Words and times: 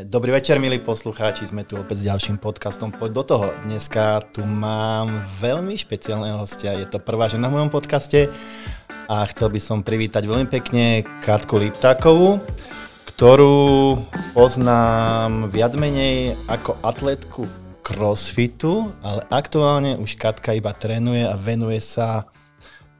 Dobrý 0.00 0.32
večer, 0.32 0.56
milí 0.56 0.80
poslucháči, 0.80 1.44
sme 1.44 1.60
tu 1.60 1.76
opäť 1.76 2.00
s 2.00 2.08
ďalším 2.08 2.40
podcastom. 2.40 2.88
Poď 2.88 3.10
do 3.20 3.24
toho. 3.26 3.46
Dneska 3.68 4.24
tu 4.32 4.40
mám 4.48 5.28
veľmi 5.44 5.76
špeciálneho 5.76 6.40
hostia. 6.40 6.72
Je 6.72 6.88
to 6.88 6.96
prvá 6.96 7.28
žena 7.28 7.52
v 7.52 7.60
mojom 7.60 7.68
podcaste 7.68 8.32
a 9.12 9.16
chcel 9.28 9.52
by 9.52 9.60
som 9.60 9.84
privítať 9.84 10.24
veľmi 10.24 10.48
pekne 10.48 11.04
Katku 11.20 11.60
Liptákovú, 11.60 12.40
ktorú 13.12 14.00
poznám 14.32 15.52
viac 15.52 15.76
menej 15.76 16.32
ako 16.48 16.80
atletku 16.80 17.44
crossfitu, 17.84 18.96
ale 19.04 19.28
aktuálne 19.28 20.00
už 20.00 20.16
Katka 20.16 20.56
iba 20.56 20.72
trénuje 20.72 21.28
a 21.28 21.36
venuje 21.36 21.82
sa 21.84 22.24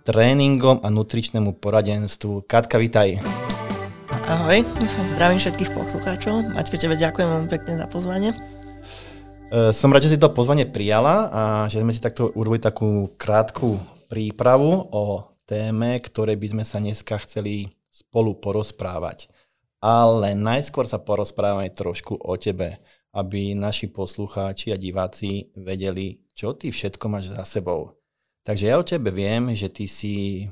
tréningom 0.05 0.85
a 0.85 0.93
nutričnému 0.93 1.57
poradenstvu. 1.65 2.45
Katka, 2.45 2.77
vitaj. 2.77 3.25
Ahoj, 4.31 4.63
zdravím 5.11 5.43
všetkých 5.43 5.75
poslucháčov. 5.75 6.55
Maťko, 6.55 6.79
tebe 6.79 6.95
ďakujem 6.95 7.29
veľmi 7.35 7.51
pekne 7.51 7.83
za 7.83 7.91
pozvanie. 7.91 8.31
E, 8.31 9.75
som 9.75 9.91
rád, 9.91 10.07
že 10.07 10.15
si 10.15 10.23
to 10.23 10.31
pozvanie 10.31 10.71
prijala 10.71 11.27
a 11.35 11.43
že 11.67 11.83
sme 11.83 11.91
si 11.91 11.99
takto 11.99 12.31
urobili 12.39 12.63
takú 12.63 13.11
krátku 13.19 13.83
prípravu 14.07 14.87
o 14.95 15.35
téme, 15.51 15.99
ktorej 15.99 16.39
by 16.39 16.47
sme 16.47 16.63
sa 16.63 16.79
dneska 16.79 17.19
chceli 17.27 17.75
spolu 17.91 18.39
porozprávať. 18.39 19.27
Ale 19.83 20.39
najskôr 20.39 20.87
sa 20.87 21.03
porozprávame 21.03 21.75
trošku 21.75 22.15
o 22.15 22.39
tebe, 22.39 22.79
aby 23.11 23.59
naši 23.59 23.91
poslucháči 23.91 24.71
a 24.71 24.79
diváci 24.79 25.51
vedeli, 25.59 26.23
čo 26.39 26.55
ty 26.55 26.71
všetko 26.71 27.03
máš 27.11 27.35
za 27.35 27.43
sebou. 27.43 27.99
Takže 28.47 28.71
ja 28.71 28.79
o 28.79 28.87
tebe 28.87 29.11
viem, 29.11 29.51
že 29.59 29.67
ty 29.67 29.91
si 29.91 30.47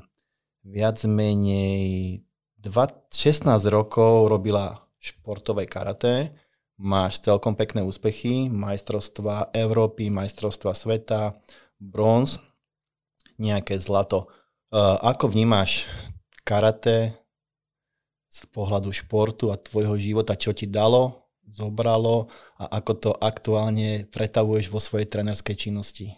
viac 0.67 0.99
menej 1.07 2.27
16 2.59 3.47
rokov 3.71 4.27
robila 4.27 4.83
športové 4.99 5.63
karate, 5.63 6.35
máš 6.75 7.23
celkom 7.23 7.55
pekné 7.55 7.83
úspechy, 7.87 8.51
majstrovstva 8.51 9.55
Európy, 9.55 10.11
majstrovstva 10.11 10.75
sveta, 10.75 11.39
bronz, 11.79 12.39
nejaké 13.39 13.79
zlato. 13.79 14.27
Ako 14.75 15.31
vnímaš 15.31 15.87
karate 16.43 17.15
z 18.27 18.39
pohľadu 18.51 18.91
športu 18.91 19.49
a 19.49 19.57
tvojho 19.57 19.95
života, 19.95 20.35
čo 20.35 20.51
ti 20.51 20.67
dalo, 20.67 21.31
zobralo 21.47 22.29
a 22.59 22.77
ako 22.77 22.91
to 22.99 23.11
aktuálne 23.15 24.05
pretavuješ 24.11 24.67
vo 24.69 24.83
svojej 24.83 25.07
trenerskej 25.07 25.55
činnosti? 25.55 26.13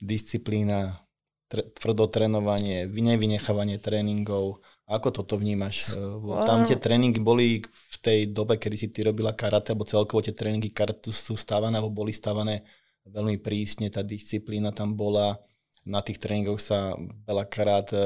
Disciplína, 0.00 1.04
tvrdotrénovanie, 1.50 2.86
nevynechávanie 2.86 3.82
tréningov, 3.82 4.62
ako 4.90 5.22
toto 5.22 5.38
vnímaš? 5.38 5.94
Tam 6.42 6.66
tie 6.66 6.74
tréningy 6.74 7.22
boli 7.22 7.62
v 7.62 7.96
tej 8.02 8.34
dobe, 8.34 8.58
kedy 8.58 8.76
si 8.76 8.88
ty 8.90 9.06
robila 9.06 9.30
karate, 9.30 9.70
alebo 9.70 9.86
celkovo 9.86 10.18
tie 10.18 10.34
tréningy 10.34 10.74
karate 10.74 11.14
sú 11.14 11.38
stávané, 11.38 11.78
alebo 11.78 11.94
boli 11.94 12.10
stávané 12.10 12.66
veľmi 13.06 13.38
prísne, 13.38 13.86
tá 13.86 14.02
disciplína 14.02 14.74
tam 14.74 14.98
bola. 14.98 15.38
Na 15.86 16.02
tých 16.02 16.18
tréningoch 16.18 16.60
sa 16.60 16.92
veľakrát 17.24 17.88
e, 17.96 17.98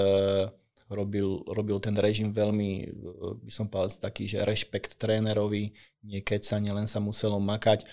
robil, 0.93 1.43
robil 1.49 1.81
ten 1.81 1.97
režim 1.97 2.31
veľmi, 2.31 2.71
e, 2.85 2.87
by 3.43 3.51
som 3.51 3.67
povedal, 3.67 4.05
taký, 4.05 4.29
že 4.29 4.45
rešpekt 4.45 5.01
trénerovi, 5.01 5.73
nie 6.05 6.21
sa, 6.45 6.61
len 6.61 6.85
sa 6.85 7.01
muselo 7.01 7.41
makať. 7.41 7.89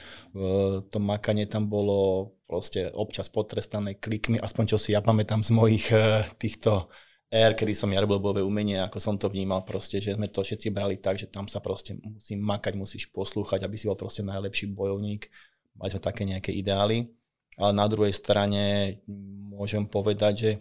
To 0.92 0.98
makanie 1.00 1.48
tam 1.48 1.72
bolo 1.72 2.36
proste 2.44 2.92
občas 2.92 3.32
potrestané 3.32 3.96
klikmi, 3.96 4.36
aspoň 4.36 4.76
čo 4.76 4.78
si 4.78 4.92
ja 4.92 5.00
pamätám 5.00 5.48
z 5.48 5.52
mojich 5.56 5.88
týchto 6.36 6.92
R, 7.32 7.56
kedy 7.56 7.72
som 7.72 7.88
ja 7.96 8.04
robil 8.04 8.20
bojové 8.20 8.44
umenie, 8.44 8.76
ako 8.84 9.00
som 9.00 9.16
to 9.16 9.32
vnímal 9.32 9.64
proste, 9.64 10.04
že 10.04 10.20
sme 10.20 10.28
to 10.28 10.44
všetci 10.44 10.68
brali 10.68 11.00
tak, 11.00 11.16
že 11.16 11.32
tam 11.32 11.48
sa 11.48 11.64
proste 11.64 11.96
musí 11.96 12.36
makať, 12.36 12.76
musíš 12.76 13.08
poslúchať, 13.08 13.64
aby 13.64 13.80
si 13.80 13.88
bol 13.88 13.96
proste 13.96 14.20
najlepší 14.20 14.76
bojovník. 14.76 15.32
Mali 15.80 15.96
sme 15.96 16.04
také 16.04 16.28
nejaké 16.28 16.52
ideály. 16.52 17.08
Ale 17.56 17.72
na 17.72 17.88
druhej 17.88 18.12
strane 18.12 19.00
môžem 19.48 19.88
povedať, 19.88 20.34
že 20.36 20.52
e, 20.52 20.60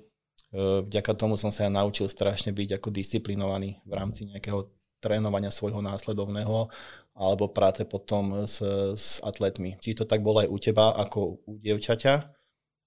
vďaka 0.86 1.18
tomu 1.18 1.34
som 1.34 1.50
sa 1.50 1.66
ja 1.66 1.70
naučil 1.74 2.06
strašne 2.06 2.54
byť 2.54 2.78
ako 2.78 2.88
disciplinovaný 2.94 3.82
v 3.82 3.92
rámci 3.94 4.30
nejakého 4.30 4.70
trénovania 5.02 5.50
svojho 5.50 5.82
následovného 5.82 6.70
alebo 7.18 7.50
práce 7.50 7.82
potom 7.82 8.46
s, 8.46 8.62
s 8.94 9.18
atletmi. 9.26 9.74
Či 9.82 9.98
to 9.98 10.06
tak 10.06 10.22
bolo 10.22 10.38
aj 10.38 10.48
u 10.54 10.58
teba 10.62 10.94
ako 10.94 11.42
u 11.50 11.58
dievčaťa 11.58 12.14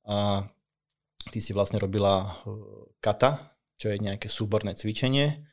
a 0.08 0.48
ty 1.28 1.40
si 1.44 1.52
vlastne 1.52 1.84
robila 1.84 2.24
e, 2.24 2.56
kata, 3.04 3.53
čo 3.84 3.92
je 3.92 4.00
nejaké 4.00 4.32
súborné 4.32 4.72
cvičenie, 4.72 5.44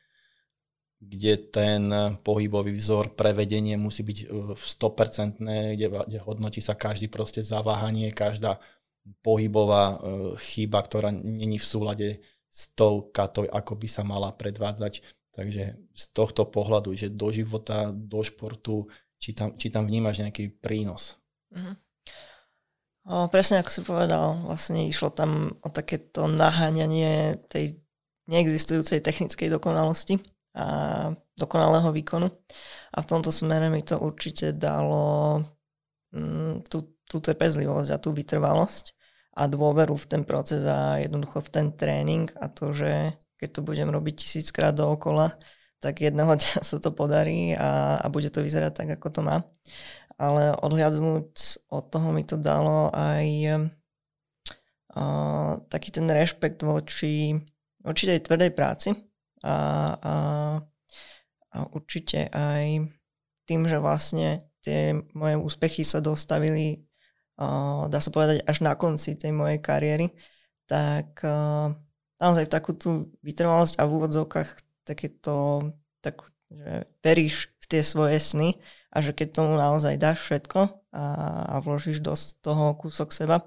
kde 1.03 1.51
ten 1.51 1.83
pohybový 2.23 2.71
vzor, 2.79 3.11
prevedenie 3.19 3.75
musí 3.75 4.07
byť 4.07 4.31
100%, 4.55 5.43
e, 5.43 5.75
kde, 5.75 5.87
kde 6.07 6.19
hodnotí 6.23 6.63
sa 6.63 6.79
každý 6.79 7.11
proste 7.11 7.43
zaváhanie, 7.43 8.15
každá 8.15 8.63
pohybová 9.19 9.83
e, 9.91 9.95
chyba, 10.39 10.79
ktorá 10.79 11.11
není 11.11 11.59
v 11.59 11.67
súlade 11.67 12.09
s 12.47 12.71
tou 12.71 13.11
katou, 13.11 13.51
ako 13.51 13.75
by 13.75 13.87
sa 13.91 14.07
mala 14.07 14.31
predvádzať. 14.31 15.03
Takže 15.35 15.63
z 15.91 16.05
tohto 16.15 16.47
pohľadu, 16.47 16.95
že 16.95 17.11
do 17.11 17.35
života, 17.35 17.91
do 17.91 18.23
športu, 18.23 18.87
či 19.19 19.35
tam, 19.35 19.59
či 19.59 19.67
tam 19.73 19.89
vnímaš 19.89 20.23
nejaký 20.23 20.55
prínos. 20.63 21.19
Mm-hmm. 21.51 21.75
O, 23.09 23.25
presne 23.33 23.57
ako 23.57 23.71
si 23.73 23.81
povedal, 23.81 24.37
vlastne 24.45 24.85
išlo 24.85 25.09
tam 25.09 25.57
o 25.65 25.69
takéto 25.73 26.29
naháňanie 26.29 27.41
tej 27.49 27.81
neexistujúcej 28.31 29.03
technickej 29.03 29.51
dokonalosti 29.51 30.23
a 30.55 31.11
dokonalého 31.35 31.91
výkonu. 31.91 32.31
A 32.95 32.97
v 33.03 33.09
tomto 33.09 33.31
smere 33.31 33.67
mi 33.67 33.83
to 33.83 33.99
určite 33.99 34.55
dalo 34.55 35.43
mm, 36.15 36.67
tú, 36.67 36.95
tú 37.07 37.19
trpezlivosť 37.19 37.89
a 37.91 38.01
tú 38.01 38.15
vytrvalosť 38.15 38.95
a 39.35 39.47
dôveru 39.47 39.95
v 39.95 40.05
ten 40.07 40.23
proces 40.27 40.67
a 40.67 40.99
jednoducho 40.99 41.39
v 41.43 41.49
ten 41.51 41.67
tréning 41.71 42.27
a 42.35 42.51
to, 42.51 42.75
že 42.75 43.15
keď 43.39 43.49
to 43.57 43.61
budem 43.63 43.87
robiť 43.87 44.27
tisíckrát 44.27 44.75
dookola, 44.75 45.39
tak 45.79 46.03
jedného 46.03 46.35
dňa 46.39 46.61
sa 46.63 46.77
to 46.79 46.91
podarí 46.91 47.55
a, 47.55 47.99
a 47.99 48.05
bude 48.11 48.27
to 48.31 48.43
vyzerať 48.43 48.71
tak, 48.75 48.89
ako 48.99 49.07
to 49.11 49.21
má. 49.23 49.37
Ale 50.21 50.53
odhľadnúť 50.53 51.65
od 51.73 51.83
toho 51.89 52.13
mi 52.13 52.21
to 52.21 52.37
dalo 52.37 52.93
aj 52.93 53.25
uh, 54.93 55.57
taký 55.65 55.89
ten 55.89 56.05
rešpekt 56.05 56.61
voči 56.61 57.41
určite 57.85 58.17
aj 58.17 58.25
tvrdej 58.29 58.51
práci 58.53 58.89
a, 59.43 59.55
a, 59.97 60.15
a 61.51 61.57
určite 61.73 62.29
aj 62.29 62.87
tým, 63.49 63.61
že 63.65 63.81
vlastne 63.81 64.47
tie 64.61 64.93
moje 65.17 65.35
úspechy 65.41 65.81
sa 65.81 65.99
dostavili, 65.99 66.85
uh, 67.41 67.89
dá 67.89 67.97
sa 67.97 68.13
povedať, 68.13 68.45
až 68.45 68.61
na 68.61 68.77
konci 68.77 69.17
tej 69.17 69.33
mojej 69.33 69.57
kariéry, 69.57 70.13
tak 70.69 71.19
uh, 71.25 71.73
naozaj 72.21 72.47
takú 72.47 72.77
tú 72.77 73.09
vytrvalosť 73.25 73.81
a 73.81 73.83
v 73.89 73.93
úvodzovkách 73.97 74.49
takéto, 74.85 75.65
tak, 76.05 76.21
že 76.53 76.85
veríš 77.01 77.49
v 77.59 77.65
tie 77.65 77.81
svoje 77.81 78.21
sny 78.21 78.61
a 78.93 79.01
že 79.01 79.11
keď 79.17 79.27
tomu 79.41 79.57
naozaj 79.57 79.97
dáš 79.97 80.21
všetko 80.21 80.59
a, 80.93 81.05
a 81.49 81.55
vložíš 81.65 82.03
do 82.03 82.13
toho 82.45 82.77
kúsok 82.77 83.09
seba, 83.09 83.41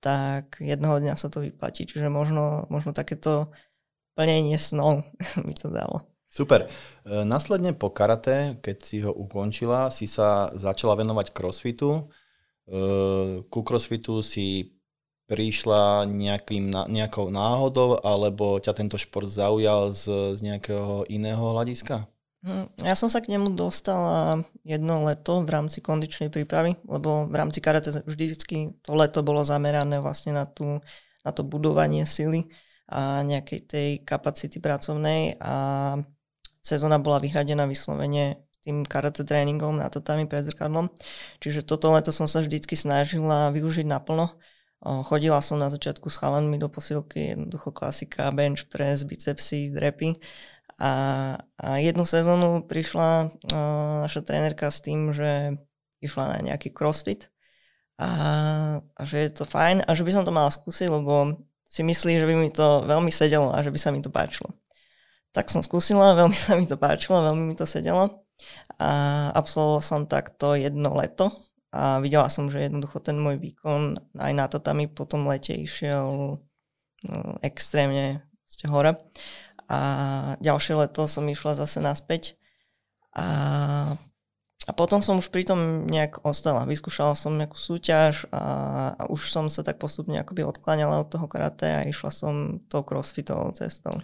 tak 0.00 0.60
jednoho 0.60 1.00
dňa 1.00 1.16
sa 1.16 1.28
to 1.32 1.44
vyplatí. 1.44 1.88
Čiže 1.88 2.12
možno, 2.12 2.68
možno 2.68 2.92
takéto 2.92 3.52
plnenie 4.14 4.58
snov 4.58 5.02
mi 5.46 5.54
to 5.54 5.70
dalo. 5.70 6.02
Super. 6.34 6.66
E, 6.66 7.22
následne 7.22 7.78
po 7.78 7.94
karate, 7.94 8.58
keď 8.58 8.76
si 8.82 8.98
ho 9.06 9.14
ukončila, 9.14 9.94
si 9.94 10.10
sa 10.10 10.50
začala 10.50 10.98
venovať 10.98 11.30
crossfitu. 11.30 12.10
E, 12.66 13.42
ku 13.46 13.60
crossfitu 13.62 14.18
si 14.18 14.74
prišla 15.30 16.10
nejakým, 16.10 16.74
nejakou 16.90 17.30
náhodou, 17.30 18.02
alebo 18.02 18.58
ťa 18.58 18.74
tento 18.74 18.98
šport 18.98 19.30
zaujal 19.30 19.94
z, 19.94 20.36
z 20.36 20.40
nejakého 20.42 21.06
iného 21.06 21.54
hľadiska? 21.54 22.10
Hm, 22.44 22.66
ja 22.84 22.92
som 22.92 23.08
sa 23.08 23.24
k 23.24 23.32
nemu 23.32 23.56
dostala 23.56 24.44
jedno 24.68 25.00
leto 25.08 25.40
v 25.40 25.48
rámci 25.48 25.80
kondičnej 25.80 26.28
prípravy, 26.28 26.76
lebo 26.84 27.24
v 27.24 27.34
rámci 27.40 27.64
karate 27.64 28.04
vždycky 28.04 28.76
to 28.84 28.92
leto 28.92 29.24
bolo 29.24 29.40
zamerané 29.46 29.96
vlastne 29.96 30.36
na, 30.36 30.44
tú, 30.44 30.84
na 31.24 31.30
to 31.32 31.40
budovanie 31.40 32.04
sily 32.04 32.44
a 32.88 33.24
nejakej 33.24 33.60
tej 33.64 33.90
kapacity 34.04 34.60
pracovnej 34.60 35.40
a 35.40 35.54
sezóna 36.60 37.00
bola 37.00 37.20
vyhradená 37.20 37.64
vyslovene 37.64 38.44
tým 38.64 38.80
karate 38.88 39.24
tréningom 39.28 39.76
na 39.76 39.92
tatami 39.92 40.24
pred 40.24 40.48
zrkadlom. 40.48 40.88
Čiže 41.44 41.68
toto 41.68 41.92
leto 41.92 42.16
som 42.16 42.24
sa 42.24 42.40
vždycky 42.40 42.72
snažila 42.72 43.52
využiť 43.52 43.84
naplno. 43.84 44.40
Chodila 44.84 45.40
som 45.44 45.60
na 45.60 45.68
začiatku 45.68 46.08
s 46.08 46.16
chalanmi 46.16 46.56
do 46.56 46.68
posilky, 46.72 47.36
jednoducho 47.36 47.72
klasika, 47.76 48.32
bench 48.32 48.68
press, 48.72 49.04
bicepsy, 49.04 49.72
drepy. 49.72 50.16
A, 50.80 50.92
a 51.60 51.68
jednu 51.80 52.08
sezónu 52.08 52.64
prišla 52.64 53.36
naša 54.04 54.20
trénerka 54.24 54.72
s 54.72 54.80
tým, 54.80 55.12
že 55.12 55.60
išla 56.00 56.36
na 56.36 56.38
nejaký 56.52 56.72
crossfit 56.72 57.32
a, 57.96 58.10
a 58.80 59.00
že 59.06 59.28
je 59.28 59.30
to 59.32 59.44
fajn 59.48 59.86
a 59.86 59.90
že 59.96 60.04
by 60.04 60.10
som 60.12 60.24
to 60.26 60.34
mala 60.34 60.52
skúsiť, 60.52 60.88
lebo 60.90 61.40
si 61.68 61.82
myslí, 61.82 62.20
že 62.20 62.26
by 62.28 62.34
mi 62.38 62.50
to 62.52 62.86
veľmi 62.86 63.10
sedelo 63.10 63.50
a 63.50 63.60
že 63.64 63.72
by 63.72 63.78
sa 63.80 63.90
mi 63.90 64.00
to 64.04 64.12
páčilo. 64.12 64.54
Tak 65.34 65.50
som 65.50 65.64
skúsila, 65.64 66.14
veľmi 66.20 66.36
sa 66.36 66.54
mi 66.54 66.64
to 66.68 66.78
páčilo, 66.78 67.24
veľmi 67.24 67.52
mi 67.52 67.54
to 67.56 67.66
sedelo. 67.66 68.24
A 68.82 69.30
absolvoval 69.34 69.82
som 69.82 70.10
takto 70.10 70.58
jedno 70.58 70.94
leto 70.98 71.30
a 71.74 71.98
videla 71.98 72.30
som, 72.30 72.46
že 72.46 72.70
jednoducho 72.70 73.02
ten 73.02 73.18
môj 73.18 73.42
výkon 73.42 73.98
aj 74.14 74.32
na 74.34 74.46
tatami 74.46 74.86
po 74.86 75.06
tom 75.10 75.26
lete 75.26 75.54
išiel 75.54 76.38
no, 77.10 77.18
extrémne 77.42 78.22
hore. 78.70 78.94
A 79.66 79.78
ďalšie 80.38 80.78
leto 80.78 81.10
som 81.10 81.26
išla 81.26 81.58
zase 81.58 81.82
naspäť. 81.82 82.38
A, 83.18 83.96
a 84.64 84.72
potom 84.72 85.04
som 85.04 85.20
už 85.20 85.28
pri 85.28 85.44
tom 85.44 85.84
nejak 85.84 86.24
ostala. 86.24 86.64
Vyskúšala 86.64 87.12
som 87.12 87.36
nejakú 87.36 87.60
súťaž 87.60 88.24
a, 88.32 88.96
a 88.96 89.02
už 89.12 89.28
som 89.28 89.52
sa 89.52 89.60
tak 89.60 89.76
postupne 89.76 90.16
akoby 90.16 90.40
odkláňala 90.40 91.04
od 91.04 91.08
toho 91.12 91.28
karate 91.28 91.68
a 91.68 91.84
išla 91.84 92.08
som 92.08 92.64
tou 92.72 92.80
crossfitovou 92.80 93.52
cestou. 93.52 94.00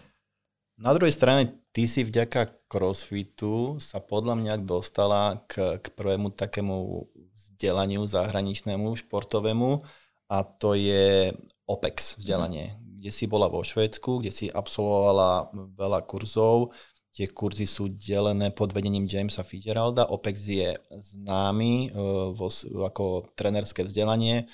Na 0.80 0.96
druhej 0.96 1.12
strane, 1.12 1.60
ty 1.76 1.84
si 1.84 2.04
vďaka 2.04 2.68
crossfitu 2.68 3.76
sa 3.80 4.00
podľa 4.00 4.36
mňa 4.40 4.54
dostala 4.64 5.44
k, 5.44 5.76
k 5.76 5.86
prvému 5.92 6.32
takému 6.32 7.04
vzdelaniu 7.36 8.08
zahraničnému, 8.08 8.88
športovému 8.96 9.84
a 10.32 10.36
to 10.40 10.72
je 10.72 11.36
OPEX 11.68 12.16
vzdelanie, 12.20 12.80
kde 12.80 13.10
si 13.12 13.28
bola 13.28 13.52
vo 13.52 13.60
Švédsku, 13.60 14.24
kde 14.24 14.32
si 14.32 14.46
absolvovala 14.48 15.52
veľa 15.76 16.00
kurzov. 16.08 16.72
Tie 17.10 17.26
kurzy 17.26 17.66
sú 17.66 17.90
delené 17.90 18.54
pod 18.54 18.70
vedením 18.70 19.04
Jamesa 19.04 19.42
Fitzgeralda. 19.42 20.06
OPEX 20.14 20.36
je 20.46 20.70
známy 20.94 21.90
uh, 21.90 22.30
vo, 22.30 22.46
ako 22.86 23.34
trenerské 23.34 23.82
vzdelanie. 23.82 24.46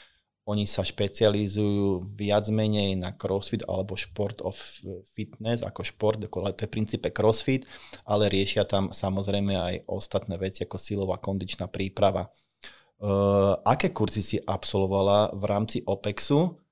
Oni 0.46 0.62
sa 0.62 0.86
špecializujú 0.86 2.06
viac 2.14 2.46
menej 2.54 2.94
na 2.94 3.10
crossfit 3.10 3.66
alebo 3.66 3.98
šport 3.98 4.38
of 4.46 4.54
fitness, 5.10 5.66
ako 5.66 5.82
šport, 5.82 6.22
ako 6.22 6.54
to 6.54 6.62
je 6.64 6.70
v 6.70 6.74
princípe 6.78 7.08
crossfit, 7.10 7.66
ale 8.06 8.30
riešia 8.30 8.62
tam 8.62 8.94
samozrejme 8.94 9.52
aj 9.58 9.74
ostatné 9.90 10.38
veci 10.38 10.62
ako 10.62 10.78
silová 10.78 11.18
kondičná 11.18 11.66
príprava. 11.66 12.30
Uh, 12.96 13.58
aké 13.66 13.92
kurzy 13.92 14.22
si 14.24 14.38
absolvovala 14.40 15.34
v 15.36 15.44
rámci 15.44 15.82
OPEXu? 15.84 16.65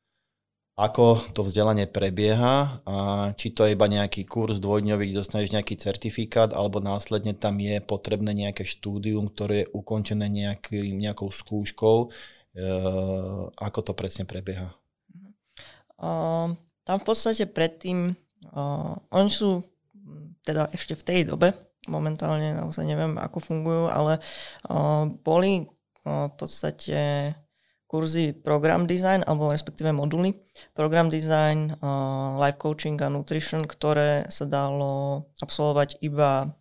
Ako 0.75 1.23
to 1.31 1.47
vzdelanie 1.47 1.87
prebieha? 1.87 2.82
A 2.82 2.97
či 3.38 3.55
to 3.55 3.62
je 3.62 3.79
iba 3.79 3.87
nejaký 3.87 4.26
kurz 4.26 4.59
dvojdňový, 4.59 5.06
kde 5.06 5.23
dostaneš 5.23 5.55
nejaký 5.55 5.79
certifikát, 5.79 6.50
alebo 6.50 6.82
následne 6.82 7.31
tam 7.31 7.62
je 7.62 7.79
potrebné 7.79 8.35
nejaké 8.35 8.67
štúdium, 8.67 9.31
ktoré 9.31 9.62
je 9.62 9.71
ukončené 9.71 10.26
nejaký, 10.26 10.91
nejakou 10.99 11.31
skúškou? 11.31 12.11
Uh, 12.55 13.50
ako 13.55 13.79
to 13.87 13.93
presne 13.94 14.26
prebieha? 14.26 14.75
Uh, 15.94 16.59
tam 16.82 16.97
v 16.99 17.06
podstate 17.06 17.47
predtým, 17.47 18.19
uh, 18.50 18.99
oni 19.15 19.31
sú 19.31 19.62
teda 20.43 20.75
ešte 20.75 20.99
v 20.99 21.06
tej 21.06 21.20
dobe, 21.31 21.55
momentálne 21.87 22.50
naozaj 22.50 22.82
neviem, 22.82 23.15
ako 23.15 23.38
fungujú, 23.38 23.85
ale 23.94 24.19
uh, 24.67 25.06
boli 25.23 25.70
v 26.05 26.35
podstate 26.37 27.32
kurzy 27.86 28.34
program 28.34 28.88
design, 28.88 29.22
alebo 29.28 29.52
respektíve 29.52 29.94
moduly 29.94 30.34
program 30.75 31.12
design, 31.12 31.76
life 32.40 32.58
coaching 32.58 32.98
a 33.02 33.08
nutrition, 33.12 33.62
ktoré 33.62 34.26
sa 34.32 34.48
dalo 34.48 35.26
absolvovať 35.38 36.02
iba 36.02 36.54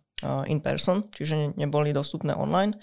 in 0.46 0.62
person, 0.62 1.10
čiže 1.10 1.58
neboli 1.58 1.90
dostupné 1.92 2.32
online. 2.32 2.78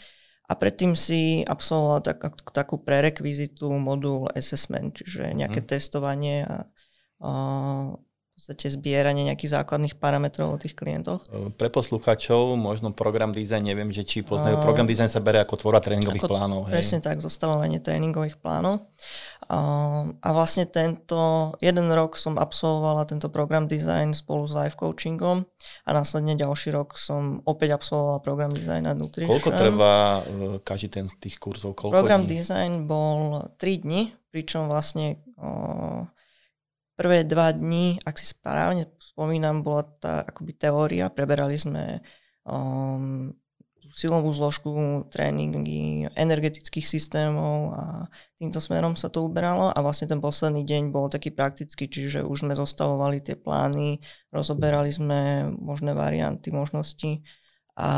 A 0.52 0.60
predtým 0.60 1.00
si 1.00 1.48
absolvovala 1.48 2.04
tak, 2.04 2.44
takú 2.52 2.76
prerekvizitu 2.84 3.72
modul 3.80 4.28
assessment, 4.36 4.92
čiže 5.00 5.32
nejaké 5.32 5.64
hmm. 5.64 5.70
testovanie 5.72 6.44
a, 6.44 6.68
a 7.24 7.32
podstate 8.42 8.74
zbieranie 8.74 9.30
nejakých 9.30 9.62
základných 9.62 10.02
parametrov 10.02 10.50
o 10.50 10.58
tých 10.58 10.74
klientoch? 10.74 11.30
Pre 11.30 11.70
posluchačov 11.70 12.58
možno 12.58 12.90
program 12.90 13.30
design, 13.30 13.70
neviem, 13.70 13.94
že 13.94 14.02
či 14.02 14.26
poznajú, 14.26 14.66
program 14.66 14.90
design 14.90 15.14
sa 15.14 15.22
berie 15.22 15.46
ako 15.46 15.62
tvora 15.62 15.78
tréningových 15.78 16.26
ako, 16.26 16.32
plánov. 16.34 16.60
Hej. 16.66 16.82
Presne 16.82 17.00
tak, 17.06 17.22
zostavovanie 17.22 17.78
tréningových 17.78 18.42
plánov. 18.42 18.82
A 20.26 20.28
vlastne 20.34 20.66
tento 20.66 21.54
jeden 21.62 21.94
rok 21.94 22.18
som 22.18 22.42
absolvovala 22.42 23.06
tento 23.06 23.30
program 23.30 23.70
design 23.70 24.18
spolu 24.18 24.50
s 24.50 24.58
life 24.58 24.74
coachingom 24.74 25.46
a 25.86 25.90
následne 25.94 26.34
ďalší 26.34 26.74
rok 26.74 26.98
som 26.98 27.46
opäť 27.46 27.78
absolvovala 27.78 28.26
program 28.26 28.50
design 28.50 28.90
a 28.90 28.98
nutrition. 28.98 29.38
Koľko 29.38 29.54
trvá 29.54 30.26
uh, 30.26 30.58
každý 30.66 30.90
ten 30.90 31.06
z 31.06 31.14
tých 31.22 31.38
kurzov? 31.38 31.78
Koľko 31.78 31.94
program 31.94 32.26
dní? 32.26 32.42
design 32.42 32.90
bol 32.90 33.46
3 33.62 33.86
dni, 33.86 34.10
pričom 34.34 34.66
vlastne 34.66 35.22
uh, 35.38 36.10
prvé 37.02 37.26
dva 37.26 37.50
dni, 37.50 37.98
ak 38.06 38.22
si 38.22 38.30
správne 38.30 38.86
spomínam, 39.02 39.66
bola 39.66 39.90
tá 39.98 40.22
akoby 40.22 40.54
teória, 40.54 41.10
preberali 41.10 41.58
sme 41.58 41.98
um, 42.46 43.34
silovú 43.90 44.30
zložku, 44.32 44.70
tréningy 45.10 46.08
energetických 46.14 46.86
systémov 46.86 47.74
a 47.74 47.84
týmto 48.38 48.62
smerom 48.62 48.94
sa 48.94 49.10
to 49.10 49.26
uberalo. 49.26 49.74
A 49.74 49.82
vlastne 49.82 50.08
ten 50.08 50.22
posledný 50.22 50.62
deň 50.62 50.94
bol 50.94 51.10
taký 51.10 51.34
praktický, 51.34 51.90
čiže 51.90 52.22
už 52.22 52.46
sme 52.46 52.54
zostavovali 52.54 53.20
tie 53.20 53.34
plány, 53.34 53.98
rozoberali 54.30 54.94
sme 54.94 55.52
možné 55.58 55.98
varianty, 55.98 56.54
možnosti. 56.54 57.26
A, 57.76 57.92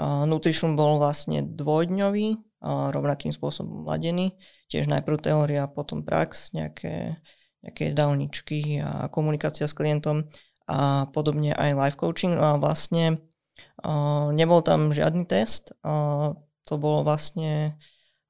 a 0.00 0.04
Nutrition 0.24 0.74
bol 0.74 0.96
vlastne 0.96 1.44
dvojdňový, 1.44 2.58
rovnakým 2.64 3.30
spôsobom 3.30 3.84
ladený, 3.84 4.40
tiež 4.72 4.88
najprv 4.88 5.20
teória, 5.20 5.68
potom 5.68 6.00
prax, 6.00 6.56
nejaké 6.56 7.20
nejaké 7.64 7.90
jedálničky 7.90 8.84
a 8.84 9.08
komunikácia 9.08 9.64
s 9.64 9.72
klientom 9.72 10.28
a 10.68 11.08
podobne 11.12 11.56
aj 11.56 11.70
life 11.76 11.98
coaching. 11.98 12.36
No 12.36 12.44
a 12.44 12.60
vlastne 12.60 13.24
uh, 13.80 14.28
nebol 14.32 14.60
tam 14.60 14.92
žiadny 14.92 15.24
test, 15.24 15.72
uh, 15.80 16.36
to 16.64 16.74
bolo 16.76 17.04
vlastne 17.04 17.76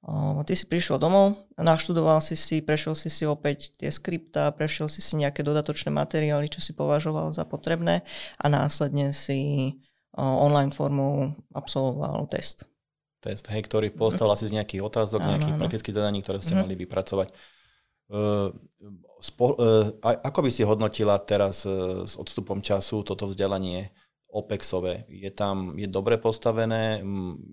uh, 0.06 0.42
ty 0.46 0.54
si 0.54 0.66
prišiel 0.70 1.02
domov, 1.02 1.50
naštudoval 1.58 2.22
si 2.22 2.38
si, 2.38 2.62
prešiel 2.62 2.94
si 2.94 3.10
si 3.10 3.26
opäť 3.26 3.74
tie 3.78 3.90
skripta, 3.90 4.54
prešiel 4.54 4.86
si 4.86 5.02
si 5.02 5.18
nejaké 5.18 5.42
dodatočné 5.42 5.90
materiály, 5.90 6.46
čo 6.50 6.62
si 6.62 6.74
považoval 6.74 7.34
za 7.34 7.42
potrebné 7.46 8.06
a 8.38 8.44
následne 8.46 9.10
si 9.10 9.74
online 10.14 10.70
formou 10.70 11.34
absolvoval 11.50 12.30
test. 12.30 12.70
Test, 13.18 13.48
hej, 13.50 13.66
ktorý 13.66 13.90
postavil 13.90 14.36
asi 14.36 14.46
z 14.46 14.60
nejakých 14.60 14.84
otázok, 14.84 15.20
áno, 15.24 15.30
nejakých 15.34 15.58
praktických 15.58 15.96
zadaní, 15.96 16.20
ktoré 16.22 16.38
ste 16.38 16.54
mm. 16.54 16.60
mali 16.60 16.74
vypracovať. 16.76 17.28
Uh, 18.12 18.52
Spo, 19.24 19.56
uh, 19.56 19.88
ako 20.04 20.44
by 20.44 20.50
si 20.52 20.68
hodnotila 20.68 21.16
teraz 21.24 21.64
uh, 21.64 22.04
s 22.04 22.20
odstupom 22.20 22.60
času 22.60 23.00
toto 23.00 23.24
vzdelanie 23.24 23.88
OPEXové? 24.28 25.08
Je 25.08 25.32
tam, 25.32 25.80
je 25.80 25.88
dobre 25.88 26.20
postavené, 26.20 27.00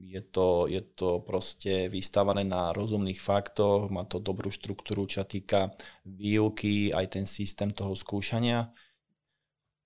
je 0.04 0.20
to, 0.20 0.68
je 0.68 0.84
to 0.84 1.24
proste 1.24 1.88
vystavané 1.88 2.44
na 2.44 2.76
rozumných 2.76 3.24
faktoch, 3.24 3.88
má 3.88 4.04
to 4.04 4.20
dobrú 4.20 4.52
štruktúru, 4.52 5.08
čo 5.08 5.24
týka 5.24 5.72
výuky, 6.04 6.92
aj 6.92 7.16
ten 7.16 7.24
systém 7.24 7.72
toho 7.72 7.96
skúšania? 7.96 8.74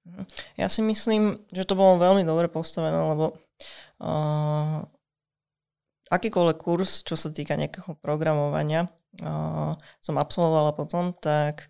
Mhm. 0.10 0.26
Ja 0.58 0.72
si 0.74 0.82
myslím, 0.82 1.38
že 1.54 1.70
to 1.70 1.78
bolo 1.78 2.02
veľmi 2.02 2.26
dobre 2.26 2.50
postavené, 2.50 2.98
lebo 2.98 3.38
uh, 4.02 4.82
akýkoľvek 6.10 6.58
kurz, 6.58 7.06
čo 7.06 7.14
sa 7.14 7.30
týka 7.30 7.54
nejakého 7.54 7.94
programovania, 8.02 8.90
uh, 9.22 9.78
som 10.02 10.16
absolvovala 10.18 10.74
potom, 10.74 11.14
tak 11.14 11.70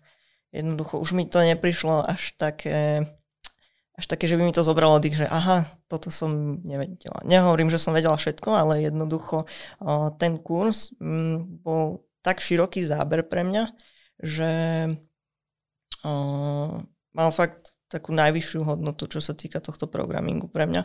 jednoducho 0.52 0.98
už 0.98 1.16
mi 1.16 1.24
to 1.26 1.42
neprišlo 1.42 2.02
až 2.04 2.34
také, 2.36 3.06
až 3.96 4.04
také, 4.06 4.28
že 4.28 4.36
by 4.36 4.44
mi 4.44 4.52
to 4.52 4.66
zobralo 4.66 5.00
tých, 5.00 5.24
že 5.24 5.26
aha, 5.26 5.66
toto 5.88 6.12
som 6.12 6.60
nevedela. 6.62 7.22
Nehovorím, 7.24 7.72
že 7.72 7.80
som 7.80 7.96
vedela 7.96 8.18
všetko, 8.18 8.50
ale 8.52 8.84
jednoducho 8.84 9.48
ten 10.20 10.36
kurz 10.42 10.92
um, 11.00 11.60
bol 11.62 12.04
tak 12.20 12.42
široký 12.42 12.82
záber 12.82 13.22
pre 13.24 13.46
mňa, 13.46 13.64
že 14.20 14.50
mal 17.16 17.30
fakt 17.34 17.74
takú 17.86 18.10
najvyššiu 18.10 18.66
hodnotu, 18.66 19.06
čo 19.06 19.22
sa 19.22 19.34
týka 19.34 19.62
tohto 19.62 19.86
programingu 19.86 20.50
pre 20.50 20.66
mňa. 20.66 20.82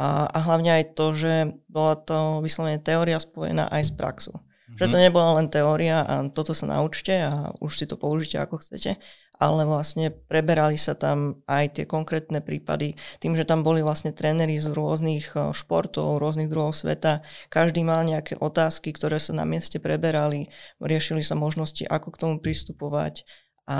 A, 0.00 0.24
a 0.24 0.38
hlavne 0.40 0.80
aj 0.80 0.96
to, 0.96 1.12
že 1.12 1.52
bola 1.68 1.96
to 2.00 2.40
vyslovene 2.40 2.80
teória 2.80 3.20
spojená 3.20 3.68
aj 3.68 3.82
s 3.88 3.92
praxou. 3.92 4.36
Že 4.78 4.86
to 4.92 4.98
mhm. 4.98 5.04
nebola 5.10 5.30
len 5.42 5.48
teória 5.50 6.04
a 6.04 6.26
toto 6.30 6.54
sa 6.54 6.66
naučte 6.68 7.14
a 7.16 7.50
už 7.58 7.82
si 7.82 7.84
to 7.88 7.98
použite 7.98 8.38
ako 8.38 8.62
chcete, 8.62 9.00
ale 9.40 9.64
vlastne 9.64 10.12
preberali 10.12 10.76
sa 10.76 10.92
tam 10.92 11.40
aj 11.48 11.80
tie 11.80 11.84
konkrétne 11.88 12.44
prípady, 12.44 12.92
tým, 13.24 13.32
že 13.32 13.48
tam 13.48 13.64
boli 13.64 13.80
vlastne 13.80 14.12
tréneri 14.12 14.60
z 14.60 14.68
rôznych 14.68 15.32
eh, 15.32 15.50
športov, 15.56 16.20
rôznych 16.20 16.52
druhov 16.52 16.76
sveta, 16.76 17.24
každý 17.48 17.80
mal 17.80 18.04
nejaké 18.04 18.36
otázky, 18.36 18.92
ktoré 18.92 19.16
sa 19.16 19.32
na 19.32 19.48
mieste 19.48 19.80
preberali, 19.80 20.52
riešili 20.76 21.24
sa 21.24 21.34
možnosti, 21.34 21.88
ako 21.88 22.12
k 22.12 22.20
tomu 22.20 22.34
pristupovať. 22.44 23.24
A 23.70 23.78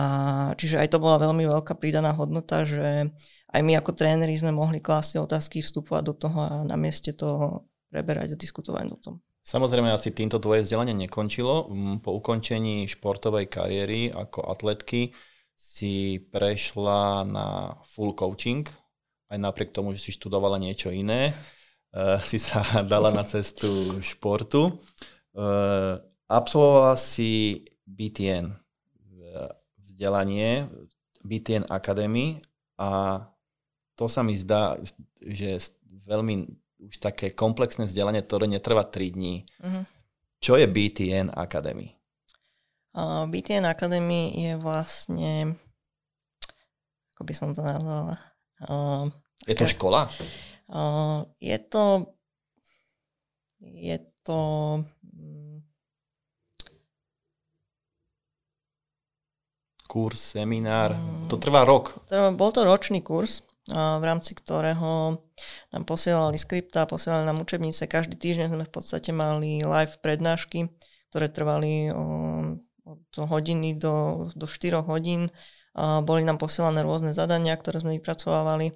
čiže 0.56 0.80
aj 0.80 0.96
to 0.96 1.02
bola 1.02 1.18
veľmi 1.18 1.44
veľká 1.44 1.74
pridaná 1.76 2.14
hodnota, 2.14 2.62
že 2.62 3.10
aj 3.50 3.60
my 3.60 3.74
ako 3.82 3.92
tréneri 3.98 4.38
sme 4.38 4.54
mohli 4.54 4.78
klásť 4.78 5.18
otázky, 5.18 5.60
vstupovať 5.60 6.02
do 6.06 6.14
toho 6.14 6.38
a 6.40 6.54
na 6.62 6.78
mieste 6.78 7.10
to 7.10 7.60
preberať 7.90 8.32
a 8.32 8.38
diskutovať 8.38 8.86
o 8.94 8.98
tom. 9.02 9.14
Samozrejme, 9.40 9.88
asi 9.90 10.12
týmto 10.12 10.36
tvoje 10.36 10.62
vzdelanie 10.62 10.92
nekončilo. 10.94 11.68
Mm, 11.68 11.96
po 12.04 12.16
ukončení 12.16 12.86
športovej 12.86 13.48
kariéry 13.48 14.12
ako 14.12 14.46
atletky 14.52 15.12
si 15.56 16.20
prešla 16.32 17.24
na 17.28 17.76
full 17.84 18.16
coaching, 18.16 18.64
aj 19.28 19.38
napriek 19.38 19.76
tomu, 19.76 19.92
že 19.96 20.00
si 20.00 20.10
študovala 20.16 20.56
niečo 20.56 20.88
iné. 20.92 21.36
si 22.30 22.38
sa 22.38 22.62
dala 22.86 23.10
na 23.10 23.26
cestu 23.26 23.98
športu. 24.02 24.78
Absolvovala 26.30 26.94
si 26.94 27.62
BTN 27.86 28.54
vzdelanie, 29.82 30.70
BTN 31.26 31.68
Academy 31.68 32.40
a 32.78 33.20
to 33.98 34.08
sa 34.08 34.24
mi 34.24 34.32
zdá, 34.38 34.80
že 35.20 35.60
veľmi 36.08 36.48
už 36.80 36.96
také 36.98 37.30
komplexné 37.30 37.86
vzdelanie, 37.86 38.24
ktoré 38.24 38.48
netrvá 38.48 38.84
3 38.88 39.16
dní. 39.16 39.44
Uh-huh. 39.60 39.84
Čo 40.40 40.56
je 40.56 40.64
BTN 40.64 41.36
Academy? 41.36 41.92
Uh, 42.96 43.28
BTN 43.28 43.68
Academy 43.68 44.32
je 44.34 44.52
vlastne, 44.56 45.54
ako 47.14 47.22
by 47.22 47.32
som 47.36 47.52
to 47.52 47.60
nazvala? 47.60 48.16
Uh, 48.64 49.12
je 49.44 49.54
to 49.54 49.68
škola? 49.68 50.08
Uh, 50.66 51.28
je 51.38 51.58
to, 51.60 52.10
je 53.60 53.96
to 54.24 54.40
kurz, 59.90 60.22
seminár. 60.38 60.94
Mm. 60.94 61.26
To 61.26 61.34
trvá 61.34 61.66
rok. 61.66 61.98
Bol 62.10 62.50
to 62.54 62.62
ročný 62.62 63.02
kurz, 63.02 63.42
v 63.70 64.04
rámci 64.04 64.34
ktorého 64.34 65.22
nám 65.70 65.84
posielali 65.86 66.36
skripta, 66.36 66.90
posielali 66.90 67.24
nám 67.24 67.42
učebnice. 67.46 67.86
Každý 67.86 68.18
týždeň 68.18 68.46
sme 68.50 68.64
v 68.66 68.72
podstate 68.74 69.14
mali 69.14 69.62
live 69.62 69.94
prednášky, 70.02 70.68
ktoré 71.14 71.30
trvali 71.30 71.90
od 72.90 73.14
hodiny 73.14 73.78
do, 73.78 74.26
do 74.34 74.46
4 74.46 74.82
hodín. 74.82 75.30
Boli 75.78 76.26
nám 76.26 76.42
posielané 76.42 76.82
rôzne 76.82 77.14
zadania, 77.14 77.54
ktoré 77.54 77.78
sme 77.78 77.94
vypracovávali 78.02 78.74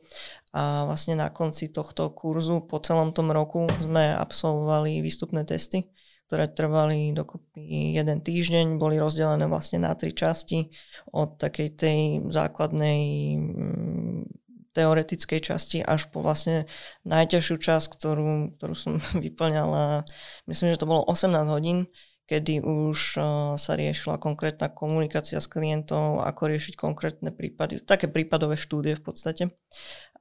a 0.55 0.87
vlastne 0.87 1.19
na 1.19 1.35
konci 1.35 1.75
tohto 1.75 2.15
kurzu 2.15 2.63
po 2.63 2.79
celom 2.79 3.11
tom 3.11 3.35
roku 3.35 3.67
sme 3.83 4.15
absolvovali 4.15 5.03
výstupné 5.03 5.43
testy, 5.43 5.91
ktoré 6.31 6.47
trvali 6.47 7.11
dokopy 7.11 7.99
jeden 7.99 8.23
týždeň, 8.23 8.79
boli 8.79 9.03
rozdelené 9.03 9.51
vlastne 9.51 9.83
na 9.83 9.99
tri 9.99 10.15
časti 10.15 10.71
od 11.11 11.35
takej 11.43 11.69
tej 11.75 12.01
základnej 12.31 13.03
mm, 13.43 14.44
teoretickej 14.75 15.41
časti 15.41 15.79
až 15.81 16.11
po 16.11 16.21
vlastne 16.21 16.67
najťažšiu 17.07 17.57
časť, 17.57 17.87
ktorú, 17.95 18.59
ktorú 18.59 18.75
som 18.75 18.99
vyplňala, 19.25 20.05
myslím, 20.51 20.75
že 20.75 20.81
to 20.83 20.91
bolo 20.91 21.07
18 21.07 21.31
hodín, 21.49 21.87
kedy 22.25 22.65
už 22.65 22.99
uh, 23.21 23.25
sa 23.61 23.73
riešila 23.77 24.19
konkrétna 24.19 24.73
komunikácia 24.73 25.39
s 25.39 25.47
klientom, 25.47 26.25
ako 26.25 26.43
riešiť 26.51 26.75
konkrétne 26.75 27.31
prípady, 27.31 27.85
také 27.85 28.11
prípadové 28.11 28.59
štúdie 28.59 28.97
v 28.99 29.05
podstate. 29.05 29.45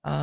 A, 0.03 0.15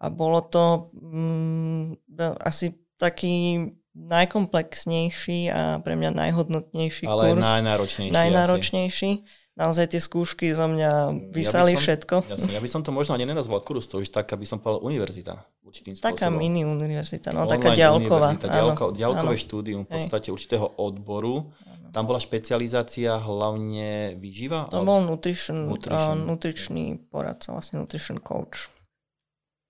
a 0.00 0.06
bolo 0.08 0.40
to 0.48 0.90
um, 0.96 1.92
asi 2.40 2.80
taký 2.96 3.68
najkomplexnejší 3.90 5.50
a 5.50 5.82
pre 5.82 5.98
mňa 5.98 6.10
najhodnotnejší 6.14 7.04
Ale 7.04 7.34
kurz. 7.34 7.42
Ale 7.42 7.60
najnáročnejší. 7.60 8.12
Najnáročnejší. 8.14 9.10
Asi. 9.20 9.39
Naozaj 9.58 9.92
tie 9.92 10.00
skúšky 10.00 10.54
zo 10.54 10.70
mňa 10.70 11.10
vysali 11.34 11.74
ja 11.74 11.78
som, 11.78 11.82
všetko. 11.82 12.16
Jasne, 12.32 12.50
ja 12.54 12.62
by 12.62 12.70
som 12.70 12.80
to 12.86 12.94
možno 12.94 13.18
ani 13.18 13.26
nenazval 13.26 13.60
kurz, 13.66 13.90
to 13.90 13.98
už 14.00 14.08
taká 14.08 14.38
by 14.38 14.46
som 14.46 14.62
povedal 14.62 14.86
univerzita. 14.86 15.42
Určitým 15.66 15.98
taká 15.98 16.30
spôsobom. 16.30 16.38
mini 16.38 16.62
univerzita, 16.62 17.34
no 17.34 17.44
Online 17.44 17.54
taká 17.58 17.70
ďalková. 17.76 18.28
Ďalko, 18.40 18.84
ďalkové 18.94 19.36
áno. 19.36 19.44
štúdium 19.44 19.80
v 19.84 19.90
podstate 19.90 20.30
Hej. 20.30 20.34
určitého 20.38 20.66
odboru. 20.78 21.50
Áno. 21.66 21.90
Tam 21.90 22.06
bola 22.06 22.22
špecializácia 22.22 23.18
hlavne 23.18 24.14
výživa? 24.16 24.70
To 24.70 24.86
bol 24.86 25.02
nutrition, 25.02 25.66
nutrition. 25.66 26.22
Uh, 26.22 26.26
nutričný 26.30 26.84
poradca, 27.10 27.50
vlastne 27.50 27.82
nutrition 27.82 28.22
coach. 28.22 28.70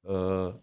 Uh, 0.05 0.55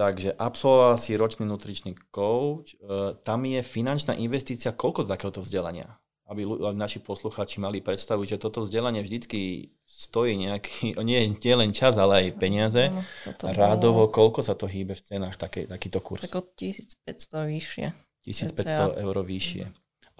Takže 0.00 0.32
absolvoval 0.32 0.96
si 0.96 1.12
ročný 1.12 1.44
nutričný 1.44 1.92
coach. 2.08 2.72
E, 2.72 3.12
tam 3.20 3.44
je 3.44 3.60
finančná 3.60 4.16
investícia 4.16 4.72
koľko 4.72 5.04
do 5.04 5.12
takéhoto 5.12 5.44
vzdelania? 5.44 6.00
Aby, 6.30 6.46
naši 6.78 7.02
posluchači 7.02 7.58
mali 7.58 7.82
predstavu, 7.82 8.22
že 8.22 8.38
toto 8.38 8.62
vzdelanie 8.62 9.02
vždycky 9.02 9.74
stojí 9.82 10.38
nejaký, 10.38 10.94
nie, 11.08 11.26
nie 11.26 11.54
len 11.58 11.74
čas, 11.74 11.98
ale 11.98 12.22
aj 12.22 12.38
peniaze. 12.38 12.94
No, 12.94 13.02
Rádovo, 13.50 14.06
bolo... 14.06 14.14
koľko 14.14 14.46
sa 14.46 14.54
to 14.54 14.70
hýbe 14.70 14.94
v 14.94 15.02
cenách 15.02 15.34
také, 15.34 15.66
takýto 15.66 15.98
kurz? 15.98 16.22
Tak 16.22 16.38
od 16.38 16.46
1500 16.54 17.50
vyššie. 17.50 17.86
1500 18.30 19.02
eur 19.02 19.16
vyššie. 19.26 19.64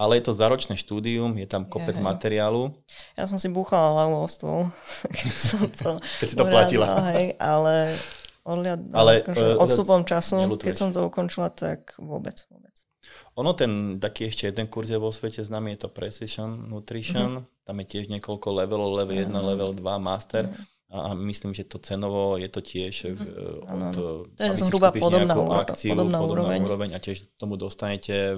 Ale 0.00 0.17
je 0.17 0.25
to 0.25 0.33
záročné 0.33 0.81
štúdium, 0.81 1.37
je 1.37 1.45
tam 1.45 1.69
kopec 1.69 1.93
je, 1.93 2.00
materiálu. 2.00 2.73
Ja 3.21 3.29
som 3.29 3.37
si 3.37 3.52
búchala 3.52 3.93
hlavu 3.93 4.25
o 4.25 4.29
stôl, 4.33 4.73
keď 5.21 5.37
som 5.37 5.62
to, 5.69 5.90
keď 6.25 6.26
si 6.26 6.37
to 6.40 6.45
platila. 6.49 6.87
Hej, 7.12 7.37
ale 7.37 8.00
odliad, 8.40 8.81
ale 8.97 9.21
akože 9.21 9.47
uh, 9.55 9.61
odstupom 9.61 10.00
času, 10.09 10.40
nelutuješ. 10.40 10.64
keď 10.64 10.75
som 10.75 10.88
to 10.97 11.05
ukončila, 11.05 11.52
tak 11.52 11.93
vôbec, 12.00 12.49
vôbec. 12.49 12.70
Ono 13.38 13.50
ten 13.55 14.02
taký 14.02 14.29
ešte 14.29 14.50
jeden 14.50 14.67
kurz 14.67 14.90
je 14.90 14.99
vo 14.99 15.14
svete 15.14 15.43
známy, 15.47 15.75
je 15.75 15.87
to 15.87 15.88
Precision 15.90 16.69
Nutrition, 16.69 17.45
mm-hmm. 17.45 17.64
tam 17.67 17.76
je 17.81 17.87
tiež 17.87 18.05
niekoľko 18.11 18.49
levelov, 18.52 18.90
level 18.97 19.17
1, 19.17 19.31
mm-hmm. 19.31 19.49
level 19.55 19.71
2, 19.76 19.83
master. 19.99 20.45
Mm-hmm. 20.47 20.79
A 20.90 21.14
myslím, 21.14 21.55
že 21.55 21.71
to 21.71 21.79
cenovo 21.79 22.35
je 22.35 22.50
to 22.50 22.59
tiež 22.59 23.14
mm-hmm. 23.14 23.62
od, 23.62 23.95
to 24.35 24.43
je 24.43 24.59
zhruba 24.59 24.90
podobná, 24.90 25.38
akciu, 25.62 25.95
podobná, 25.95 26.19
podobná 26.19 26.50
úroveň. 26.50 26.59
úroveň 26.67 26.90
a 26.95 26.99
tiež 26.99 27.31
tomu 27.38 27.55
dostanete 27.55 28.35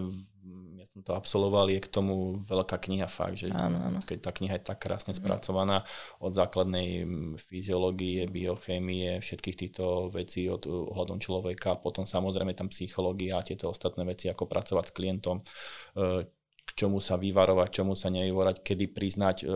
som 0.92 1.00
to 1.00 1.16
absolvoval, 1.16 1.72
je 1.72 1.80
k 1.80 1.88
tomu 1.88 2.37
veľká 2.44 2.76
kniha 2.76 3.08
fakt, 3.08 3.40
že 3.40 3.49
áno, 3.49 3.80
áno. 3.80 3.99
keď 4.04 4.28
tá 4.28 4.30
kniha 4.37 4.61
je 4.61 4.64
tak 4.68 4.84
krásne 4.84 5.16
spracovaná 5.16 5.88
od 6.20 6.37
základnej 6.37 7.08
fyziológie, 7.40 8.28
biochémie, 8.28 9.25
všetkých 9.25 9.56
týchto 9.56 10.12
vecí 10.12 10.52
od 10.52 10.68
ohľadom 10.68 11.16
človeka, 11.16 11.80
potom 11.80 12.04
samozrejme 12.04 12.52
tam 12.52 12.68
psychológia 12.68 13.40
a 13.40 13.46
tieto 13.46 13.72
ostatné 13.72 14.04
veci, 14.04 14.28
ako 14.28 14.44
pracovať 14.44 14.84
s 14.84 14.92
klientom, 14.92 15.40
e, 15.40 15.44
k 16.61 16.70
čomu 16.76 17.00
sa 17.00 17.16
vyvarovať, 17.16 17.68
čomu 17.72 17.96
sa 17.96 18.12
nevyvorať, 18.12 18.61
kedy 18.61 18.84
priznať 18.92 19.37
e, 19.42 19.46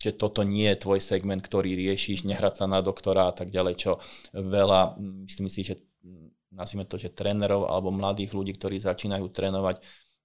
že 0.00 0.16
toto 0.16 0.44
nie 0.44 0.68
je 0.68 0.80
tvoj 0.80 1.00
segment, 1.00 1.40
ktorý 1.40 1.76
riešiš, 1.76 2.28
nehrať 2.28 2.64
sa 2.64 2.66
na 2.68 2.80
doktora 2.80 3.30
a 3.30 3.32
tak 3.32 3.48
ďalej, 3.52 3.74
čo 3.78 3.92
veľa, 4.32 5.00
myslím 5.28 5.48
si, 5.48 5.64
že 5.64 5.80
nazvime 6.54 6.86
to, 6.86 6.96
že 6.96 7.12
trénerov 7.12 7.66
alebo 7.66 7.90
mladých 7.90 8.32
ľudí, 8.32 8.54
ktorí 8.54 8.78
začínajú 8.78 9.26
trénovať, 9.28 9.82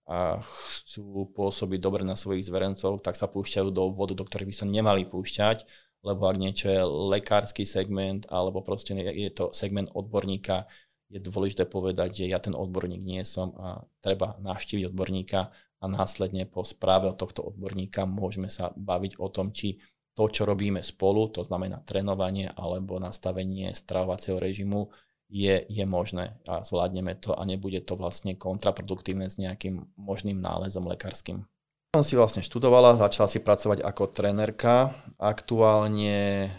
a 0.09 0.41
chcú 0.41 1.29
pôsobiť 1.37 1.77
dobre 1.77 2.01
na 2.01 2.17
svojich 2.17 2.49
zverencov, 2.49 3.05
tak 3.05 3.13
sa 3.13 3.29
púšťajú 3.29 3.69
do 3.69 3.93
vodu, 3.93 4.17
do 4.17 4.25
ktorej 4.25 4.49
by 4.49 4.55
sa 4.57 4.65
nemali 4.65 5.05
púšťať, 5.05 5.69
lebo 6.01 6.25
ak 6.25 6.41
niečo 6.41 6.65
je 6.65 6.81
lekársky 6.81 7.69
segment 7.69 8.25
alebo 8.33 8.65
proste 8.65 8.97
je 8.97 9.29
to 9.29 9.53
segment 9.53 9.93
odborníka, 9.93 10.65
je 11.13 11.21
dôležité 11.21 11.69
povedať, 11.69 12.25
že 12.25 12.25
ja 12.25 12.41
ten 12.41 12.57
odborník 12.57 13.01
nie 13.05 13.21
som 13.21 13.53
a 13.61 13.85
treba 14.01 14.33
navštíviť 14.41 14.89
odborníka 14.89 15.53
a 15.79 15.85
následne 15.85 16.49
po 16.49 16.65
správe 16.65 17.05
od 17.13 17.17
tohto 17.17 17.45
odborníka 17.45 18.09
môžeme 18.09 18.49
sa 18.49 18.73
baviť 18.73 19.21
o 19.21 19.29
tom, 19.29 19.53
či 19.53 19.77
to, 20.17 20.25
čo 20.27 20.43
robíme 20.43 20.81
spolu, 20.81 21.31
to 21.31 21.45
znamená 21.45 21.85
trénovanie 21.85 22.51
alebo 22.51 22.97
nastavenie 22.97 23.71
stravovacieho 23.71 24.41
režimu, 24.41 24.91
je, 25.29 25.65
je 25.69 25.85
možné 25.85 26.35
a 26.49 26.65
zvládneme 26.65 27.15
to 27.21 27.37
a 27.37 27.45
nebude 27.45 27.85
to 27.85 27.93
vlastne 27.93 28.33
kontraproduktívne 28.33 29.29
s 29.29 29.37
nejakým 29.37 29.85
možným 29.95 30.41
nálezom 30.41 30.89
lekárskym. 30.89 31.45
Som 31.93 32.05
si 32.05 32.13
vlastne 32.17 32.45
študovala, 32.45 33.01
začala 33.01 33.29
si 33.29 33.41
pracovať 33.41 33.81
ako 33.81 34.13
trenerka. 34.13 34.93
Aktuálne 35.17 36.49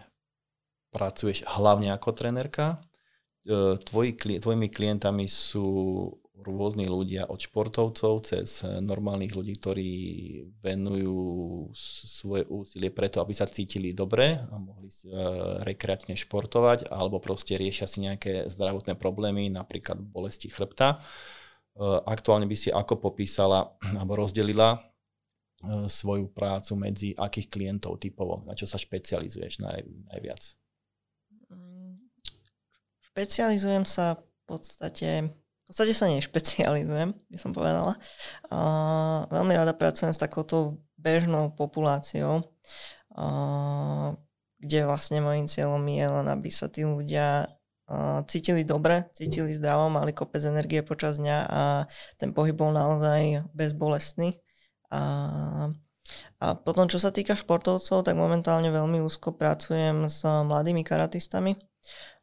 pracuješ 0.91 1.47
hlavne 1.47 1.95
ako 1.95 2.11
trenerka. 2.15 2.83
E, 3.47 3.79
tvoji, 3.79 4.19
tvojimi 4.19 4.67
klientami 4.67 5.31
sú 5.31 6.11
rôzni 6.45 6.89
ľudia 6.89 7.29
od 7.29 7.41
športovcov 7.41 8.27
cez 8.27 8.65
normálnych 8.65 9.33
ľudí, 9.33 9.55
ktorí 9.61 9.91
venujú 10.61 11.21
svoje 11.77 12.45
úsilie 12.49 12.91
preto, 12.91 13.21
aby 13.21 13.33
sa 13.37 13.49
cítili 13.49 13.93
dobre 13.93 14.41
a 14.41 14.57
mohli 14.57 14.89
uh, 14.89 15.61
rekreačne 15.65 16.17
športovať 16.17 16.89
alebo 16.91 17.23
proste 17.23 17.57
riešia 17.57 17.87
si 17.87 18.05
nejaké 18.05 18.49
zdravotné 18.49 18.97
problémy, 18.97 19.53
napríklad 19.53 20.01
bolesti 20.01 20.49
chrbta. 20.49 21.01
Uh, 21.77 22.03
aktuálne 22.05 22.51
by 22.51 22.57
si 22.59 22.69
ako 22.69 22.99
popísala 22.99 23.77
alebo 23.99 24.25
rozdelila 24.25 24.91
svoju 25.89 26.33
prácu 26.33 26.73
medzi 26.73 27.13
akých 27.13 27.53
klientov 27.53 28.01
typovo, 28.01 28.41
na 28.49 28.57
čo 28.57 28.65
sa 28.65 28.81
špecializuješ 28.81 29.61
naj, 29.61 29.85
najviac? 30.09 30.43
Mm, 31.53 32.01
špecializujem 33.13 33.85
sa 33.85 34.17
v 34.17 34.41
podstate 34.49 35.29
podstate 35.71 35.95
sa 35.95 36.11
nešpecializujem, 36.11 37.15
by 37.15 37.39
som 37.39 37.55
povedala. 37.55 37.95
Uh, 38.51 39.23
veľmi 39.31 39.55
rada 39.55 39.71
pracujem 39.71 40.11
s 40.11 40.19
takouto 40.19 40.83
bežnou 40.99 41.55
populáciou, 41.55 42.43
uh, 43.15 44.19
kde 44.59 44.79
vlastne 44.83 45.23
môjim 45.23 45.47
cieľom 45.47 45.87
je 45.87 46.07
len, 46.11 46.27
aby 46.27 46.51
sa 46.51 46.67
tí 46.67 46.83
ľudia 46.83 47.47
uh, 47.87 48.21
cítili 48.27 48.67
dobre, 48.67 49.07
cítili 49.15 49.55
zdravo, 49.55 49.87
mali 49.87 50.11
kopec 50.11 50.43
energie 50.43 50.83
počas 50.83 51.23
dňa 51.23 51.39
a 51.47 51.63
ten 52.19 52.35
pohyb 52.35 52.59
bol 52.59 52.75
naozaj 52.75 53.47
bezbolestný. 53.55 54.43
A, 54.91 55.71
a 56.43 56.47
potom, 56.59 56.91
čo 56.91 56.99
sa 56.99 57.15
týka 57.15 57.39
športovcov, 57.39 58.03
tak 58.03 58.19
momentálne 58.19 58.75
veľmi 58.75 58.99
úzko 59.07 59.39
pracujem 59.39 60.11
s 60.11 60.27
mladými 60.27 60.83
karatistami, 60.83 61.55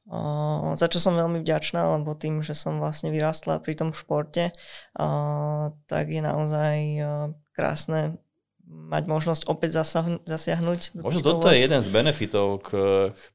Uh, 0.08 0.72
za 0.80 0.88
čo 0.88 1.04
som 1.04 1.20
veľmi 1.20 1.44
vďačná, 1.44 2.00
lebo 2.00 2.16
tým, 2.16 2.40
že 2.40 2.56
som 2.56 2.80
vlastne 2.80 3.12
vyrastla 3.12 3.60
pri 3.60 3.76
tom 3.76 3.92
športe, 3.92 4.56
uh, 4.56 5.76
tak 5.84 6.08
je 6.08 6.24
naozaj 6.24 6.78
uh, 7.04 7.10
krásne 7.52 8.16
mať 8.68 9.04
možnosť 9.04 9.52
opäť 9.52 9.84
zasah- 9.84 10.24
zasiahnuť. 10.24 11.04
Možno 11.04 11.20
toto 11.20 11.52
je 11.52 11.60
jeden 11.60 11.84
z 11.84 11.92
benefitov, 11.92 12.64
k, 12.64 12.70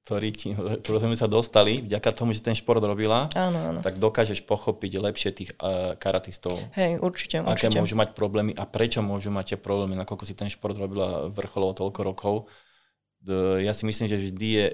ktorý 0.04 0.28
ti, 0.32 0.56
ktorý 0.80 1.12
sme 1.12 1.16
sa 1.16 1.28
dostali, 1.28 1.84
vďaka 1.84 2.08
tomu, 2.16 2.32
že 2.32 2.40
ten 2.40 2.56
šport 2.56 2.80
robila, 2.80 3.28
áno, 3.36 3.76
áno. 3.76 3.80
tak 3.84 4.00
dokážeš 4.00 4.40
pochopiť 4.48 4.92
lepšie 4.96 5.30
tých 5.32 5.50
uh, 5.60 5.92
karatistov. 6.00 6.56
Hej, 6.72 7.04
určite, 7.04 7.44
Aké 7.44 7.68
určite. 7.68 7.84
môžu 7.84 8.00
mať 8.00 8.16
problémy 8.16 8.56
a 8.56 8.64
prečo 8.64 9.04
môžu 9.04 9.28
mať 9.28 9.56
tie 9.56 9.58
problémy, 9.60 9.92
nakoľko 10.00 10.24
si 10.24 10.32
ten 10.32 10.48
šport 10.48 10.72
robila 10.72 11.28
vrcholovo 11.28 11.76
toľko 11.76 12.00
rokov. 12.00 12.34
Ja 13.60 13.76
si 13.76 13.84
myslím, 13.86 14.08
že 14.08 14.18
vždy 14.18 14.48
je 14.50 14.66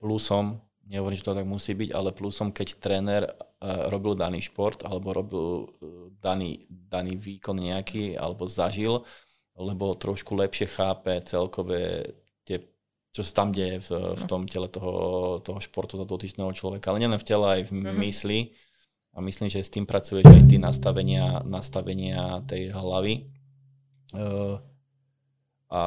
plusom 0.00 0.64
nehovorím, 0.88 1.16
že 1.16 1.26
to 1.26 1.36
tak 1.36 1.48
musí 1.48 1.72
byť, 1.72 1.90
ale 1.92 2.12
plusom, 2.12 2.52
keď 2.52 2.68
tréner 2.80 3.22
uh, 3.24 3.88
robil 3.88 4.16
daný 4.16 4.44
šport 4.44 4.84
alebo 4.84 5.16
robil 5.16 5.46
uh, 5.46 6.12
daný, 6.20 6.68
daný 6.68 7.16
výkon 7.16 7.56
nejaký 7.56 8.16
alebo 8.16 8.44
zažil, 8.44 9.04
lebo 9.56 9.96
trošku 9.96 10.34
lepšie 10.34 10.66
chápe 10.68 11.14
celkové 11.24 12.14
tie, 12.44 12.60
čo 13.14 13.22
sa 13.22 13.44
tam 13.44 13.54
deje 13.54 13.80
v, 13.80 13.90
v 14.18 14.22
tom 14.28 14.44
tele 14.44 14.68
toho, 14.68 15.38
toho 15.40 15.60
športu, 15.62 15.96
toho 15.96 16.08
dotyčného 16.08 16.50
človeka, 16.52 16.90
ale 16.90 17.06
nielen 17.06 17.20
v 17.20 17.28
tele, 17.28 17.46
aj 17.46 17.62
v 17.70 17.72
uh-huh. 17.72 17.96
mysli. 18.04 18.40
A 19.14 19.22
myslím, 19.22 19.46
že 19.46 19.62
s 19.62 19.70
tým 19.70 19.86
pracuješ 19.86 20.26
aj 20.26 20.50
ty 20.50 20.58
nastavenia, 20.58 21.38
nastavenia 21.46 22.42
tej 22.50 22.74
hlavy. 22.74 23.30
Uh, 24.10 24.58
a 25.70 25.84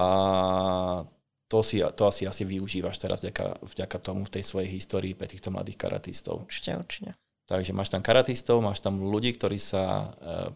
to, 1.48 1.64
si, 1.64 1.80
to 1.80 2.04
asi, 2.08 2.28
asi 2.28 2.44
využívaš 2.44 3.00
teraz 3.00 3.24
vďaka, 3.24 3.64
vďaka 3.64 3.98
tomu 4.04 4.28
v 4.28 4.34
tej 4.40 4.44
svojej 4.44 4.70
histórii 4.72 5.16
pre 5.16 5.32
týchto 5.32 5.48
mladých 5.52 5.80
karatistov. 5.80 6.44
Určite, 6.44 6.76
určite. 6.76 7.12
Takže 7.48 7.72
máš 7.72 7.88
tam 7.88 8.04
karatistov, 8.04 8.60
máš 8.60 8.84
tam 8.84 9.00
ľudí, 9.00 9.32
ktorí 9.32 9.56
sa 9.56 9.84
e, 9.88 10.06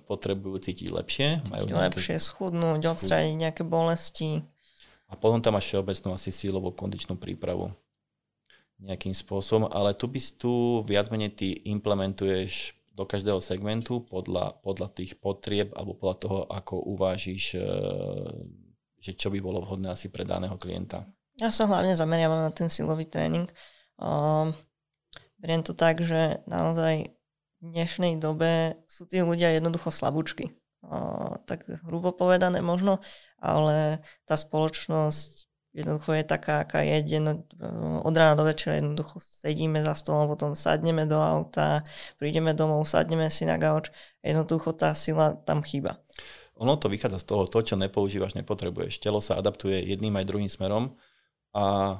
potrebujú 0.03 0.59
cítiť 0.59 0.91
lepšie. 0.91 1.27
Cítiť 1.39 1.51
majú 1.55 1.65
nejaké, 1.71 1.83
lepšie, 1.87 2.15
schudnúť, 2.19 2.81
odstrániť 2.91 3.35
nejaké 3.39 3.63
bolesti. 3.63 4.43
A 5.07 5.15
potom 5.15 5.39
tam 5.39 5.55
máš 5.55 5.71
všeobecnú 5.71 6.11
asi 6.11 6.35
sílovú 6.35 6.75
kondičnú 6.75 7.15
prípravu 7.15 7.71
nejakým 8.81 9.15
spôsobom, 9.15 9.71
ale 9.71 9.95
tu 9.95 10.11
by 10.11 10.19
tu 10.35 10.83
viac 10.83 11.07
menej 11.13 11.31
ty 11.31 11.47
implementuješ 11.69 12.75
do 12.91 13.07
každého 13.07 13.39
segmentu 13.39 14.03
podľa, 14.03 14.59
podľa 14.59 14.91
tých 14.91 15.15
potrieb 15.15 15.71
alebo 15.77 15.95
podľa 15.95 16.17
toho, 16.19 16.39
ako 16.51 16.75
uvážiš 16.91 17.55
e, 17.55 17.59
že 19.01 19.17
čo 19.17 19.33
by 19.33 19.41
bolo 19.41 19.65
vhodné 19.65 19.89
asi 19.89 20.13
pre 20.13 20.21
daného 20.21 20.53
klienta? 20.61 21.09
Ja 21.41 21.49
sa 21.49 21.65
hlavne 21.65 21.97
zameriavam 21.97 22.45
na 22.45 22.53
ten 22.53 22.69
silový 22.69 23.09
tréning. 23.09 23.49
Um, 23.97 24.53
beriem 25.41 25.65
to 25.65 25.73
tak, 25.73 26.05
že 26.05 26.45
naozaj 26.45 27.09
v 27.61 27.65
dnešnej 27.65 28.21
dobe 28.21 28.77
sú 28.85 29.09
tí 29.09 29.25
ľudia 29.25 29.57
jednoducho 29.57 29.89
slabúčky. 29.89 30.53
Uh, 30.85 31.37
tak 31.49 31.65
hrubo 31.85 32.13
povedané 32.13 32.61
možno, 32.61 33.01
ale 33.41 34.05
tá 34.25 34.37
spoločnosť 34.37 35.49
jednoducho 35.73 36.21
je 36.21 36.25
taká, 36.25 36.61
aká 36.61 36.85
je. 36.85 37.17
Jedno, 37.17 37.41
od 38.05 38.13
rána 38.13 38.37
do 38.37 38.45
večera 38.45 38.77
jednoducho 38.77 39.17
sedíme 39.21 39.81
za 39.81 39.97
stolom, 39.97 40.29
potom 40.29 40.53
sadneme 40.53 41.09
do 41.09 41.17
auta, 41.17 41.81
prídeme 42.21 42.53
domov, 42.53 42.85
sadneme 42.85 43.33
si 43.33 43.49
na 43.49 43.57
gauč. 43.57 43.89
Jednoducho 44.21 44.77
tá 44.77 44.93
sila 44.93 45.33
tam 45.41 45.65
chýba 45.65 45.97
ono 46.61 46.77
to 46.77 46.93
vychádza 46.93 47.17
z 47.17 47.25
toho, 47.25 47.49
to, 47.49 47.59
čo 47.65 47.73
nepoužívaš, 47.73 48.37
nepotrebuješ. 48.37 49.01
Telo 49.01 49.17
sa 49.17 49.41
adaptuje 49.41 49.81
jedným 49.81 50.13
aj 50.13 50.29
druhým 50.29 50.45
smerom 50.45 50.93
a 51.57 51.97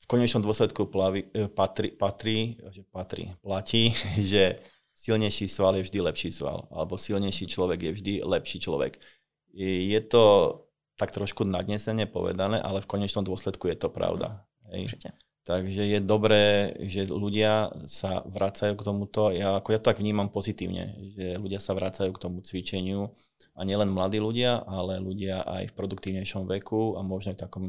v 0.00 0.06
konečnom 0.06 0.38
dôsledku 0.38 0.86
plavi, 0.86 1.26
e, 1.34 1.50
patrí, 1.50 1.90
patrí, 1.90 2.62
že 2.70 2.86
patrí, 2.86 3.34
platí, 3.42 3.90
že 4.30 4.54
silnejší 4.94 5.50
sval 5.50 5.82
je 5.82 5.86
vždy 5.90 5.98
lepší 5.98 6.30
sval, 6.30 6.70
alebo 6.70 6.94
silnejší 6.94 7.50
človek 7.50 7.90
je 7.90 7.92
vždy 7.98 8.12
lepší 8.22 8.62
človek. 8.62 9.02
Je 9.50 10.00
to 10.06 10.54
tak 10.94 11.10
trošku 11.10 11.42
nadnesene 11.42 12.06
povedané, 12.06 12.62
ale 12.62 12.84
v 12.84 12.90
konečnom 12.90 13.26
dôsledku 13.26 13.66
je 13.66 13.76
to 13.80 13.90
pravda. 13.90 14.46
Hej. 14.70 14.94
Takže 15.42 15.82
je 15.82 15.98
dobré, 15.98 16.76
že 16.84 17.08
ľudia 17.08 17.72
sa 17.90 18.22
vracajú 18.28 18.76
k 18.76 18.86
tomuto. 18.86 19.34
Ja, 19.34 19.58
ako 19.58 19.74
ja 19.74 19.80
to 19.80 19.90
tak 19.90 19.98
vnímam 19.98 20.30
pozitívne, 20.30 20.94
že 21.16 21.40
ľudia 21.40 21.58
sa 21.58 21.74
vracajú 21.74 22.12
k 22.14 22.22
tomu 22.22 22.44
cvičeniu 22.44 23.10
a 23.54 23.60
nielen 23.66 23.90
mladí 23.90 24.22
ľudia, 24.22 24.62
ale 24.64 25.02
ľudia 25.02 25.42
aj 25.44 25.74
v 25.74 25.76
produktívnejšom 25.76 26.48
veku 26.48 26.96
a 26.96 27.04
možno 27.04 27.34
v 27.34 27.42
takom 27.42 27.64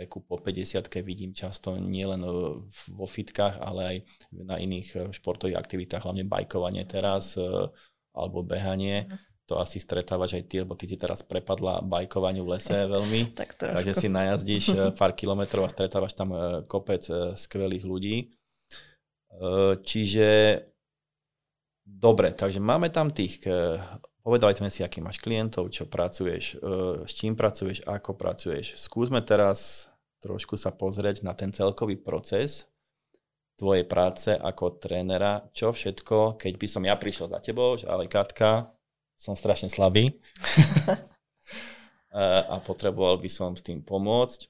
veku 0.00 0.24
po 0.24 0.40
50 0.40 0.80
vidím 1.04 1.36
často 1.36 1.76
nielen 1.76 2.24
vo 2.88 3.06
fitkách, 3.06 3.60
ale 3.60 3.80
aj 3.84 3.96
na 4.32 4.56
iných 4.56 4.88
eh, 4.96 5.00
športových 5.12 5.60
aktivitách, 5.60 6.08
hlavne 6.08 6.24
bajkovanie 6.24 6.88
teraz 6.88 7.36
eh, 7.36 7.44
alebo 8.16 8.40
behanie. 8.40 9.04
Mhm. 9.06 9.18
To 9.50 9.58
asi 9.58 9.82
stretávaš 9.82 10.38
aj 10.38 10.44
ty, 10.46 10.62
lebo 10.62 10.78
ty 10.78 10.86
si 10.86 10.94
teraz 10.94 11.26
prepadla 11.26 11.82
bajkovaniu 11.82 12.46
v 12.46 12.54
lese 12.54 12.86
veľmi. 12.86 13.20
tak 13.40 13.58
takže 13.58 13.92
si 13.98 14.06
najazdíš 14.08 14.64
eh, 14.72 14.78
pár 14.96 15.12
kilometrov 15.12 15.66
a 15.66 15.72
stretávaš 15.72 16.16
tam 16.16 16.32
kopec 16.64 17.04
skvelých 17.36 17.84
ľudí. 17.84 18.16
Čiže 19.86 20.28
dobre, 21.86 22.34
takže 22.34 22.58
máme 22.58 22.90
tam 22.90 23.14
tých 23.14 23.46
Povedali 24.30 24.54
sme 24.54 24.70
si, 24.70 24.86
aký 24.86 25.02
máš 25.02 25.18
klientov, 25.18 25.74
čo 25.74 25.90
pracuješ, 25.90 26.54
e, 26.54 27.02
s 27.02 27.18
čím 27.18 27.34
pracuješ, 27.34 27.82
ako 27.82 28.14
pracuješ. 28.14 28.78
Skúsme 28.78 29.18
teraz 29.26 29.90
trošku 30.22 30.54
sa 30.54 30.70
pozrieť 30.70 31.26
na 31.26 31.34
ten 31.34 31.50
celkový 31.50 31.98
proces 31.98 32.70
tvojej 33.58 33.82
práce 33.90 34.30
ako 34.30 34.78
trénera, 34.78 35.50
čo 35.50 35.74
všetko, 35.74 36.38
keď 36.38 36.52
by 36.62 36.66
som 36.70 36.86
ja 36.86 36.94
prišiel 36.94 37.26
za 37.26 37.42
tebou, 37.42 37.74
že 37.74 37.90
ale 37.90 38.06
Katka, 38.06 38.70
som 39.18 39.34
strašne 39.34 39.66
slabý 39.66 40.14
e, 40.14 40.14
a 42.22 42.54
potreboval 42.62 43.18
by 43.18 43.26
som 43.26 43.58
s 43.58 43.66
tým 43.66 43.82
pomôcť 43.82 44.46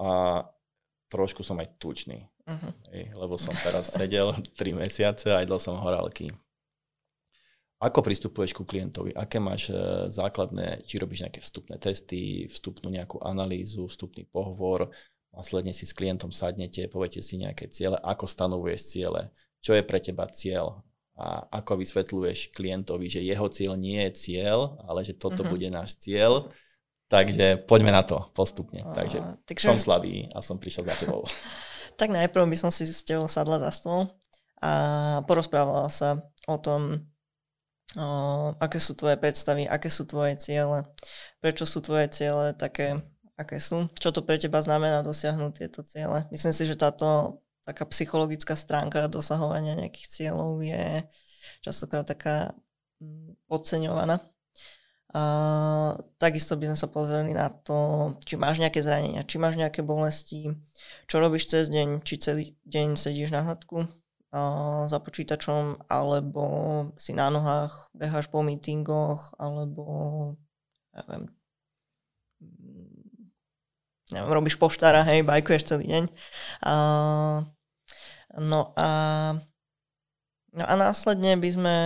a 0.00 0.40
trošku 1.12 1.44
som 1.44 1.60
aj 1.60 1.76
tučný, 1.76 2.24
uh-huh. 2.48 2.72
lebo 3.20 3.36
som 3.36 3.52
teraz 3.60 3.92
sedel 3.92 4.32
3 4.56 4.80
mesiace 4.80 5.28
a 5.28 5.44
jedol 5.44 5.60
som 5.60 5.76
horálky. 5.76 6.32
Ako 7.84 8.00
pristupuješ 8.00 8.56
ku 8.56 8.64
klientovi? 8.64 9.12
Aké 9.12 9.36
máš 9.36 9.68
e, 9.68 9.76
základné, 10.08 10.88
či 10.88 10.96
robíš 10.96 11.28
nejaké 11.28 11.44
vstupné 11.44 11.76
testy, 11.76 12.48
vstupnú 12.48 12.88
nejakú 12.88 13.20
analýzu, 13.20 13.84
vstupný 13.84 14.24
pohovor, 14.24 14.88
následne 15.36 15.76
si 15.76 15.84
s 15.84 15.92
klientom 15.92 16.32
sadnete, 16.32 16.88
poviete 16.88 17.20
si 17.20 17.36
nejaké 17.36 17.68
ciele, 17.68 18.00
ako 18.00 18.24
stanovuješ 18.24 18.80
ciele, 18.88 19.28
čo 19.60 19.76
je 19.76 19.84
pre 19.84 20.00
teba 20.00 20.24
cieľ 20.32 20.80
a 21.14 21.46
ako 21.62 21.84
vysvetľuješ 21.84 22.56
klientovi, 22.56 23.06
že 23.06 23.22
jeho 23.22 23.46
cieľ 23.46 23.78
nie 23.78 24.00
je 24.08 24.12
cieľ, 24.16 24.80
ale 24.82 25.06
že 25.06 25.14
toto 25.14 25.44
uh-huh. 25.44 25.52
bude 25.52 25.68
náš 25.70 26.00
cieľ. 26.02 26.50
Takže 27.06 27.68
poďme 27.68 27.94
na 27.94 28.02
to 28.02 28.32
postupne. 28.34 28.82
Uh, 28.82 28.96
Takže 28.96 29.18
takže 29.46 29.62
som 29.70 29.78
slabý 29.78 30.26
a 30.34 30.42
som 30.42 30.58
prišiel 30.58 30.88
za 30.88 30.96
tebou. 31.04 31.22
tak 32.00 32.10
najprv 32.10 32.48
by 32.50 32.56
som 32.58 32.70
si 32.74 32.88
s 32.88 33.06
tebou 33.06 33.30
sadla 33.30 33.62
za 33.62 33.70
stôl 33.70 34.10
a 34.58 34.72
porozprávala 35.28 35.86
sa 35.92 36.24
o 36.48 36.56
tom, 36.58 37.06
o, 37.96 38.06
aké 38.56 38.80
sú 38.80 38.96
tvoje 38.96 39.20
predstavy, 39.20 39.68
aké 39.68 39.92
sú 39.92 40.08
tvoje 40.08 40.40
ciele, 40.40 40.88
prečo 41.38 41.68
sú 41.68 41.84
tvoje 41.84 42.08
ciele 42.08 42.56
také, 42.56 43.00
aké 43.36 43.60
sú, 43.60 43.92
čo 44.00 44.10
to 44.10 44.24
pre 44.24 44.40
teba 44.40 44.64
znamená 44.64 45.04
dosiahnuť 45.04 45.52
tieto 45.52 45.80
ciele. 45.84 46.24
Myslím 46.32 46.54
si, 46.56 46.64
že 46.64 46.80
táto 46.80 47.40
taká 47.64 47.88
psychologická 47.88 48.54
stránka 48.54 49.08
dosahovania 49.08 49.76
nejakých 49.76 50.08
cieľov 50.08 50.60
je 50.60 51.04
častokrát 51.64 52.04
taká 52.04 52.52
mm, 53.00 53.48
podceňovaná. 53.48 54.20
A 55.14 55.22
takisto 56.18 56.58
by 56.58 56.74
sme 56.74 56.78
sa 56.78 56.90
pozreli 56.90 57.30
na 57.38 57.46
to, 57.46 58.10
či 58.26 58.34
máš 58.34 58.58
nejaké 58.58 58.82
zranenia, 58.82 59.22
či 59.22 59.38
máš 59.38 59.54
nejaké 59.54 59.86
bolesti, 59.86 60.50
čo 61.06 61.22
robíš 61.22 61.46
cez 61.46 61.70
deň, 61.70 62.02
či 62.02 62.18
celý 62.18 62.44
deň 62.66 62.98
sedíš 62.98 63.30
na 63.30 63.46
hadku, 63.46 63.86
za 64.90 64.98
počítačom, 64.98 65.86
alebo 65.86 66.44
si 66.98 67.14
na 67.14 67.30
nohách 67.30 67.94
beháš 67.94 68.26
po 68.26 68.42
meetingoch, 68.42 69.30
alebo 69.38 69.84
neviem, 70.90 71.30
neviem 74.10 74.32
robíš 74.34 74.58
poštára, 74.58 75.06
hej, 75.06 75.22
bajkuješ 75.22 75.62
celý 75.70 75.86
deň. 75.86 76.04
A, 76.66 76.74
no 78.42 78.74
a 78.74 78.88
no 80.54 80.64
a 80.66 80.74
následne 80.78 81.38
by 81.38 81.50
sme, 81.50 81.76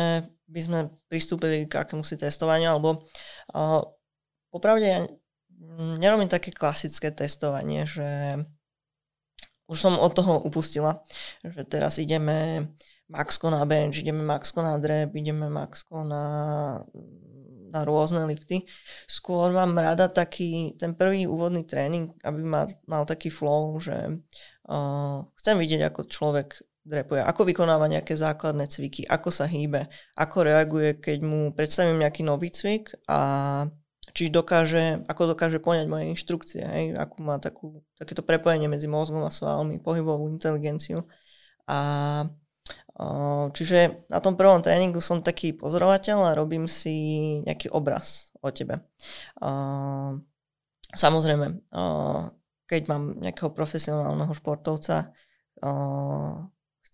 by 0.48 0.60
sme 0.60 0.78
pristúpili 1.08 1.68
k 1.68 1.84
akému 1.84 2.00
si 2.00 2.16
testovaniu, 2.16 2.72
alebo 2.72 3.04
a, 3.52 3.84
popravde 4.48 4.88
ja 4.88 5.00
nerobím 6.00 6.32
také 6.32 6.48
klasické 6.48 7.12
testovanie, 7.12 7.84
že 7.84 8.40
už 9.68 9.78
som 9.78 9.94
od 10.00 10.12
toho 10.16 10.40
upustila, 10.40 11.04
že 11.44 11.62
teraz 11.68 12.00
ideme 12.00 12.72
maxko 13.12 13.52
na 13.52 13.64
bench, 13.68 14.00
ideme 14.00 14.24
maxko 14.24 14.64
na 14.64 14.80
drep, 14.80 15.12
ideme 15.12 15.48
maxko 15.52 16.04
na, 16.08 16.24
na 17.72 17.80
rôzne 17.84 18.24
lifty. 18.24 18.64
Skôr 19.04 19.52
mám 19.52 19.76
rada 19.76 20.08
taký 20.08 20.76
ten 20.80 20.96
prvý 20.96 21.28
úvodný 21.28 21.68
tréning, 21.68 22.12
aby 22.24 22.40
ma, 22.40 22.64
mal 22.88 23.04
taký 23.04 23.28
flow, 23.28 23.76
že 23.76 23.96
uh, 24.68 25.24
chcem 25.36 25.56
vidieť, 25.60 25.92
ako 25.92 26.00
človek 26.08 26.64
drepuje, 26.88 27.20
ako 27.20 27.44
vykonáva 27.44 27.84
nejaké 27.92 28.16
základné 28.16 28.64
cviky, 28.72 29.04
ako 29.04 29.28
sa 29.28 29.44
hýbe, 29.44 29.92
ako 30.16 30.36
reaguje, 30.48 30.96
keď 30.96 31.18
mu 31.20 31.52
predstavím 31.52 32.00
nejaký 32.00 32.24
nový 32.24 32.48
cvik 32.48 32.96
a 33.04 33.20
či 34.18 34.34
dokáže, 34.34 35.06
ako 35.06 35.38
dokáže 35.38 35.62
poňať 35.62 35.86
moje 35.86 36.10
inštrukcie, 36.10 36.66
hej, 36.66 36.98
ako 36.98 37.16
má 37.22 37.38
takú, 37.38 37.86
takéto 37.94 38.26
prepojenie 38.26 38.66
medzi 38.66 38.90
mozgom 38.90 39.22
a 39.22 39.30
svalmi, 39.30 39.78
pohybovú 39.78 40.26
inteligenciu. 40.26 41.06
A 41.70 42.26
Čiže 43.54 44.10
na 44.10 44.18
tom 44.18 44.34
prvom 44.34 44.58
tréningu 44.58 44.98
som 44.98 45.22
taký 45.22 45.54
pozorovateľ 45.54 46.18
a 46.26 46.36
robím 46.36 46.66
si 46.66 47.38
nejaký 47.46 47.70
obraz 47.70 48.34
o 48.42 48.50
tebe. 48.50 48.82
Samozrejme, 50.90 51.46
keď 52.66 52.82
mám 52.90 53.22
nejakého 53.22 53.54
profesionálneho 53.54 54.34
športovca, 54.34 55.14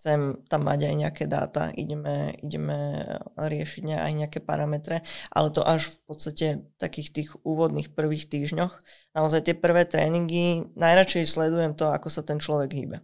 chcem 0.04 0.36
tam 0.52 0.68
mať 0.68 0.92
aj 0.92 0.94
nejaké 1.00 1.24
dáta, 1.24 1.72
ideme, 1.72 2.36
ideme 2.44 3.08
riešiť 3.40 3.88
aj 3.88 4.12
nejaké 4.12 4.44
parametre, 4.44 5.00
ale 5.32 5.48
to 5.48 5.64
až 5.64 5.96
v 5.96 5.98
podstate 6.04 6.46
takých 6.76 7.08
tých 7.08 7.30
úvodných 7.40 7.96
prvých 7.96 8.28
týždňoch. 8.28 8.76
Naozaj 9.16 9.48
tie 9.48 9.56
prvé 9.56 9.88
tréningy, 9.88 10.68
najradšej 10.76 11.24
sledujem 11.24 11.72
to, 11.72 11.88
ako 11.88 12.12
sa 12.12 12.20
ten 12.20 12.36
človek 12.36 12.76
hýbe. 12.76 13.00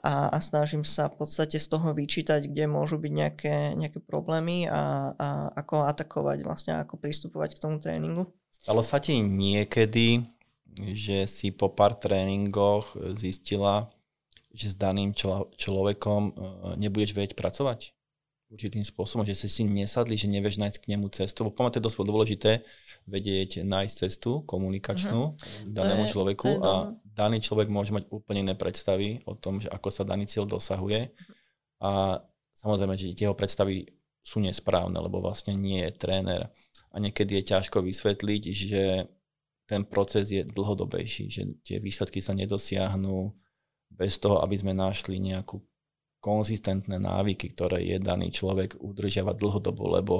A, 0.00 0.32
a 0.32 0.40
snažím 0.40 0.88
sa 0.88 1.12
v 1.12 1.20
podstate 1.20 1.60
z 1.60 1.68
toho 1.68 1.92
vyčítať, 1.92 2.48
kde 2.48 2.64
môžu 2.64 2.96
byť 2.96 3.12
nejaké, 3.12 3.54
nejaké 3.76 4.00
problémy 4.00 4.64
a, 4.72 5.12
a 5.12 5.28
ako 5.52 5.84
atakovať, 5.84 6.48
vlastne 6.48 6.80
ako 6.80 6.96
pristupovať 6.96 7.60
k 7.60 7.62
tomu 7.62 7.76
tréningu. 7.76 8.32
Stalo 8.48 8.80
sa 8.80 8.96
ti 9.04 9.20
niekedy, 9.20 10.24
že 10.96 11.28
si 11.28 11.52
po 11.52 11.68
pár 11.68 12.00
tréningoch 12.00 12.96
zistila, 13.12 13.92
že 14.58 14.74
s 14.74 14.76
daným 14.76 15.14
člo- 15.14 15.46
človekom 15.54 16.22
uh, 16.28 16.32
nebudeš 16.74 17.14
vedieť 17.14 17.38
pracovať 17.38 17.94
určitým 18.48 18.80
spôsobom, 18.80 19.28
že 19.28 19.36
si 19.36 19.48
si 19.48 19.62
nesadli, 19.64 20.16
že 20.16 20.24
nevieš 20.24 20.56
nájsť 20.56 20.78
k 20.80 20.88
nemu 20.96 21.06
cestu. 21.12 21.44
To 21.44 21.68
je 21.68 21.84
dosť 21.84 21.96
dôležité 22.00 22.64
vedieť 23.04 23.64
nájsť 23.64 23.94
cestu 24.08 24.40
komunikačnú 24.44 25.20
uh-huh. 25.32 25.68
danému 25.68 26.08
je, 26.08 26.12
človeku 26.12 26.60
a 26.64 26.92
daný 27.04 27.44
človek 27.44 27.68
môže 27.68 27.92
mať 27.92 28.08
úplne 28.08 28.48
iné 28.48 28.54
predstavy 28.56 29.20
o 29.28 29.36
tom, 29.36 29.60
že 29.60 29.68
ako 29.68 29.88
sa 29.92 30.04
daný 30.04 30.28
cieľ 30.28 30.48
dosahuje. 30.48 31.12
A 31.84 32.20
samozrejme, 32.56 32.96
že 32.96 33.12
jeho 33.12 33.36
predstavy 33.36 33.88
sú 34.24 34.44
nesprávne, 34.44 34.96
lebo 35.00 35.24
vlastne 35.24 35.56
nie 35.56 35.84
je 35.88 35.92
tréner. 35.96 36.52
A 36.92 36.96
niekedy 37.00 37.40
je 37.40 37.48
ťažko 37.56 37.80
vysvetliť, 37.84 38.42
že 38.52 38.82
ten 39.68 39.84
proces 39.84 40.32
je 40.32 40.44
dlhodobejší, 40.48 41.24
že 41.28 41.42
tie 41.64 41.76
výsledky 41.80 42.24
sa 42.24 42.32
nedosiahnu 42.32 43.32
bez 43.90 44.20
toho, 44.20 44.44
aby 44.44 44.54
sme 44.58 44.72
našli 44.76 45.18
nejakú 45.18 45.58
konzistentné 46.18 46.98
návyky, 46.98 47.54
ktoré 47.54 47.82
je 47.86 47.98
daný 48.02 48.34
človek 48.34 48.78
udržiavať 48.78 49.34
dlhodobo, 49.38 49.84
lebo 49.94 50.14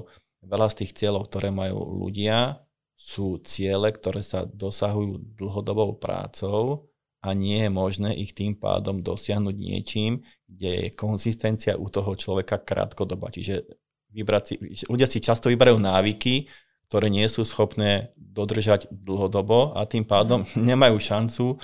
veľa 0.47 0.71
z 0.71 0.85
tých 0.85 0.95
cieľov, 0.95 1.27
ktoré 1.27 1.51
majú 1.51 2.07
ľudia, 2.07 2.63
sú 2.99 3.39
ciele, 3.47 3.95
ktoré 3.95 4.27
sa 4.27 4.43
dosahujú 4.47 5.39
dlhodobou 5.39 5.99
prácou 6.03 6.91
a 7.23 7.35
nie 7.35 7.67
je 7.67 7.71
možné 7.71 8.11
ich 8.15 8.35
tým 8.35 8.59
pádom 8.59 9.03
dosiahnuť 9.03 9.55
niečím, 9.55 10.23
kde 10.47 10.87
je 10.87 10.97
konzistencia 10.99 11.79
u 11.79 11.91
toho 11.91 12.15
človeka 12.19 12.59
krátkodoba. 12.63 13.31
Čiže 13.31 13.67
vybrať 14.15 14.43
si, 14.47 14.55
ľudia 14.87 15.07
si 15.07 15.23
často 15.23 15.51
vyberajú 15.51 15.79
návyky, 15.79 16.51
ktoré 16.91 17.07
nie 17.11 17.27
sú 17.31 17.47
schopné 17.47 18.15
dodržať 18.17 18.91
dlhodobo 18.91 19.79
a 19.79 19.87
tým 19.87 20.03
pádom 20.03 20.43
nemajú 20.71 20.97
šancu 20.99 21.47
e, 21.55 21.57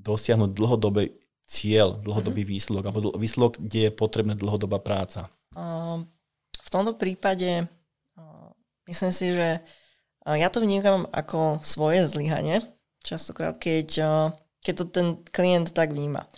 dosiahnuť 0.00 0.50
dlhodobý 0.56 1.12
cieľ, 1.44 2.00
dlhodobý 2.00 2.42
mm-hmm. 2.42 2.56
výsledok, 2.56 2.84
alebo 2.88 3.12
výsledok, 3.20 3.60
kde 3.60 3.80
je 3.88 3.92
potrebná 3.92 4.32
dlhodobá 4.32 4.80
práca? 4.80 5.28
Uh, 5.52 6.06
v 6.62 6.70
tomto 6.72 6.96
prípade 6.96 7.68
uh, 8.16 8.48
myslím 8.88 9.12
si, 9.12 9.36
že 9.36 9.60
uh, 9.60 10.36
ja 10.38 10.48
to 10.48 10.64
vnímam 10.64 11.04
ako 11.10 11.60
svoje 11.60 12.06
zlyhanie, 12.08 12.64
častokrát, 13.00 13.56
keď, 13.56 13.88
keď 14.60 14.74
to 14.76 14.84
ten 14.92 15.06
klient 15.32 15.72
tak 15.72 15.96
vníma. 15.96 16.28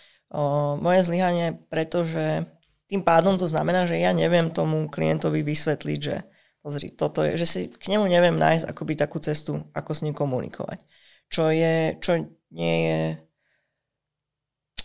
Moje 0.79 1.05
zlyhanie, 1.05 1.59
pretože 1.69 2.47
tým 2.87 3.03
pádom 3.03 3.35
to 3.35 3.51
znamená, 3.51 3.85
že 3.85 3.99
ja 3.99 4.15
neviem 4.15 4.55
tomu 4.55 4.87
klientovi 4.89 5.43
vysvetliť, 5.43 5.99
že 5.99 6.23
pozri, 6.63 6.95
toto 6.95 7.27
je, 7.27 7.35
že 7.35 7.47
si 7.51 7.61
k 7.67 7.85
nemu 7.91 8.07
neviem 8.07 8.39
nájsť 8.39 8.71
akoby 8.71 8.95
takú 8.95 9.19
cestu, 9.19 9.67
ako 9.75 9.91
s 9.91 10.07
ním 10.07 10.15
komunikovať. 10.15 10.87
Čo 11.29 11.51
je, 11.51 11.99
čo 11.99 12.31
nie 12.55 12.77
je 12.87 13.01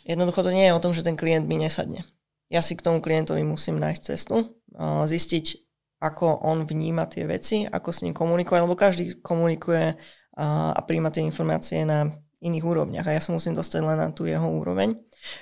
Jednoducho 0.08 0.39
to 0.39 0.56
nie 0.56 0.72
je 0.72 0.74
o 0.74 0.80
tom, 0.80 0.96
že 0.96 1.04
ten 1.04 1.20
klient 1.20 1.43
mi 1.43 1.60
nesadne. 1.60 2.08
Ja 2.48 2.63
si 2.63 2.80
k 2.80 2.82
tomu 2.82 3.04
klientovi 3.04 3.43
musím 3.43 3.76
nájsť 3.76 4.02
cestu, 4.08 4.56
zistiť, 5.04 5.46
ako 6.00 6.48
on 6.48 6.63
vníma 6.63 7.12
tie 7.12 7.28
veci, 7.28 7.67
ako 7.67 7.89
s 7.91 8.08
ním 8.08 8.15
komunikuje, 8.15 8.63
lebo 8.63 8.80
každý 8.80 9.20
komunikuje 9.20 10.00
a 10.39 10.80
príjma 10.88 11.12
tie 11.12 11.28
informácie 11.28 11.84
na 11.84 12.08
iných 12.39 12.63
úrovniach 12.63 13.10
a 13.10 13.17
ja 13.17 13.22
sa 13.22 13.34
musím 13.34 13.58
dostať 13.58 13.82
len 13.84 13.98
na 14.00 14.13
tú 14.13 14.30
jeho 14.30 14.48
úroveň. 14.48 14.96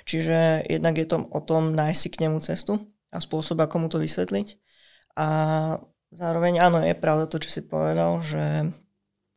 Čiže 0.08 0.66
jednak 0.66 0.98
je 0.98 1.06
to 1.06 1.28
o 1.30 1.40
tom 1.44 1.76
nájsť 1.76 2.00
si 2.00 2.08
k 2.10 2.20
nemu 2.26 2.42
cestu 2.42 2.90
a 3.12 3.22
spôsob, 3.22 3.60
ako 3.62 3.86
mu 3.86 3.86
to 3.92 4.02
vysvetliť. 4.02 4.58
A 5.20 5.28
zároveň 6.10 6.58
áno, 6.58 6.82
je 6.82 6.96
pravda 6.96 7.28
to, 7.28 7.38
čo 7.38 7.52
si 7.52 7.62
povedal, 7.62 8.24
že 8.24 8.72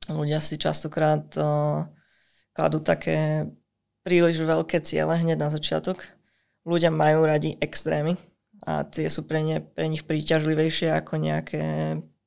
ľudia 0.07 0.39
si 0.41 0.55
častokrát 0.57 1.27
uh, 1.37 1.85
kladú 2.55 2.79
také 2.79 3.45
príliš 4.03 4.41
veľké 4.41 4.79
ciele 4.83 5.15
hneď 5.15 5.37
na 5.37 5.49
začiatok. 5.51 6.05
Ľudia 6.67 6.91
majú 6.91 7.25
radi 7.25 7.55
extrémy 7.59 8.19
a 8.67 8.83
tie 8.83 9.07
sú 9.07 9.23
pre, 9.23 9.39
ne, 9.39 9.63
pre 9.63 9.87
nich 9.87 10.03
príťažlivejšie 10.03 10.91
ako 10.91 11.13
nejaké 11.19 11.63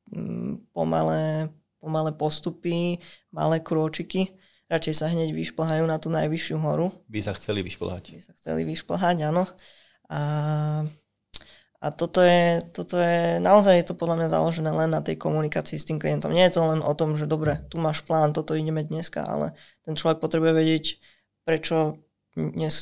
mm, 0.09 0.73
pomalé, 0.73 1.53
pomalé 1.81 2.11
postupy, 2.17 3.01
malé 3.29 3.61
krôčiky. 3.61 4.33
Radšej 4.73 4.95
sa 4.97 5.13
hneď 5.13 5.37
vyšplhajú 5.37 5.85
na 5.85 6.01
tú 6.01 6.09
najvyššiu 6.09 6.57
horu. 6.57 6.89
By 7.13 7.21
sa 7.21 7.37
chceli 7.37 7.61
vyšplhať. 7.61 8.17
By 8.17 8.23
sa 8.25 8.33
chceli 8.41 8.65
vyšplhať, 8.65 9.29
áno. 9.29 9.45
A, 10.09 10.21
a 11.77 11.87
toto, 11.93 12.25
je, 12.25 12.65
toto 12.73 12.97
je, 12.97 13.37
naozaj 13.37 13.85
je 13.85 13.87
to 13.93 13.95
podľa 14.01 14.25
mňa 14.25 14.29
založené 14.33 14.73
len 14.73 14.89
na 14.89 15.05
tej 15.05 15.21
komunikácii 15.21 15.77
s 15.77 15.85
tým 15.85 16.01
klientom. 16.01 16.33
Nie 16.33 16.49
je 16.49 16.57
to 16.57 16.65
len 16.65 16.81
o 16.81 16.93
tom, 16.97 17.21
že 17.21 17.29
dobre, 17.29 17.61
tu 17.69 17.77
máš 17.77 18.01
plán, 18.01 18.33
toto 18.33 18.57
ideme 18.57 18.81
dneska, 18.81 19.21
ale 19.21 19.53
ten 19.85 19.93
človek 19.93 20.25
potrebuje 20.25 20.53
vedieť, 20.57 20.85
prečo 21.43 21.99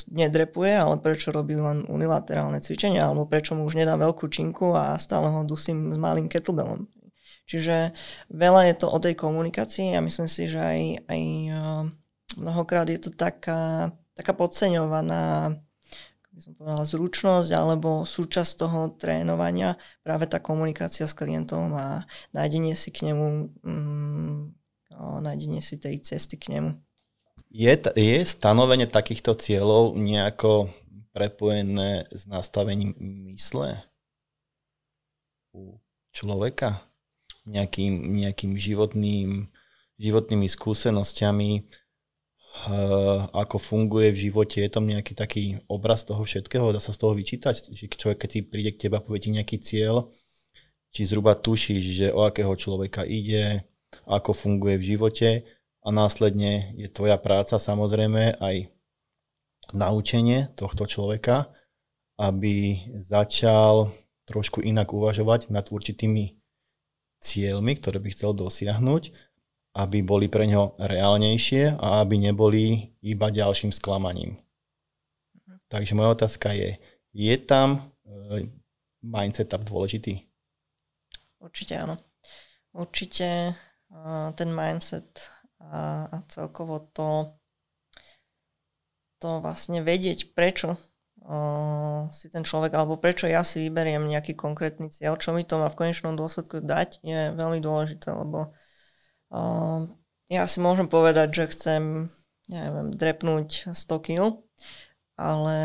nedrepuje, 0.07 0.71
ale 0.71 0.95
prečo 1.03 1.35
robí 1.35 1.59
len 1.59 1.83
unilaterálne 1.83 2.63
cvičenia, 2.63 3.11
alebo 3.11 3.27
prečo 3.27 3.51
mu 3.51 3.67
už 3.67 3.75
nedá 3.75 3.99
veľkú 3.99 4.31
činku 4.31 4.71
a 4.71 4.95
stále 4.95 5.27
ho 5.27 5.43
dusím 5.43 5.91
s 5.91 5.99
malým 5.99 6.31
kettlebellom. 6.31 6.87
Čiže 7.51 7.91
veľa 8.31 8.71
je 8.71 8.75
to 8.79 8.87
o 8.87 8.97
tej 9.03 9.19
komunikácii 9.19 9.91
a 9.91 9.99
myslím 9.99 10.29
si, 10.31 10.47
že 10.47 10.55
aj, 10.55 10.81
aj 11.11 11.21
mnohokrát 12.39 12.87
je 12.87 12.99
to 13.03 13.11
taká, 13.11 13.91
taká 14.15 14.31
podceňovaná 14.31 15.59
by 16.31 16.39
som 16.39 16.53
povedala, 16.55 16.83
zručnosť 16.87 17.49
alebo 17.51 18.07
súčasť 18.07 18.51
toho 18.55 18.79
trénovania, 18.95 19.75
práve 19.99 20.31
tá 20.31 20.39
komunikácia 20.39 21.03
s 21.03 21.11
klientom 21.11 21.75
a 21.75 22.07
nájdenie 22.31 22.71
si 22.71 22.89
k 22.95 23.11
nemu, 23.11 23.51
mm, 23.67 24.39
nájdenie 25.27 25.59
si 25.59 25.75
tej 25.75 25.99
cesty 25.99 26.39
k 26.39 26.55
nemu. 26.55 26.71
Je, 27.51 27.67
je 27.99 28.23
stanovenie 28.23 28.87
takýchto 28.87 29.35
cieľov 29.35 29.99
nejako 29.99 30.71
prepojené 31.11 32.07
s 32.07 32.23
nastavením 32.23 32.95
mysle 33.27 33.75
u 35.51 35.75
človeka? 36.15 36.87
Nejakým, 37.43 38.07
nejakým 38.07 38.55
životným, 38.55 39.51
životnými 39.99 40.47
skúsenosťami, 40.47 41.51
eh, 41.59 43.19
ako 43.35 43.57
funguje 43.59 44.15
v 44.15 44.21
živote, 44.31 44.63
je 44.63 44.71
tam 44.71 44.87
nejaký 44.87 45.11
taký 45.11 45.59
obraz 45.67 46.07
toho 46.07 46.23
všetkého, 46.23 46.71
dá 46.71 46.79
sa 46.79 46.95
z 46.95 47.03
toho 47.03 47.19
vyčítať, 47.19 47.67
že 47.75 47.91
človek, 47.91 48.23
keď 48.23 48.29
si 48.31 48.39
príde 48.47 48.71
k 48.71 48.87
teba, 48.87 49.03
povie 49.03 49.27
ti 49.27 49.29
nejaký 49.35 49.59
cieľ, 49.59 50.07
či 50.95 51.03
zhruba 51.03 51.35
tušíš, 51.35 51.83
že 51.83 52.07
o 52.15 52.23
akého 52.23 52.55
človeka 52.55 53.03
ide, 53.03 53.67
ako 54.07 54.31
funguje 54.31 54.79
v 54.79 54.87
živote 54.95 55.29
a 55.81 55.87
následne 55.89 56.77
je 56.77 56.85
tvoja 56.89 57.17
práca 57.17 57.57
samozrejme 57.57 58.37
aj 58.37 58.69
naučenie 59.73 60.53
tohto 60.53 60.85
človeka, 60.85 61.49
aby 62.21 62.85
začal 63.01 63.89
trošku 64.29 64.61
inak 64.61 64.93
uvažovať 64.93 65.49
nad 65.49 65.65
určitými 65.67 66.37
cieľmi, 67.21 67.73
ktoré 67.77 67.97
by 67.97 68.09
chcel 68.13 68.37
dosiahnuť, 68.37 69.03
aby 69.77 69.97
boli 70.05 70.27
pre 70.29 70.45
ňo 70.45 70.77
reálnejšie 70.77 71.79
a 71.79 72.03
aby 72.03 72.15
neboli 72.19 72.93
iba 73.01 73.31
ďalším 73.31 73.73
sklamaním. 73.73 74.37
Takže 75.71 75.95
moja 75.95 76.13
otázka 76.13 76.51
je, 76.51 76.75
je 77.15 77.35
tam 77.39 77.95
e, 78.03 78.51
mindset 78.99 79.47
tak 79.47 79.63
dôležitý? 79.63 80.27
Určite 81.39 81.73
áno. 81.79 81.95
Určite 82.75 83.55
ten 84.39 84.49
mindset 84.55 85.19
a, 85.69 86.09
a 86.09 86.17
celkovo 86.31 86.81
to, 86.95 87.37
to 89.21 89.37
vlastne 89.43 89.85
vedieť, 89.85 90.33
prečo 90.33 90.81
uh, 91.27 92.09
si 92.09 92.27
ten 92.33 92.41
človek, 92.41 92.73
alebo 92.73 92.97
prečo 92.97 93.29
ja 93.29 93.45
si 93.45 93.61
vyberiem 93.61 94.09
nejaký 94.09 94.33
konkrétny 94.33 94.89
cieľ, 94.89 95.21
čo 95.21 95.35
mi 95.35 95.45
to 95.45 95.61
má 95.61 95.69
v 95.69 95.77
konečnom 95.77 96.17
dôsledku 96.17 96.65
dať, 96.65 97.05
je 97.05 97.35
veľmi 97.37 97.61
dôležité, 97.61 98.09
lebo 98.09 98.53
uh, 99.33 99.85
ja 100.31 100.43
si 100.49 100.63
môžem 100.63 100.89
povedať, 100.89 101.35
že 101.35 101.51
chcem, 101.53 102.07
neviem, 102.49 102.95
drepnúť 102.95 103.75
100 103.75 104.05
kg, 104.05 104.39
ale 105.19 105.57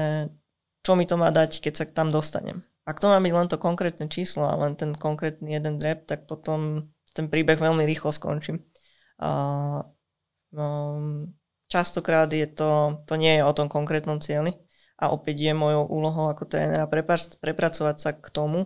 čo 0.85 0.95
mi 0.95 1.09
to 1.09 1.17
má 1.19 1.33
dať, 1.33 1.65
keď 1.65 1.73
sa 1.75 1.85
tam 1.89 2.13
dostanem. 2.13 2.63
Ak 2.87 3.03
to 3.03 3.11
má 3.11 3.19
byť 3.19 3.35
len 3.35 3.49
to 3.51 3.59
konkrétne 3.59 4.07
číslo 4.07 4.47
a 4.47 4.55
len 4.55 4.79
ten 4.79 4.95
konkrétny 4.95 5.59
jeden 5.59 5.83
drep, 5.83 6.07
tak 6.07 6.31
potom 6.31 6.87
ten 7.11 7.27
príbeh 7.27 7.59
veľmi 7.59 7.83
rýchlo 7.83 8.15
skončí. 8.15 8.63
Um, 9.17 9.85
častokrát 11.67 12.29
je 12.33 12.47
to, 12.47 13.03
to 13.09 13.15
nie 13.17 13.37
je 13.37 13.43
o 13.45 13.53
tom 13.57 13.69
konkrétnom 13.69 14.21
cieli 14.21 14.55
a 14.97 15.13
opäť 15.13 15.51
je 15.51 15.53
mojou 15.53 15.85
úlohou 15.89 16.33
ako 16.33 16.49
trénera 16.49 16.89
prepracovať 17.41 17.97
sa 18.01 18.11
k 18.17 18.27
tomu 18.33 18.65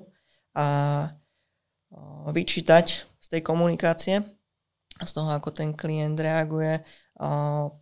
a 0.54 1.10
vyčítať 2.30 2.86
z 3.18 3.26
tej 3.26 3.42
komunikácie, 3.42 4.22
z 5.02 5.10
toho, 5.10 5.30
ako 5.34 5.50
ten 5.50 5.74
klient 5.74 6.18
reaguje, 6.18 6.86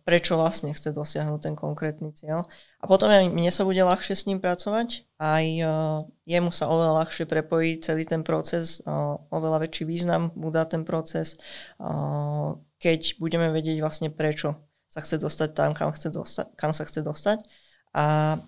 prečo 0.01 0.33
vlastne 0.33 0.73
chce 0.73 0.89
dosiahnuť 0.89 1.39
ten 1.45 1.55
konkrétny 1.55 2.09
cieľ. 2.17 2.49
A 2.79 2.87
potom 2.87 3.11
aj 3.11 3.27
mne 3.27 3.51
sa 3.51 3.67
bude 3.67 3.83
ľahšie 3.83 4.15
s 4.15 4.23
ním 4.23 4.39
pracovať, 4.39 5.03
aj 5.19 5.45
jemu 6.23 6.51
sa 6.55 6.71
oveľa 6.71 7.03
ľahšie 7.03 7.27
prepojí 7.27 7.83
celý 7.83 8.07
ten 8.07 8.23
proces, 8.23 8.79
oveľa 9.29 9.67
väčší 9.67 9.83
význam 9.83 10.31
mu 10.31 10.47
dá 10.47 10.63
ten 10.63 10.87
proces, 10.87 11.35
keď 12.79 13.19
budeme 13.19 13.51
vedieť 13.51 13.83
vlastne 13.83 14.07
prečo 14.07 14.55
sa 14.87 15.03
chce 15.03 15.19
dostať 15.19 15.49
tam, 15.53 15.75
kam, 15.75 15.91
chce 15.91 16.07
dostať, 16.09 16.45
kam 16.55 16.71
sa 16.71 16.87
chce 16.87 17.03
dostať. 17.03 17.43
A 17.93 18.39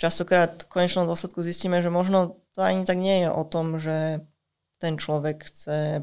častokrát 0.00 0.66
v 0.66 0.72
konečnom 0.72 1.04
dôsledku 1.04 1.44
zistíme, 1.44 1.78
že 1.84 1.92
možno 1.92 2.40
to 2.56 2.64
ani 2.64 2.88
tak 2.88 2.96
nie 2.96 3.22
je 3.22 3.30
o 3.30 3.44
tom, 3.44 3.76
že 3.76 4.24
ten 4.80 4.96
človek 4.96 5.46
chce 5.46 6.00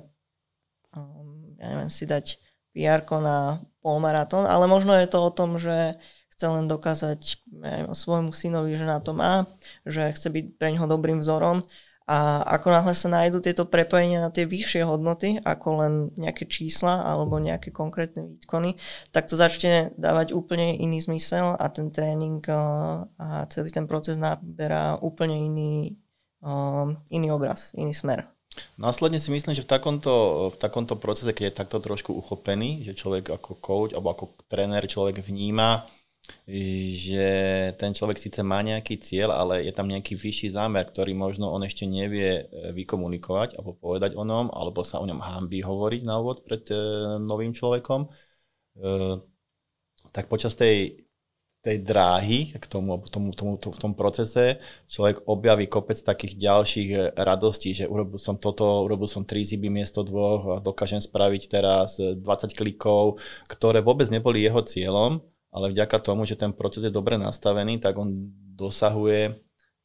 ja 1.57 1.65
neviem, 1.73 1.89
si 1.89 2.05
dať 2.05 2.37
pr 2.69 3.01
na 3.17 3.65
polmaratón, 3.81 4.45
ale 4.45 4.69
možno 4.69 4.93
je 4.93 5.09
to 5.09 5.19
o 5.25 5.33
tom, 5.33 5.57
že 5.57 5.97
chce 6.43 6.51
len 6.51 6.67
dokázať 6.67 7.39
svojmu 7.95 8.35
synovi, 8.35 8.75
že 8.75 8.83
na 8.83 8.99
to 8.99 9.15
má, 9.15 9.47
že 9.87 10.11
chce 10.11 10.27
byť 10.27 10.45
pre 10.59 10.75
neho 10.75 10.83
dobrým 10.83 11.23
vzorom 11.23 11.63
a 12.03 12.43
ako 12.59 12.67
náhle 12.67 12.91
sa 12.91 13.07
nájdú 13.07 13.39
tieto 13.39 13.63
prepojenia 13.63 14.19
na 14.19 14.27
tie 14.27 14.43
vyššie 14.43 14.83
hodnoty, 14.83 15.39
ako 15.39 15.67
len 15.79 15.93
nejaké 16.19 16.43
čísla 16.51 16.99
alebo 16.99 17.39
nejaké 17.39 17.71
konkrétne 17.71 18.27
výkony, 18.27 18.75
tak 19.15 19.31
to 19.31 19.39
začne 19.39 19.95
dávať 19.95 20.35
úplne 20.35 20.75
iný 20.75 20.99
zmysel 20.99 21.55
a 21.55 21.65
ten 21.71 21.95
tréning 21.95 22.43
a 22.51 23.47
celý 23.47 23.71
ten 23.71 23.87
proces 23.87 24.19
naberá 24.19 24.99
úplne 24.99 25.47
iný, 25.47 25.95
iný 27.07 27.27
obraz, 27.31 27.71
iný 27.79 27.95
smer. 27.95 28.27
Následne 28.75 29.23
si 29.23 29.31
myslím, 29.31 29.55
že 29.55 29.63
v 29.63 29.71
takomto, 29.79 30.51
v 30.51 30.57
takomto 30.59 30.99
procese, 30.99 31.31
keď 31.31 31.43
je 31.47 31.59
takto 31.63 31.79
trošku 31.79 32.11
uchopený, 32.11 32.83
že 32.83 32.99
človek 32.99 33.31
ako 33.31 33.63
coach 33.63 33.91
alebo 33.95 34.11
ako 34.11 34.43
tréner 34.51 34.83
človek 34.83 35.23
vníma 35.23 35.87
že 36.47 37.27
ten 37.75 37.91
človek 37.91 38.15
síce 38.19 38.39
má 38.43 38.63
nejaký 38.63 38.99
cieľ, 38.99 39.35
ale 39.35 39.67
je 39.67 39.73
tam 39.75 39.87
nejaký 39.91 40.15
vyšší 40.15 40.55
zámer, 40.55 40.87
ktorý 40.87 41.11
možno 41.15 41.51
on 41.51 41.63
ešte 41.63 41.83
nevie 41.83 42.47
e, 42.47 42.71
vykomunikovať 42.71 43.59
alebo 43.59 43.75
povedať 43.75 44.15
o 44.15 44.23
ňom, 44.23 44.51
alebo 44.51 44.83
sa 44.87 45.03
o 45.03 45.07
ňom 45.07 45.19
hambí 45.19 45.59
hovoriť 45.63 46.01
na 46.07 46.19
úvod 46.19 46.43
pred 46.47 46.63
e, 46.71 46.75
novým 47.19 47.51
človekom, 47.51 48.07
e, 48.07 48.09
tak 50.15 50.31
počas 50.31 50.55
tej, 50.55 51.03
tej 51.63 51.79
dráhy 51.83 52.55
k 52.55 52.65
tomu, 52.71 53.03
tomu, 53.07 53.31
tomu, 53.35 53.55
tomu, 53.59 53.73
v 53.75 53.79
tom 53.83 53.91
procese 53.95 54.63
človek 54.87 55.27
objaví 55.27 55.67
kopec 55.67 55.99
takých 55.99 56.39
ďalších 56.39 57.19
radostí, 57.19 57.71
že 57.75 57.85
urobil 57.87 58.19
som 58.19 58.35
toto, 58.39 58.83
urobil 58.83 59.07
som 59.11 59.23
3 59.27 59.43
ziby 59.55 59.67
miesto 59.71 60.03
dvoch 60.03 60.55
a 60.55 60.63
dokážem 60.63 60.99
spraviť 60.99 61.43
teraz 61.51 61.99
20 61.99 62.19
klikov, 62.51 63.19
ktoré 63.47 63.79
vôbec 63.79 64.07
neboli 64.11 64.43
jeho 64.43 64.59
cieľom, 64.59 65.23
ale 65.53 65.69
vďaka 65.69 66.01
tomu, 66.01 66.25
že 66.25 66.33
ten 66.33 66.49
proces 66.49 66.81
je 66.81 66.89
dobre 66.89 67.21
nastavený, 67.21 67.77
tak 67.77 67.93
on 68.01 68.09
dosahuje 68.57 69.37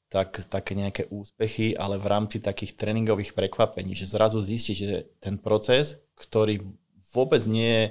tak, 0.08 0.40
také 0.48 0.72
nejaké 0.72 1.12
úspechy, 1.12 1.76
ale 1.76 2.00
v 2.00 2.08
rámci 2.08 2.40
takých 2.40 2.80
tréningových 2.80 3.36
prekvapení, 3.36 3.92
že 3.92 4.08
zrazu 4.08 4.40
zistí, 4.40 4.72
že 4.72 5.12
ten 5.20 5.36
proces, 5.36 6.00
ktorý 6.16 6.64
vôbec 7.12 7.44
nie 7.44 7.68
je 7.68 7.84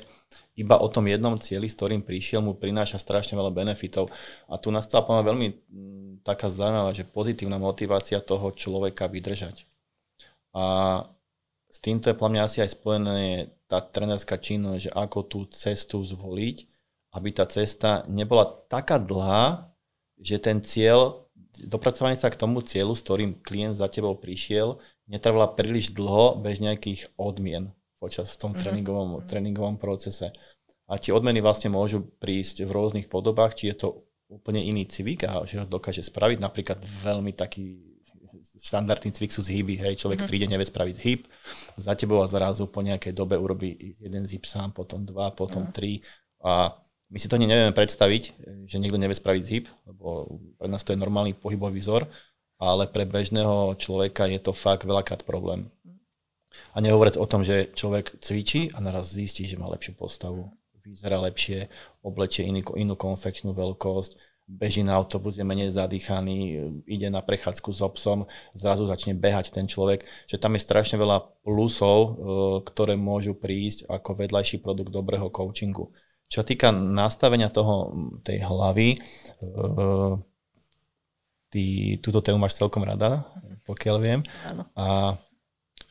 iba 0.58 0.74
o 0.82 0.90
tom 0.90 1.06
jednom 1.06 1.38
cieli, 1.38 1.70
s 1.70 1.78
ktorým 1.78 2.02
prišiel, 2.02 2.42
mu 2.42 2.58
prináša 2.58 2.98
strašne 2.98 3.38
veľa 3.38 3.54
benefitov. 3.54 4.10
A 4.50 4.58
tu 4.58 4.74
nastala 4.74 5.06
podľa 5.06 5.30
veľmi 5.30 5.48
taká 6.26 6.50
zaujímavá, 6.50 6.98
že 6.98 7.06
pozitívna 7.06 7.62
motivácia 7.62 8.18
toho 8.18 8.50
človeka 8.50 9.06
vydržať. 9.06 9.70
A 10.58 10.66
s 11.70 11.78
týmto 11.78 12.10
je 12.10 12.18
podľa 12.18 12.34
mňa 12.34 12.44
asi 12.50 12.58
aj 12.66 12.74
spojené 12.74 13.54
tá 13.70 13.78
trenerská 13.86 14.42
činnosť, 14.42 14.90
že 14.90 14.92
ako 14.98 15.20
tú 15.30 15.40
cestu 15.54 16.02
zvoliť, 16.02 16.77
aby 17.14 17.30
tá 17.32 17.48
cesta 17.48 18.04
nebola 18.12 18.46
taká 18.68 19.00
dlhá, 19.00 19.72
že 20.18 20.42
ten 20.42 20.60
cieľ, 20.60 21.30
dopracovanie 21.66 22.18
sa 22.18 22.30
k 22.30 22.40
tomu 22.40 22.62
cieľu, 22.66 22.98
s 22.98 23.06
ktorým 23.06 23.40
klient 23.42 23.78
za 23.78 23.88
tebou 23.90 24.18
prišiel, 24.18 24.82
netrvala 25.08 25.54
príliš 25.54 25.96
dlho 25.96 26.38
bez 26.42 26.60
nejakých 26.60 27.14
odmien 27.16 27.72
počas 27.98 28.34
v 28.34 28.38
tom 28.38 28.52
uh-huh. 28.54 28.62
tréningovom, 28.62 29.10
uh-huh. 29.18 29.26
tréningovom 29.26 29.78
procese. 29.82 30.34
A 30.88 30.96
tie 31.02 31.12
odmeny 31.12 31.44
vlastne 31.44 31.68
môžu 31.68 32.06
prísť 32.22 32.64
v 32.64 32.72
rôznych 32.72 33.08
podobách, 33.12 33.60
či 33.60 33.74
je 33.74 33.76
to 33.84 33.88
úplne 34.28 34.60
iný 34.60 34.88
cvik 34.88 35.28
a 35.28 35.44
že 35.44 35.64
ho 35.64 35.66
dokáže 35.68 36.04
spraviť, 36.04 36.38
napríklad 36.40 36.80
veľmi 36.84 37.32
taký 37.36 37.80
štandardný 38.58 39.12
cvik 39.12 39.32
sú 39.32 39.44
zhyby, 39.44 39.80
hej, 39.80 40.00
človek 40.00 40.24
uh-huh. 40.24 40.30
príde, 40.30 40.48
nevie 40.48 40.68
spraviť 40.68 40.96
zhyb, 40.96 41.22
za 41.76 41.94
tebou 41.96 42.24
a 42.24 42.28
zrazu 42.30 42.68
po 42.68 42.80
nejakej 42.84 43.12
dobe 43.12 43.36
urobí 43.36 43.98
jeden 44.00 44.24
zhyb 44.24 44.44
sám, 44.48 44.72
potom 44.72 45.04
dva, 45.04 45.32
potom 45.36 45.68
tri 45.72 46.00
a 46.44 46.72
my 47.08 47.18
si 47.20 47.32
to 47.32 47.40
ani 47.40 47.48
nevieme 47.48 47.72
predstaviť, 47.72 48.24
že 48.68 48.80
niekto 48.80 49.00
nevie 49.00 49.16
spraviť 49.16 49.44
zhyb, 49.44 49.66
lebo 49.88 50.40
pre 50.60 50.68
nás 50.68 50.84
to 50.84 50.92
je 50.92 51.00
normálny 51.00 51.32
pohybový 51.32 51.80
vzor, 51.80 52.04
ale 52.60 52.90
pre 52.90 53.08
bežného 53.08 53.78
človeka 53.80 54.28
je 54.28 54.40
to 54.42 54.52
fakt 54.52 54.84
veľakrát 54.84 55.24
problém. 55.24 55.72
A 56.74 56.82
nehovoriť 56.82 57.16
o 57.22 57.30
tom, 57.30 57.46
že 57.46 57.70
človek 57.72 58.18
cvičí 58.20 58.74
a 58.74 58.82
naraz 58.82 59.14
zistí, 59.14 59.46
že 59.46 59.60
má 59.62 59.70
lepšiu 59.70 59.94
postavu, 59.94 60.52
vyzerá 60.82 61.22
lepšie, 61.22 61.70
oblečie 62.02 62.48
inú, 62.48 62.64
inú 62.76 62.96
konfekčnú 62.98 63.54
veľkosť, 63.54 64.18
beží 64.48 64.80
na 64.82 64.96
autobus, 64.96 65.36
je 65.36 65.44
menej 65.44 65.76
zadýchaný, 65.76 66.72
ide 66.88 67.12
na 67.12 67.20
prechádzku 67.20 67.70
s 67.76 67.84
obsom, 67.84 68.26
zrazu 68.56 68.88
začne 68.88 69.12
behať 69.12 69.52
ten 69.52 69.68
človek, 69.68 70.08
že 70.26 70.40
tam 70.40 70.56
je 70.56 70.64
strašne 70.64 70.96
veľa 70.96 71.44
plusov, 71.44 72.00
e, 72.00 72.12
ktoré 72.64 72.96
môžu 72.96 73.36
prísť 73.36 73.92
ako 73.92 74.24
vedľajší 74.24 74.64
produkt 74.64 74.96
dobrého 74.96 75.28
coachingu. 75.28 75.92
Čo 76.28 76.44
týka 76.44 76.76
nastavenia 76.76 77.48
toho, 77.48 77.96
tej 78.24 78.44
hlavy, 78.44 79.00
uh, 79.42 80.20
ty 81.48 81.96
túto 82.04 82.20
tému 82.20 82.38
máš 82.38 82.60
celkom 82.60 82.84
rada, 82.84 83.24
pokiaľ 83.64 83.96
viem. 84.04 84.22
Áno. 84.48 84.68
A 84.76 85.16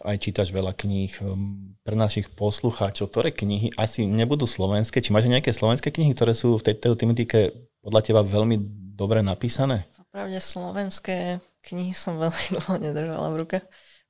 aj 0.05 0.17
čítaš 0.21 0.53
veľa 0.53 0.77
kníh. 0.77 1.13
Ehm, 1.25 1.77
pre 1.81 1.97
našich 1.97 2.29
poslucháčov, 2.35 3.09
ktoré 3.09 3.33
knihy 3.33 3.73
asi 3.81 4.05
nebudú 4.05 4.45
slovenské, 4.45 5.01
či 5.01 5.15
máš 5.15 5.31
nejaké 5.31 5.55
slovenské 5.55 5.89
knihy, 5.89 6.13
ktoré 6.13 6.37
sú 6.37 6.61
v 6.61 6.67
tejto 6.73 6.99
tematike 6.99 7.55
podľa 7.81 8.01
teba 8.05 8.21
veľmi 8.27 8.57
dobre 8.93 9.23
napísané? 9.25 9.89
Pravde 10.13 10.41
slovenské 10.41 11.41
knihy 11.69 11.93
som 11.93 12.21
veľmi 12.21 12.45
dlho 12.57 12.75
nedržala 12.81 13.29
v 13.33 13.39
ruke. 13.41 13.59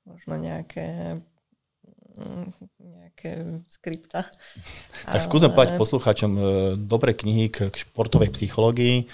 Možno 0.07 0.39
nejaké 0.39 1.19
nejaké 2.79 3.63
skripta. 3.71 4.27
Tak 5.07 5.23
skúsim 5.23 5.55
povedať 5.55 5.79
poslucháčom 5.79 6.33
e, 6.35 6.41
dobré 6.75 7.15
knihy 7.15 7.47
k 7.47 7.71
športovej 7.71 8.35
psychológii, 8.35 9.07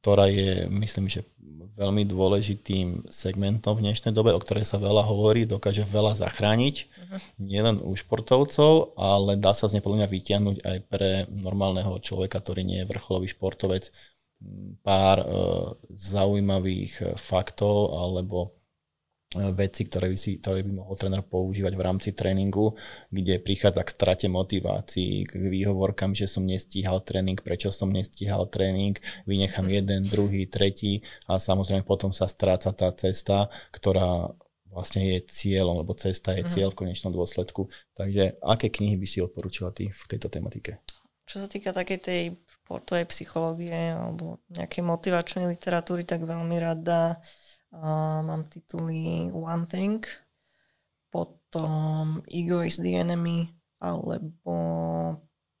ktorá 0.00 0.26
je, 0.32 0.64
myslím, 0.72 1.06
že 1.12 1.28
veľmi 1.74 2.06
dôležitým 2.06 3.10
segmentom 3.10 3.76
v 3.76 3.90
dnešnej 3.90 4.14
dobe, 4.14 4.30
o 4.30 4.40
ktorej 4.40 4.64
sa 4.64 4.78
veľa 4.78 5.04
hovorí, 5.04 5.44
dokáže 5.44 5.82
veľa 5.84 6.14
zachrániť, 6.14 6.76
uh-huh. 6.86 7.18
nielen 7.42 7.82
u 7.82 7.92
športovcov, 7.98 8.94
ale 8.94 9.34
dá 9.34 9.52
sa 9.52 9.66
z 9.66 9.78
nej 9.78 9.82
podľa 9.82 10.06
mňa 10.06 10.08
vytiahnuť 10.14 10.56
aj 10.62 10.78
pre 10.86 11.10
normálneho 11.28 11.98
človeka, 11.98 12.38
ktorý 12.38 12.62
nie 12.62 12.78
je 12.82 12.88
vrcholový 12.88 13.26
športovec, 13.26 13.90
pár 14.84 15.18
uh, 15.24 15.28
zaujímavých 15.88 16.92
e, 17.00 17.04
faktov 17.16 17.96
alebo 17.96 18.52
veci, 19.34 19.82
ktoré 19.86 20.14
by, 20.14 20.18
si, 20.18 20.38
ktoré 20.38 20.62
by 20.62 20.72
mohol 20.78 20.94
tréner 20.94 21.22
používať 21.26 21.74
v 21.74 21.82
rámci 21.82 22.10
tréningu, 22.14 22.78
kde 23.10 23.42
prichádza 23.42 23.82
k 23.82 23.94
strate 23.94 24.26
motivácií, 24.30 25.26
k 25.26 25.32
výhovorkám, 25.50 26.14
že 26.14 26.30
som 26.30 26.46
nestíhal 26.46 27.02
tréning, 27.02 27.38
prečo 27.42 27.74
som 27.74 27.90
nestíhal 27.90 28.46
tréning, 28.46 28.94
vynechám 29.26 29.66
jeden, 29.66 30.06
druhý, 30.06 30.46
tretí 30.46 31.02
a 31.26 31.42
samozrejme 31.42 31.82
potom 31.82 32.14
sa 32.14 32.30
stráca 32.30 32.70
tá 32.70 32.94
cesta, 32.94 33.50
ktorá 33.74 34.30
vlastne 34.70 35.06
je 35.06 35.18
cieľom, 35.26 35.82
lebo 35.82 35.94
cesta 35.94 36.34
je 36.34 36.46
mhm. 36.46 36.50
cieľ 36.50 36.68
v 36.74 36.86
konečnom 36.86 37.10
dôsledku. 37.14 37.70
Takže 37.94 38.38
aké 38.42 38.70
knihy 38.70 38.98
by 38.98 39.06
si 39.06 39.18
odporúčila 39.22 39.74
ty 39.74 39.90
v 39.90 40.02
tejto 40.10 40.30
tematike? 40.30 40.78
Čo 41.24 41.40
sa 41.40 41.48
týka 41.48 41.72
takej 41.72 41.98
tej 42.04 42.22
športovej 42.44 43.08
psychológie 43.08 43.96
alebo 43.96 44.44
nejakej 44.52 44.84
motivačnej 44.84 45.48
literatúry, 45.48 46.04
tak 46.04 46.28
veľmi 46.28 46.56
rada 46.60 47.16
uh, 47.16 47.43
mám 48.22 48.46
tituly 48.50 49.30
One 49.34 49.66
Thing, 49.66 50.06
potom 51.10 52.22
Ego 52.30 52.62
is 52.62 52.78
the 52.78 52.94
Enemy, 52.94 53.50
alebo 53.82 54.54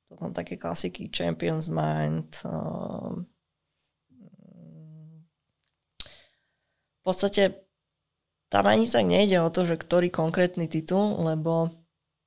potom 0.08 0.30
také 0.30 0.54
klasiky 0.54 1.10
Champion's 1.10 1.66
Mind. 1.66 2.38
Uh, 2.46 3.26
v 6.94 7.00
podstate 7.02 7.66
tam 8.48 8.64
ani 8.70 8.86
tak 8.86 9.04
nejde 9.04 9.42
o 9.42 9.50
to, 9.50 9.66
že 9.66 9.74
ktorý 9.74 10.08
konkrétny 10.14 10.70
titul, 10.70 11.18
lebo 11.20 11.83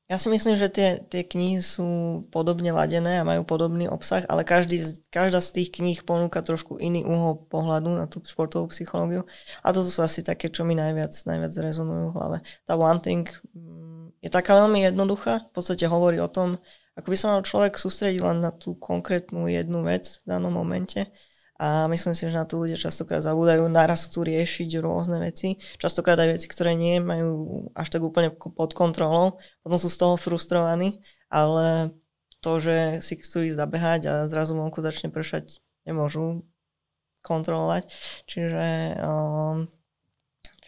ja 0.08 0.16
si 0.16 0.32
myslím, 0.32 0.56
že 0.56 0.72
tie, 0.72 0.90
tie 1.04 1.28
knihy 1.28 1.60
sú 1.60 2.24
podobne 2.32 2.72
ladené 2.72 3.20
a 3.20 3.28
majú 3.28 3.44
podobný 3.44 3.92
obsah, 3.92 4.24
ale 4.32 4.48
každý, 4.48 4.80
každá 5.12 5.44
z 5.44 5.60
tých 5.60 5.70
kníh 5.76 6.00
ponúka 6.08 6.40
trošku 6.40 6.80
iný 6.80 7.04
uhol 7.04 7.44
pohľadu 7.52 7.92
na 7.92 8.08
tú 8.08 8.24
športovú 8.24 8.72
psychológiu. 8.72 9.28
A 9.68 9.76
toto 9.76 9.92
sú 9.92 10.00
asi 10.00 10.24
také, 10.24 10.48
čo 10.48 10.64
mi 10.64 10.80
najviac, 10.80 11.12
najviac 11.12 11.52
rezonujú 11.60 12.16
v 12.16 12.16
hlave. 12.16 12.38
Tá 12.64 12.80
One 12.80 13.04
Thing 13.04 13.28
mm, 13.52 14.24
je 14.24 14.30
taká 14.32 14.56
veľmi 14.56 14.88
jednoduchá, 14.88 15.44
v 15.44 15.52
podstate 15.52 15.84
hovorí 15.92 16.24
o 16.24 16.32
tom, 16.32 16.56
ako 16.96 17.08
by 17.12 17.18
sa 17.20 17.28
mal 17.36 17.44
človek 17.44 17.76
sústrediť 17.76 18.24
len 18.24 18.40
na 18.40 18.56
tú 18.56 18.80
konkrétnu 18.80 19.52
jednu 19.52 19.84
vec 19.84 20.24
v 20.24 20.26
danom 20.34 20.56
momente 20.56 21.04
a 21.58 21.90
myslím 21.90 22.14
si, 22.14 22.30
že 22.30 22.38
na 22.38 22.46
to 22.46 22.62
ľudia 22.62 22.78
častokrát 22.78 23.26
zabúdajú, 23.26 23.66
naraz 23.66 24.06
chcú 24.06 24.30
riešiť 24.30 24.78
rôzne 24.78 25.18
veci, 25.18 25.58
častokrát 25.82 26.18
aj 26.22 26.38
veci, 26.38 26.46
ktoré 26.46 26.78
nie 26.78 27.02
majú 27.02 27.66
až 27.74 27.90
tak 27.90 28.06
úplne 28.06 28.30
pod 28.34 28.78
kontrolou, 28.78 29.42
potom 29.66 29.78
sú 29.82 29.90
z 29.90 29.98
toho 29.98 30.16
frustrovaní, 30.22 31.02
ale 31.34 31.98
to, 32.46 32.62
že 32.62 33.02
si 33.02 33.18
chcú 33.18 33.50
ísť 33.50 33.58
zabehať 33.58 34.02
a 34.06 34.14
zrazu 34.30 34.54
vonku 34.54 34.86
začne 34.86 35.10
pršať, 35.10 35.58
nemôžu 35.90 36.46
kontrolovať. 37.26 37.90
Čiže 38.30 38.96
um, 39.02 39.66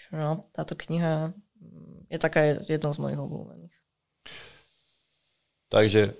no, 0.09 0.49
táto 0.57 0.73
kniha 0.73 1.37
je 2.09 2.17
taká 2.17 2.57
jednou 2.65 2.89
z 2.89 2.99
mojich 2.99 3.21
obľúbených. 3.21 3.75
Takže 5.69 6.17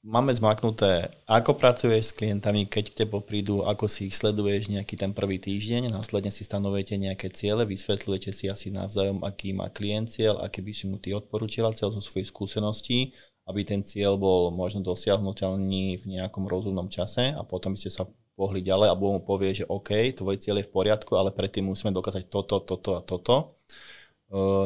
máme 0.00 0.32
zmaknuté, 0.32 1.12
ako 1.28 1.60
pracuješ 1.60 2.10
s 2.10 2.16
klientami, 2.16 2.64
keď 2.64 2.84
k 2.90 2.98
tebo 3.04 3.20
prídu, 3.20 3.68
ako 3.68 3.84
si 3.84 4.08
ich 4.08 4.16
sleduješ 4.16 4.72
nejaký 4.72 4.96
ten 4.96 5.12
prvý 5.12 5.36
týždeň, 5.36 5.92
následne 5.92 6.32
si 6.32 6.40
stanovujete 6.40 6.96
nejaké 6.96 7.28
ciele, 7.28 7.68
vysvetľujete 7.68 8.32
si 8.32 8.48
asi 8.48 8.72
navzájom, 8.72 9.20
aký 9.20 9.52
má 9.52 9.68
klient 9.68 10.08
cieľ, 10.08 10.40
aké 10.40 10.64
by 10.64 10.72
si 10.72 10.88
mu 10.88 10.96
ty 10.96 11.12
odporúčila 11.12 11.76
cieľ 11.76 11.92
zo 11.92 12.00
svojich 12.00 12.32
skúseností, 12.32 13.12
aby 13.44 13.60
ten 13.68 13.84
cieľ 13.84 14.16
bol 14.16 14.48
možno 14.48 14.80
dosiahnutelný 14.80 16.00
v 16.00 16.04
nejakom 16.16 16.48
rozumnom 16.48 16.88
čase 16.88 17.36
a 17.36 17.44
potom 17.44 17.76
by 17.76 17.80
ste 17.84 17.92
sa 17.92 18.08
pohli 18.40 18.64
ďalej 18.64 18.88
a 18.88 18.96
mu 18.96 19.20
povie, 19.20 19.52
že 19.52 19.68
OK, 19.68 20.16
tvoj 20.16 20.40
cieľ 20.40 20.64
je 20.64 20.68
v 20.70 20.72
poriadku, 20.72 21.12
ale 21.12 21.28
predtým 21.28 21.68
musíme 21.68 21.92
dokázať 21.92 22.32
toto, 22.32 22.64
toto 22.64 22.96
a 22.96 23.04
toto. 23.04 23.60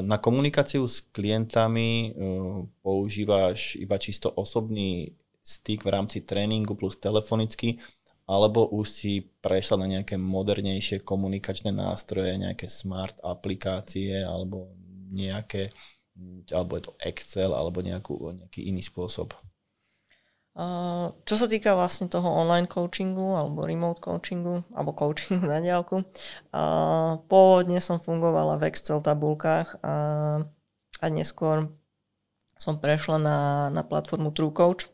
Na 0.04 0.20
komunikáciu 0.20 0.84
s 0.84 1.00
klientami 1.00 2.12
používaš 2.84 3.80
iba 3.80 3.96
čisto 3.96 4.28
osobný 4.28 5.16
styk 5.44 5.85
v 5.85 5.92
rámci 5.92 6.24
tréningu 6.24 6.72
plus 6.72 6.96
telefonicky, 6.96 7.76
alebo 8.24 8.64
už 8.72 8.88
si 8.88 9.12
prešla 9.44 9.85
na 9.85 10.00
nejaké 10.00 10.16
modernejšie 10.16 11.04
komunikačné 11.04 11.68
nástroje, 11.68 12.40
nejaké 12.40 12.72
smart 12.72 13.20
aplikácie, 13.20 14.24
alebo 14.24 14.72
nejaké, 15.12 15.68
alebo 16.48 16.80
je 16.80 16.83
to 16.88 16.92
Excel, 17.04 17.52
alebo 17.52 17.85
nejakú, 17.85 18.16
nejaký 18.33 18.64
iný 18.64 18.80
spôsob? 18.80 19.37
Čo 21.26 21.35
sa 21.35 21.50
týka 21.50 21.74
vlastne 21.74 22.07
toho 22.07 22.30
online 22.30 22.70
coachingu 22.70 23.35
alebo 23.35 23.66
remote 23.66 23.98
coachingu 23.98 24.62
alebo 24.70 24.94
coachingu 24.94 25.50
na 25.50 25.59
diálku, 25.59 26.07
pôvodne 27.26 27.83
som 27.83 27.98
fungovala 27.98 28.62
v 28.62 28.70
Excel 28.70 29.02
tabulkách 29.02 29.83
a, 29.83 29.94
a 31.02 31.07
neskôr 31.11 31.74
som 32.54 32.78
prešla 32.78 33.18
na, 33.18 33.38
na 33.74 33.83
platformu 33.83 34.30
TrueCoach, 34.30 34.93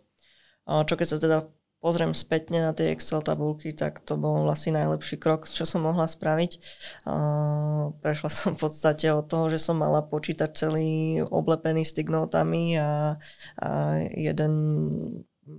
čo 0.87 0.95
keď 0.95 1.07
sa 1.11 1.19
teda 1.19 1.39
pozriem 1.81 2.13
spätne 2.13 2.61
na 2.61 2.77
tie 2.77 2.93
Excel 2.93 3.25
tabulky, 3.25 3.73
tak 3.73 4.05
to 4.05 4.21
bol 4.21 4.45
vlastne 4.45 4.77
najlepší 4.77 5.17
krok, 5.17 5.49
čo 5.49 5.65
som 5.65 5.89
mohla 5.89 6.05
spraviť. 6.05 6.61
Prešla 8.05 8.31
som 8.39 8.55
v 8.55 8.61
podstate 8.69 9.09
od 9.11 9.27
toho, 9.27 9.49
že 9.49 9.59
som 9.59 9.81
mala 9.81 10.05
počítať 10.05 10.51
celý 10.53 11.25
oblepený 11.25 11.83
stignotami 11.83 12.77
a, 12.77 13.17
a 13.59 13.69
jeden 14.13 14.53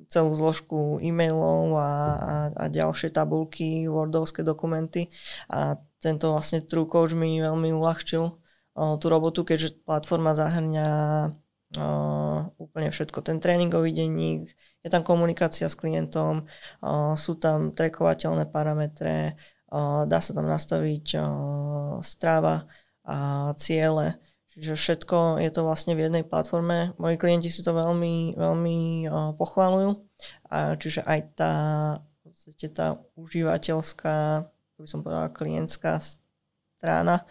celú 0.08 0.32
zložku 0.32 1.04
e-mailov 1.04 1.76
a, 1.76 1.92
a, 2.16 2.34
a 2.56 2.64
ďalšie 2.72 3.12
tabulky, 3.12 3.92
wordovské 3.92 4.40
dokumenty 4.46 5.12
a 5.52 5.76
tento 6.00 6.32
vlastne 6.32 6.64
True 6.64 6.88
Coach 6.88 7.12
mi 7.12 7.44
veľmi 7.44 7.76
uľahčil 7.76 8.24
tú 8.72 9.06
robotu, 9.12 9.44
keďže 9.44 9.84
platforma 9.84 10.32
zahrňa 10.32 10.88
úplne 12.56 12.90
všetko. 12.92 13.20
Ten 13.24 13.44
tréningový 13.44 13.92
denník, 13.96 14.52
je 14.82 14.90
tam 14.90 15.06
komunikácia 15.06 15.70
s 15.70 15.78
klientom, 15.78 16.50
sú 17.16 17.38
tam 17.38 17.72
trekovateľné 17.72 18.50
parametre, 18.50 19.38
dá 20.06 20.20
sa 20.20 20.32
tam 20.34 20.50
nastaviť 20.50 21.22
stráva 22.02 22.66
a 23.06 23.52
ciele, 23.58 24.22
Čiže 24.52 24.76
všetko 24.76 25.40
je 25.40 25.48
to 25.48 25.64
vlastne 25.64 25.96
v 25.96 26.12
jednej 26.12 26.28
platforme. 26.28 26.92
Moji 27.00 27.16
klienti 27.16 27.48
si 27.48 27.64
to 27.64 27.72
veľmi, 27.72 28.36
veľmi 28.36 29.08
pochválujú. 29.40 29.96
A 30.52 30.76
čiže 30.76 31.08
aj 31.08 31.20
tá, 31.40 31.54
v 32.28 32.68
tá 32.68 33.00
užívateľská, 33.16 34.44
by 34.76 34.88
som 34.92 35.08
povedala, 35.08 35.32
klientská 35.32 36.04
strana 36.04 37.24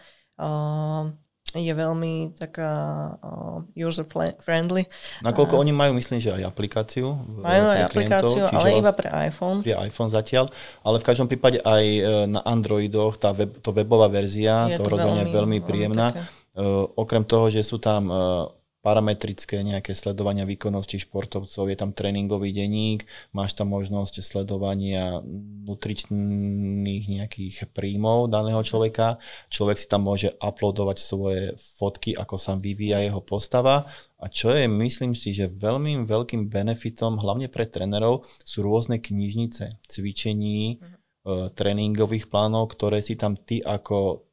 je 1.59 1.73
veľmi 1.75 2.37
taká 2.39 2.71
uh, 3.19 3.65
user-friendly. 3.75 4.87
Nakoľko 5.25 5.59
uh, 5.59 5.61
oni 5.65 5.73
majú, 5.75 5.91
myslím, 5.99 6.23
že 6.23 6.31
aj 6.31 6.47
aplikáciu. 6.47 7.11
Majú 7.43 7.65
aj 7.75 7.79
aplikáciu, 7.91 8.43
ale 8.47 8.79
iba 8.79 8.91
pre 8.95 9.09
iPhone. 9.11 9.59
Pre 9.65 9.75
iPhone 9.83 10.11
zatiaľ, 10.13 10.47
ale 10.85 11.01
v 11.01 11.07
každom 11.07 11.27
prípade 11.27 11.59
aj 11.63 11.83
e, 11.83 12.01
na 12.31 12.39
Androidoch 12.45 13.19
tá 13.19 13.35
web, 13.35 13.59
to 13.59 13.75
webová 13.75 14.07
verzia, 14.07 14.71
je 14.71 14.79
to, 14.79 14.87
to 14.87 14.93
rozhodne 14.95 15.27
veľmi, 15.27 15.35
veľmi 15.35 15.57
príjemná. 15.67 16.07
uh, 16.15 16.87
okrem 16.95 17.23
toho, 17.23 17.51
že 17.51 17.63
sú 17.63 17.79
tam 17.79 18.07
uh, 18.07 18.47
parametrické 18.81 19.61
nejaké 19.61 19.93
sledovania 19.93 20.41
výkonnosti 20.41 20.97
športovcov, 21.05 21.69
je 21.69 21.77
tam 21.77 21.93
tréningový 21.93 22.49
denník, 22.49 23.05
máš 23.29 23.53
tam 23.53 23.69
možnosť 23.77 24.25
sledovania 24.25 25.21
nutričných 25.69 27.03
nejakých 27.05 27.69
príjmov 27.77 28.33
daného 28.33 28.57
človeka, 28.65 29.21
človek 29.53 29.77
si 29.77 29.85
tam 29.85 30.09
môže 30.09 30.33
uploadovať 30.41 30.97
svoje 30.97 31.61
fotky, 31.77 32.17
ako 32.17 32.35
sa 32.41 32.57
vyvíja 32.57 33.05
jeho 33.05 33.21
postava. 33.21 33.85
A 34.17 34.25
čo 34.29 34.49
je, 34.49 34.65
myslím 34.65 35.13
si, 35.13 35.33
že 35.33 35.49
veľmi 35.49 36.01
veľkým 36.09 36.49
benefitom, 36.49 37.21
hlavne 37.21 37.53
pre 37.53 37.69
trénerov, 37.69 38.25
sú 38.41 38.65
rôzne 38.65 38.97
knižnice 38.97 39.81
cvičení, 39.85 40.81
mm-hmm. 40.81 41.53
tréningových 41.53 42.33
plánov, 42.33 42.73
ktoré 42.73 43.05
si 43.05 43.13
tam 43.13 43.37
ty 43.37 43.61
ako 43.61 44.25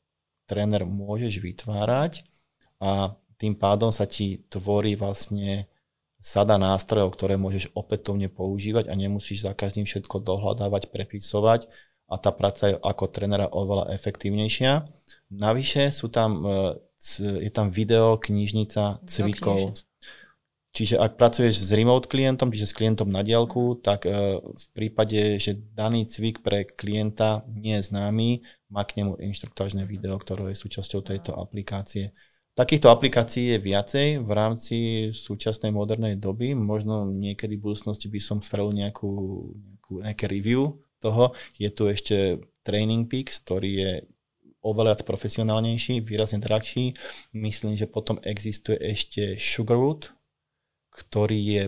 tréner 0.49 0.89
môžeš 0.89 1.45
vytvárať. 1.45 2.25
A 2.81 3.13
tým 3.39 3.55
pádom 3.55 3.95
sa 3.95 4.05
ti 4.05 4.43
tvorí 4.51 4.99
vlastne 4.99 5.71
sada 6.19 6.59
nástrojov, 6.59 7.15
ktoré 7.15 7.39
môžeš 7.39 7.71
opätovne 7.79 8.27
používať 8.27 8.91
a 8.91 8.95
nemusíš 8.99 9.47
za 9.47 9.55
každým 9.55 9.87
všetko 9.87 10.19
dohľadávať, 10.19 10.91
prepisovať 10.91 11.71
a 12.11 12.15
tá 12.19 12.35
práca 12.35 12.75
je 12.75 12.77
ako 12.81 13.05
trenera 13.07 13.47
oveľa 13.47 13.95
efektívnejšia. 13.95 14.83
Navyše 15.31 15.95
sú 15.95 16.11
tam, 16.11 16.43
e, 16.43 16.81
je 17.47 17.51
tam 17.55 17.71
video, 17.71 18.19
knižnica 18.19 19.07
cvikov. 19.07 19.79
Čiže 20.69 21.01
ak 21.01 21.17
pracuješ 21.17 21.65
s 21.65 21.71
remote 21.73 22.07
klientom, 22.07 22.53
čiže 22.53 22.71
s 22.71 22.77
klientom 22.77 23.09
na 23.09 23.25
diálku, 23.25 23.79
tak 23.81 24.05
e, 24.05 24.41
v 24.43 24.67
prípade, 24.75 25.39
že 25.39 25.57
daný 25.75 26.09
cvik 26.09 26.43
pre 26.43 26.67
klienta 26.67 27.47
nie 27.49 27.79
je 27.79 27.89
známy, 27.89 28.43
má 28.69 28.85
k 28.85 29.01
nemu 29.01 29.17
inštruktážne 29.23 29.87
video, 29.87 30.19
ktoré 30.19 30.53
je 30.53 30.61
súčasťou 30.61 31.01
tejto 31.07 31.37
aplikácie. 31.39 32.13
Takýchto 32.59 32.91
aplikácií 32.91 33.55
je 33.55 33.59
viacej 33.63 34.07
v 34.19 34.31
rámci 34.35 34.77
súčasnej 35.15 35.71
modernej 35.71 36.19
doby. 36.19 36.59
Možno 36.59 37.07
niekedy 37.07 37.55
v 37.55 37.71
budúcnosti 37.71 38.11
by 38.11 38.19
som 38.19 38.43
spravil 38.43 38.75
nejakú, 38.75 39.15
nejakú 39.55 39.93
nejaké 40.03 40.27
review 40.27 40.75
toho. 40.99 41.39
Je 41.55 41.71
tu 41.71 41.87
ešte 41.87 42.43
Training 42.67 43.07
Peaks, 43.07 43.39
ktorý 43.47 43.71
je 43.79 43.93
oveľa 44.59 44.99
profesionálnejší, 45.07 46.03
výrazne 46.03 46.43
drahší. 46.43 46.99
Myslím, 47.31 47.79
že 47.79 47.87
potom 47.87 48.19
existuje 48.27 48.75
ešte 48.83 49.39
Sugarwood, 49.39 50.11
ktorý 50.91 51.39
je 51.39 51.65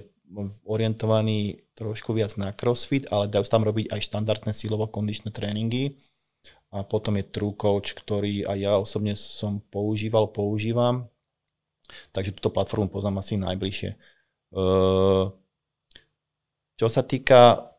orientovaný 0.66 1.70
trošku 1.78 2.18
viac 2.18 2.34
na 2.34 2.50
crossfit, 2.50 3.06
ale 3.14 3.30
dajú 3.30 3.46
tam 3.46 3.62
robiť 3.62 3.94
aj 3.94 4.10
štandardné 4.10 4.50
silovo-kondičné 4.50 5.30
tréningy 5.30 6.02
a 6.70 6.86
potom 6.86 7.18
je 7.18 7.26
True 7.26 7.54
ktorý 7.54 8.46
aj 8.46 8.58
ja 8.58 8.72
osobne 8.78 9.18
som 9.18 9.58
používal, 9.70 10.30
používam. 10.30 11.10
Takže 12.14 12.38
túto 12.38 12.54
platformu 12.54 12.86
poznám 12.86 13.18
asi 13.18 13.34
najbližšie. 13.34 13.90
Čo 16.78 16.86
sa 16.86 17.02
týka 17.02 17.74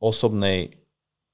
osobnej 0.00 0.83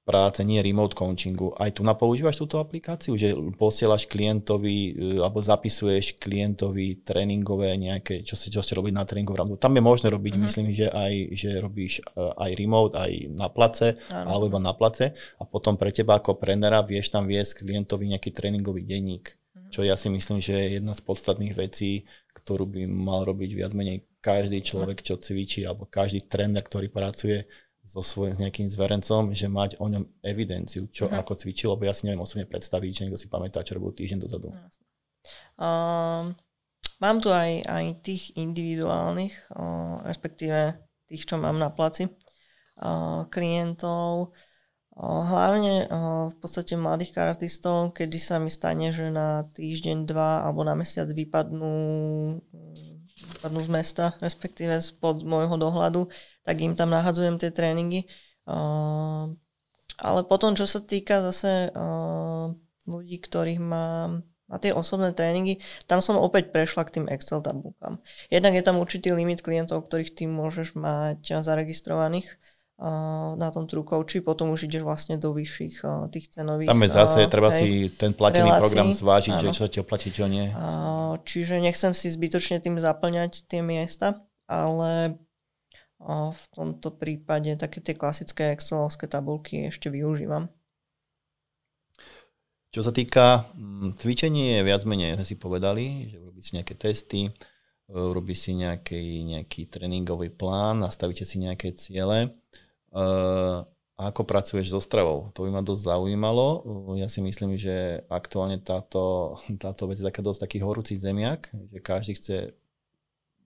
práce, 0.01 0.41
nie 0.41 0.61
remote 0.65 0.97
coachingu. 0.97 1.53
Aj 1.53 1.69
tu 1.69 1.85
na 1.85 1.93
používaš 1.93 2.41
túto 2.41 2.57
aplikáciu, 2.57 3.13
že 3.13 3.37
posielaš 3.55 4.09
klientovi 4.09 4.77
e, 4.77 4.91
alebo 5.21 5.39
zapisuješ 5.39 6.17
klientovi 6.17 7.05
tréningové 7.05 7.77
nejaké, 7.77 8.25
čo, 8.25 8.33
si, 8.33 8.49
čo 8.49 8.65
ste 8.65 8.73
robiť 8.73 8.93
na 8.97 9.05
tréningov 9.05 9.37
Tam 9.61 9.77
je 9.77 9.83
možné 9.83 10.09
robiť, 10.09 10.33
mm-hmm. 10.33 10.45
myslím, 10.49 10.67
že 10.73 10.87
aj 10.89 11.13
že 11.37 11.49
robíš 11.61 11.93
e, 12.01 12.17
aj 12.17 12.51
remote, 12.57 12.93
aj 12.97 13.11
na 13.37 13.47
place, 13.53 14.01
ano. 14.09 14.27
alebo 14.27 14.57
iba 14.57 14.61
na 14.61 14.73
place 14.73 15.13
a 15.37 15.43
potom 15.45 15.77
pre 15.77 15.93
teba 15.93 16.17
ako 16.17 16.41
prenera 16.41 16.81
vieš 16.81 17.13
tam 17.13 17.29
viesť 17.29 17.61
klientovi 17.61 18.09
nejaký 18.17 18.33
tréningový 18.33 18.81
denník. 18.81 19.37
Mm-hmm. 19.37 19.69
Čo 19.69 19.85
ja 19.85 19.93
si 19.93 20.09
myslím, 20.09 20.41
že 20.41 20.57
je 20.57 20.81
jedna 20.81 20.97
z 20.97 21.01
podstatných 21.05 21.53
vecí, 21.53 22.09
ktorú 22.33 22.65
by 22.65 22.89
mal 22.89 23.21
robiť 23.21 23.49
viac 23.53 23.71
menej 23.77 24.01
každý 24.21 24.61
človek, 24.61 25.01
čo 25.01 25.17
cvičí, 25.17 25.65
alebo 25.65 25.89
každý 25.89 26.25
tréner, 26.29 26.61
ktorý 26.61 26.93
pracuje 26.93 27.45
so 27.81 28.05
svojím 28.05 28.37
nejakým 28.37 28.69
zverencom, 28.69 29.33
že 29.33 29.49
mať 29.49 29.81
o 29.81 29.89
ňom 29.89 30.05
evidenciu, 30.21 30.85
čo 30.93 31.09
uh-huh. 31.09 31.21
ako 31.21 31.33
cvičil, 31.33 31.73
lebo 31.73 31.89
ja 31.89 31.93
si 31.93 32.05
neviem 32.05 32.21
osobne 32.21 32.45
predstaviť, 32.45 32.91
že 32.93 33.01
niekto 33.05 33.19
si 33.19 33.27
pamätá, 33.27 33.65
čo 33.65 33.77
robil 33.77 33.97
týždeň 33.97 34.19
dozadu. 34.21 34.53
Um, 35.57 36.37
mám 37.01 37.17
tu 37.21 37.33
aj, 37.33 37.65
aj 37.65 37.85
tých 38.05 38.37
individuálnych, 38.37 39.33
uh, 39.53 40.05
respektíve 40.05 40.77
tých, 41.09 41.25
čo 41.25 41.41
mám 41.41 41.57
na 41.57 41.73
placi, 41.73 42.05
uh, 42.05 43.25
klientov, 43.33 44.29
uh, 44.97 45.21
hlavne 45.25 45.89
uh, 45.89 46.29
v 46.29 46.35
podstate 46.37 46.77
mladých 46.77 47.17
karatistov, 47.17 47.97
kedy 47.97 48.17
sa 48.21 48.37
mi 48.37 48.53
stane, 48.53 48.93
že 48.93 49.09
na 49.09 49.49
týždeň, 49.57 50.05
dva 50.05 50.45
alebo 50.45 50.61
na 50.61 50.77
mesiac 50.77 51.09
vypadnú 51.09 51.73
vypadnú 53.25 53.61
z 53.65 53.69
mesta, 53.69 54.05
respektíve 54.21 54.81
spod 54.81 55.21
môjho 55.25 55.57
dohľadu, 55.57 56.09
tak 56.45 56.55
im 56.61 56.73
tam 56.73 56.93
nahadzujem 56.93 57.37
tie 57.37 57.53
tréningy. 57.53 58.09
Ale 60.01 60.19
potom, 60.25 60.57
čo 60.57 60.65
sa 60.65 60.81
týka 60.81 61.21
zase 61.21 61.69
ľudí, 62.89 63.21
ktorých 63.21 63.61
mám 63.61 64.25
na 64.51 64.57
tie 64.59 64.75
osobné 64.75 65.15
tréningy, 65.15 65.63
tam 65.87 66.03
som 66.03 66.19
opäť 66.19 66.51
prešla 66.51 66.83
k 66.83 66.99
tým 66.99 67.05
Excel 67.07 67.39
tabulkám. 67.39 68.03
Jednak 68.27 68.51
je 68.57 68.63
tam 68.65 68.83
určitý 68.83 69.15
limit 69.15 69.39
klientov, 69.39 69.87
ktorých 69.87 70.11
ty 70.11 70.27
môžeš 70.27 70.75
mať 70.75 71.39
zaregistrovaných 71.39 72.27
na 73.37 73.47
tom 73.53 73.69
Truecoachi, 73.69 74.25
potom 74.25 74.49
už 74.57 74.65
ideš 74.65 74.81
vlastne 74.81 75.13
do 75.21 75.37
vyšších 75.37 75.85
tých 76.09 76.25
cenových. 76.33 76.65
Tam 76.65 76.81
je 76.81 76.89
zase, 76.89 77.19
treba 77.29 77.53
hej, 77.53 77.61
si 77.61 77.69
ten 77.93 78.09
platený 78.09 78.49
relácií. 78.49 78.61
program 78.65 78.89
zvážiť, 78.89 79.33
Áno. 79.37 79.43
že 79.45 79.49
čo 79.53 79.65
ti 79.69 79.77
oplatí, 79.85 80.09
čo 80.09 80.25
nie. 80.25 80.49
Čiže 81.21 81.61
nechcem 81.61 81.93
si 81.93 82.09
zbytočne 82.09 82.57
tým 82.57 82.81
zaplňať 82.81 83.45
tie 83.45 83.61
miesta, 83.61 84.25
ale 84.49 85.21
v 86.33 86.43
tomto 86.57 86.89
prípade 86.97 87.53
také 87.53 87.85
tie 87.85 87.93
klasické 87.93 88.49
Excelovské 88.57 89.05
tabulky 89.05 89.69
ešte 89.69 89.93
využívam. 89.93 90.49
Čo 92.73 92.81
sa 92.81 92.89
týka 92.89 93.51
mm, 93.53 94.01
cvičenie, 94.01 94.57
je 94.57 94.65
viac 94.65 94.81
menej, 94.89 95.21
sme 95.21 95.27
si 95.27 95.35
povedali, 95.37 96.09
že 96.09 96.17
robí 96.17 96.41
si 96.41 96.57
nejaké 96.57 96.73
testy, 96.73 97.29
robí 97.91 98.33
si 98.33 98.57
nejaký, 98.57 99.27
nejaký 99.27 99.69
tréningový 99.69 100.33
plán, 100.33 100.81
nastavíte 100.81 101.27
si 101.27 101.37
nejaké 101.37 101.77
ciele 101.77 102.31
Uh, 102.31 102.70
ako 104.01 104.21
pracuješ 104.25 104.73
so 104.73 104.81
stravou? 104.81 105.29
To 105.37 105.45
by 105.45 105.49
ma 105.53 105.61
dosť 105.61 105.93
zaujímalo. 105.93 106.47
Ja 106.97 107.05
si 107.07 107.21
myslím, 107.21 107.55
že 107.55 108.01
aktuálne 108.09 108.57
táto, 108.57 109.35
táto 109.61 109.85
vec 109.85 110.01
je 110.01 110.07
taká 110.07 110.25
dosť 110.25 110.49
taký 110.49 110.57
horúci 110.65 110.97
zemiak, 110.97 111.53
že 111.53 111.79
každý 111.79 112.13
chce 112.17 112.37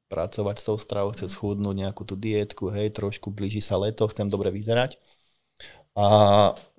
pracovať 0.08 0.56
s 0.62 0.64
tou 0.64 0.78
stravou, 0.78 1.12
chce 1.12 1.28
schudnúť 1.28 1.76
nejakú 1.76 2.06
tú 2.06 2.16
dietku, 2.16 2.70
hej, 2.70 2.94
trošku 2.94 3.34
blíži 3.34 3.60
sa 3.60 3.76
leto, 3.76 4.06
chcem 4.08 4.30
dobre 4.30 4.54
vyzerať. 4.54 5.02
A 5.96 6.08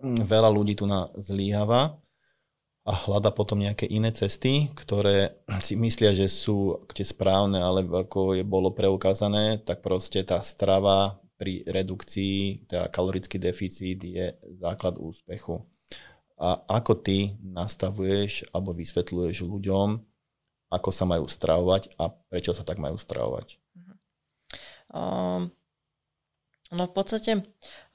veľa 0.04 0.50
ľudí 0.52 0.76
tu 0.76 0.84
na 0.84 1.08
zlíhava 1.16 1.96
a 2.86 2.92
hľada 2.94 3.34
potom 3.34 3.58
nejaké 3.58 3.90
iné 3.90 4.14
cesty, 4.14 4.70
ktoré 4.78 5.34
si 5.66 5.74
myslia, 5.74 6.14
že 6.14 6.30
sú 6.30 6.86
správne, 6.94 7.60
ale 7.60 7.82
ako 7.82 8.38
je 8.38 8.44
bolo 8.46 8.70
preukázané, 8.72 9.58
tak 9.66 9.82
proste 9.82 10.22
tá 10.22 10.40
strava 10.40 11.18
pri 11.36 11.62
redukcii, 11.68 12.66
teda 12.68 12.88
kalorický 12.88 13.36
deficit 13.36 14.00
je 14.00 14.32
základ 14.56 14.96
úspechu. 14.96 15.64
A 16.36 16.60
ako 16.68 17.00
ty 17.00 17.36
nastavuješ 17.40 18.52
alebo 18.52 18.76
vysvetľuješ 18.76 19.44
ľuďom, 19.44 19.88
ako 20.68 20.90
sa 20.92 21.04
majú 21.08 21.24
stravovať 21.24 21.96
a 21.96 22.12
prečo 22.12 22.52
sa 22.52 22.66
tak 22.66 22.76
majú 22.76 23.00
stravovať? 23.00 23.56
Um, 24.92 25.52
no 26.72 26.82
v 26.88 26.92
podstate 26.92 27.32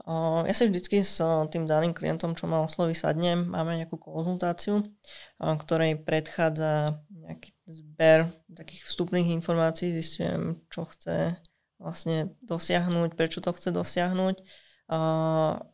uh, 0.06 0.42
ja 0.46 0.54
si 0.54 0.70
vždycky 0.70 1.06
s 1.06 1.22
tým 1.54 1.70
daným 1.70 1.94
klientom, 1.94 2.34
čo 2.34 2.50
ma 2.50 2.66
osloví, 2.66 2.98
sadnem, 2.98 3.46
máme 3.46 3.78
nejakú 3.78 4.02
konzultáciu, 4.02 4.82
uh, 4.82 5.56
ktorej 5.58 6.02
predchádza 6.02 7.02
nejaký 7.14 7.54
zber 7.70 8.34
takých 8.50 8.82
vstupných 8.90 9.30
informácií, 9.38 9.94
zistujem, 9.94 10.62
čo 10.74 10.90
chce 10.90 11.38
vlastne 11.82 12.38
dosiahnuť, 12.46 13.18
prečo 13.18 13.42
to 13.42 13.50
chce 13.52 13.74
dosiahnuť, 13.74 14.46
a 14.92 15.00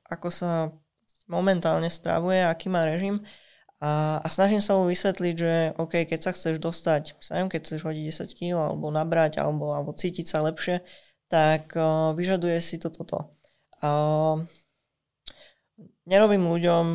ako 0.07 0.29
sa 0.31 0.51
momentálne 1.27 1.91
stravuje, 1.91 2.39
aký 2.41 2.71
má 2.71 2.87
režim. 2.87 3.25
A, 3.77 4.17
a 4.25 4.27
snažím 4.29 4.57
sa 4.57 4.73
mu 4.73 4.89
vysvetliť, 4.89 5.35
že 5.37 5.53
OK, 5.77 6.09
keď 6.09 6.19
sa 6.21 6.31
chceš 6.33 6.57
dostať 6.57 7.21
sem, 7.21 7.45
keď 7.45 7.59
chceš 7.61 7.85
hodiť 7.85 8.03
10 8.25 8.37
kg 8.37 8.51
alebo 8.73 8.89
nabrať 8.89 9.37
alebo, 9.37 9.69
alebo 9.69 9.93
cítiť 9.93 10.25
sa 10.25 10.41
lepšie, 10.41 10.81
tak 11.29 11.77
uh, 11.77 12.17
vyžaduje 12.17 12.57
si 12.57 12.81
to 12.81 12.89
toto. 12.89 13.37
Uh, 13.77 14.41
nerobím 16.09 16.49
ľuďom 16.49 16.85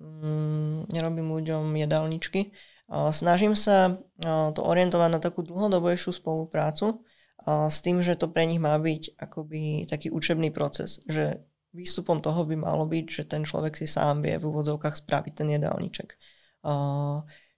mm, 0.00 0.88
nerobím 0.88 1.28
ľuďom 1.28 1.76
jedálničky. 1.76 2.56
Uh, 2.88 3.12
snažím 3.12 3.52
sa 3.52 4.00
uh, 4.00 4.48
to 4.56 4.64
orientovať 4.64 5.08
na 5.12 5.20
takú 5.20 5.44
dlhodobejšiu 5.44 6.16
spoluprácu, 6.16 7.04
s 7.46 7.78
tým, 7.80 8.04
že 8.04 8.20
to 8.20 8.28
pre 8.28 8.44
nich 8.44 8.60
má 8.60 8.76
byť 8.76 9.16
akoby 9.16 9.88
taký 9.88 10.12
učebný 10.12 10.52
proces, 10.52 11.00
že 11.08 11.40
výstupom 11.72 12.18
toho 12.20 12.44
by 12.44 12.56
malo 12.58 12.84
byť, 12.84 13.06
že 13.08 13.22
ten 13.24 13.46
človek 13.46 13.78
si 13.78 13.86
sám 13.86 14.26
vie 14.26 14.36
v 14.36 14.44
úvodzovkách 14.44 14.98
spraviť 15.00 15.32
ten 15.32 15.48
jedálniček. 15.54 16.18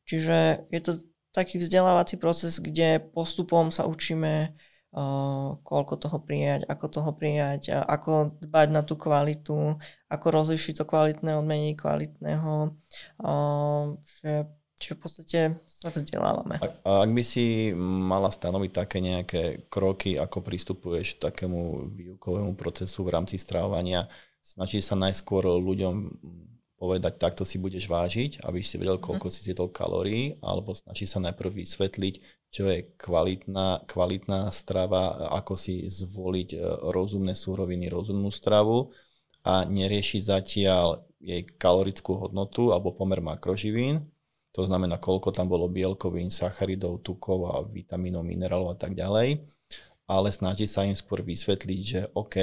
Čiže 0.07 0.69
je 0.71 0.81
to 0.85 0.93
taký 1.33 1.57
vzdelávací 1.59 2.21
proces, 2.21 2.61
kde 2.61 3.01
postupom 3.01 3.73
sa 3.73 3.89
učíme 3.89 4.53
koľko 5.65 5.95
toho 5.97 6.21
prijať, 6.21 6.69
ako 6.69 6.87
toho 6.93 7.11
prijať, 7.17 7.73
ako 7.73 8.37
dbať 8.45 8.69
na 8.69 8.85
tú 8.85 9.01
kvalitu, 9.01 9.81
ako 10.13 10.27
rozlišiť 10.29 10.79
to 10.79 10.85
kvalitné 10.85 11.33
od 11.33 11.49
menej 11.49 11.81
kvalitného. 11.81 12.77
Že 14.21 14.33
Čiže 14.83 14.99
v 14.99 15.01
podstate 15.01 15.41
sa 15.71 15.95
vzdelávame. 15.95 16.59
A, 16.59 16.67
a 16.83 16.91
ak 17.07 17.11
by 17.15 17.23
si 17.23 17.71
mala 17.79 18.35
stanoviť 18.35 18.71
také 18.75 18.99
nejaké 18.99 19.71
kroky, 19.71 20.19
ako 20.19 20.43
pristupuješ 20.43 21.23
k 21.23 21.31
takému 21.31 21.87
výukovému 21.95 22.59
procesu 22.59 23.07
v 23.07 23.15
rámci 23.15 23.39
stravovania, 23.39 24.11
snaží 24.43 24.83
sa 24.83 24.99
najskôr 24.99 25.47
ľuďom 25.47 25.95
povedať, 26.83 27.15
takto 27.15 27.47
si 27.47 27.63
budeš 27.63 27.87
vážiť, 27.87 28.43
aby 28.43 28.59
si 28.59 28.75
vedel, 28.75 28.99
mhm. 28.99 29.07
koľko 29.07 29.31
si 29.31 29.47
zjedol 29.47 29.71
kalórií, 29.71 30.43
alebo 30.43 30.75
snaží 30.75 31.07
sa 31.07 31.23
najprv 31.23 31.63
vysvetliť, 31.63 32.43
čo 32.53 32.69
je 32.69 32.91
kvalitná, 32.99 33.87
kvalitná 33.87 34.51
strava, 34.51 35.31
ako 35.31 35.57
si 35.57 35.89
zvoliť 35.89 36.49
e, 36.53 36.59
rozumné 36.93 37.33
súroviny, 37.33 37.89
rozumnú 37.89 38.29
stravu 38.29 38.93
a 39.41 39.65
neriešiť 39.65 40.21
zatiaľ 40.21 41.01
jej 41.17 41.49
kalorickú 41.57 42.19
hodnotu 42.19 42.75
alebo 42.75 42.93
pomer 42.93 43.25
makroživín, 43.25 44.05
to 44.53 44.69
znamená, 44.69 45.01
koľko 45.01 45.33
tam 45.33 45.49
bolo 45.49 45.65
bielkovín, 45.65 46.29
sacharidov, 46.29 47.01
tukov 47.01 47.49
a 47.49 47.65
vitamínov, 47.65 48.21
minerálov 48.21 48.77
a 48.77 48.79
tak 48.79 48.93
ďalej. 48.93 49.41
Ale 50.05 50.29
snaží 50.29 50.69
sa 50.69 50.85
im 50.85 50.93
skôr 50.93 51.25
vysvetliť, 51.25 51.81
že 51.81 52.01
OK, 52.13 52.37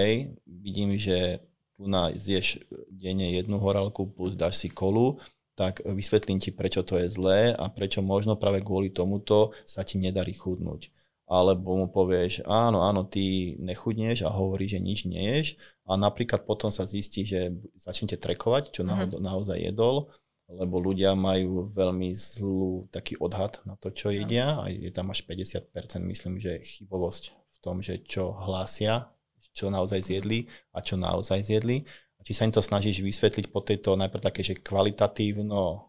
vidím, 0.50 0.98
že 0.98 1.46
tu 1.78 1.86
na 1.86 2.10
zješ 2.10 2.66
denne 2.90 3.30
jednu 3.30 3.62
horálku 3.62 4.10
plus 4.10 4.34
dáš 4.34 4.58
si 4.58 4.74
kolu, 4.74 5.22
tak 5.54 5.86
vysvetlím 5.86 6.42
ti, 6.42 6.50
prečo 6.50 6.82
to 6.82 6.98
je 6.98 7.14
zlé 7.14 7.54
a 7.54 7.70
prečo 7.70 8.02
možno 8.02 8.40
práve 8.40 8.66
kvôli 8.66 8.90
tomuto 8.90 9.54
sa 9.70 9.86
ti 9.86 10.02
nedarí 10.02 10.34
chudnúť. 10.34 10.90
Alebo 11.30 11.78
mu 11.78 11.88
povieš, 11.94 12.42
áno, 12.50 12.82
áno, 12.82 13.06
ty 13.06 13.54
nechudneš 13.62 14.26
a 14.26 14.34
hovorí, 14.34 14.66
že 14.66 14.82
nič 14.82 15.06
neješ 15.06 15.62
a 15.86 15.94
napríklad 15.94 16.42
potom 16.42 16.74
sa 16.74 16.90
zistí, 16.90 17.22
že 17.22 17.54
začnete 17.78 18.18
trekovať, 18.18 18.74
čo 18.74 18.82
uh-huh. 18.82 19.22
naozaj 19.22 19.62
jedol 19.62 20.10
lebo 20.50 20.82
ľudia 20.82 21.14
majú 21.14 21.70
veľmi 21.70 22.10
zlú 22.18 22.90
taký 22.90 23.22
odhad 23.22 23.62
na 23.70 23.78
to, 23.78 23.94
čo 23.94 24.10
jedia 24.10 24.58
a 24.58 24.66
je 24.74 24.90
tam 24.90 25.14
až 25.14 25.22
50%, 25.30 25.70
myslím, 26.10 26.42
že 26.42 26.66
chybovosť 26.66 27.24
v 27.30 27.58
tom, 27.62 27.86
že 27.86 28.02
čo 28.02 28.34
hlásia, 28.34 29.14
čo 29.54 29.70
naozaj 29.70 30.02
zjedli 30.02 30.50
a 30.74 30.82
čo 30.82 30.98
naozaj 30.98 31.46
zjedli. 31.46 31.86
A 32.20 32.26
či 32.26 32.34
sa 32.34 32.48
im 32.48 32.54
to 32.54 32.64
snažíš 32.64 33.04
vysvetliť 33.04 33.52
po 33.54 33.62
tejto 33.62 33.96
najprv 33.96 34.22
také, 34.24 34.42
že 34.44 34.60
kvalitatívno, 34.60 35.88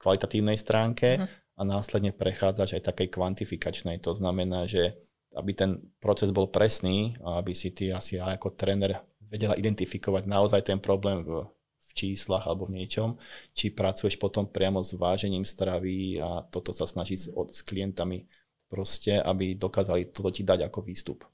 kvalitatívnej 0.00 0.58
stránke 0.58 1.18
uh-huh. 1.18 1.28
a 1.58 1.60
následne 1.66 2.14
prechádzaš 2.14 2.78
aj 2.78 2.82
takej 2.94 3.08
kvantifikačnej. 3.14 4.02
To 4.02 4.14
znamená, 4.14 4.66
že 4.66 4.94
aby 5.36 5.52
ten 5.54 5.70
proces 6.00 6.32
bol 6.32 6.48
presný 6.48 7.14
a 7.22 7.38
aby 7.38 7.52
si 7.52 7.70
ty 7.70 7.92
asi 7.92 8.18
aj 8.18 8.40
ako 8.40 8.56
tréner 8.56 8.98
vedela 9.28 9.54
identifikovať 9.54 10.24
naozaj 10.24 10.66
ten 10.66 10.80
problém 10.80 11.20
v, 11.22 11.44
v 11.44 11.57
číslach 11.98 12.46
alebo 12.46 12.70
v 12.70 12.78
niečom, 12.78 13.18
či 13.58 13.74
pracuješ 13.74 14.14
potom 14.22 14.46
priamo 14.46 14.86
s 14.86 14.94
vážením 14.94 15.42
stravy 15.42 16.22
a 16.22 16.46
toto 16.46 16.70
sa 16.70 16.86
snaží 16.86 17.18
s, 17.18 17.26
s 17.34 17.60
klientami 17.66 18.30
proste, 18.70 19.18
aby 19.18 19.58
dokázali 19.58 20.14
toto 20.14 20.30
ti 20.30 20.46
dať 20.46 20.70
ako 20.70 20.86
výstup. 20.86 21.26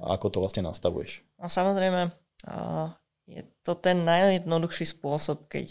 A 0.00 0.16
ako 0.16 0.32
to 0.32 0.38
vlastne 0.40 0.64
nastavuješ? 0.64 1.20
No 1.36 1.50
samozrejme, 1.50 2.14
je 3.28 3.42
to 3.66 3.76
ten 3.76 4.06
najjednoduchší 4.06 4.86
spôsob, 4.96 5.50
keď 5.50 5.68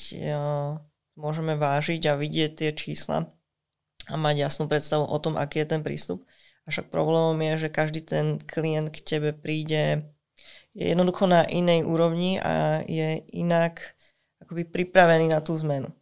môžeme 1.15 1.55
vážiť 1.55 2.03
a 2.11 2.19
vidieť 2.19 2.51
tie 2.55 2.71
čísla 2.75 3.32
a 4.07 4.15
mať 4.15 4.36
jasnú 4.43 4.65
predstavu 4.67 5.07
o 5.07 5.17
tom, 5.19 5.36
aký 5.39 5.63
je 5.63 5.71
ten 5.71 5.82
prístup. 5.84 6.23
Avšak 6.67 6.91
problémom 6.93 7.39
je, 7.39 7.67
že 7.67 7.69
každý 7.73 8.01
ten 8.03 8.38
klient 8.43 8.93
k 8.93 8.99
tebe 9.01 9.32
príde 9.34 10.05
je 10.77 10.86
jednoducho 10.86 11.25
na 11.25 11.43
inej 11.49 11.82
úrovni 11.84 12.38
a 12.38 12.86
je 12.86 13.25
inak 13.34 13.97
akoby 14.49 14.65
pripravený 14.65 15.29
na 15.29 15.45
tú 15.45 15.53
zmenu. 15.61 15.93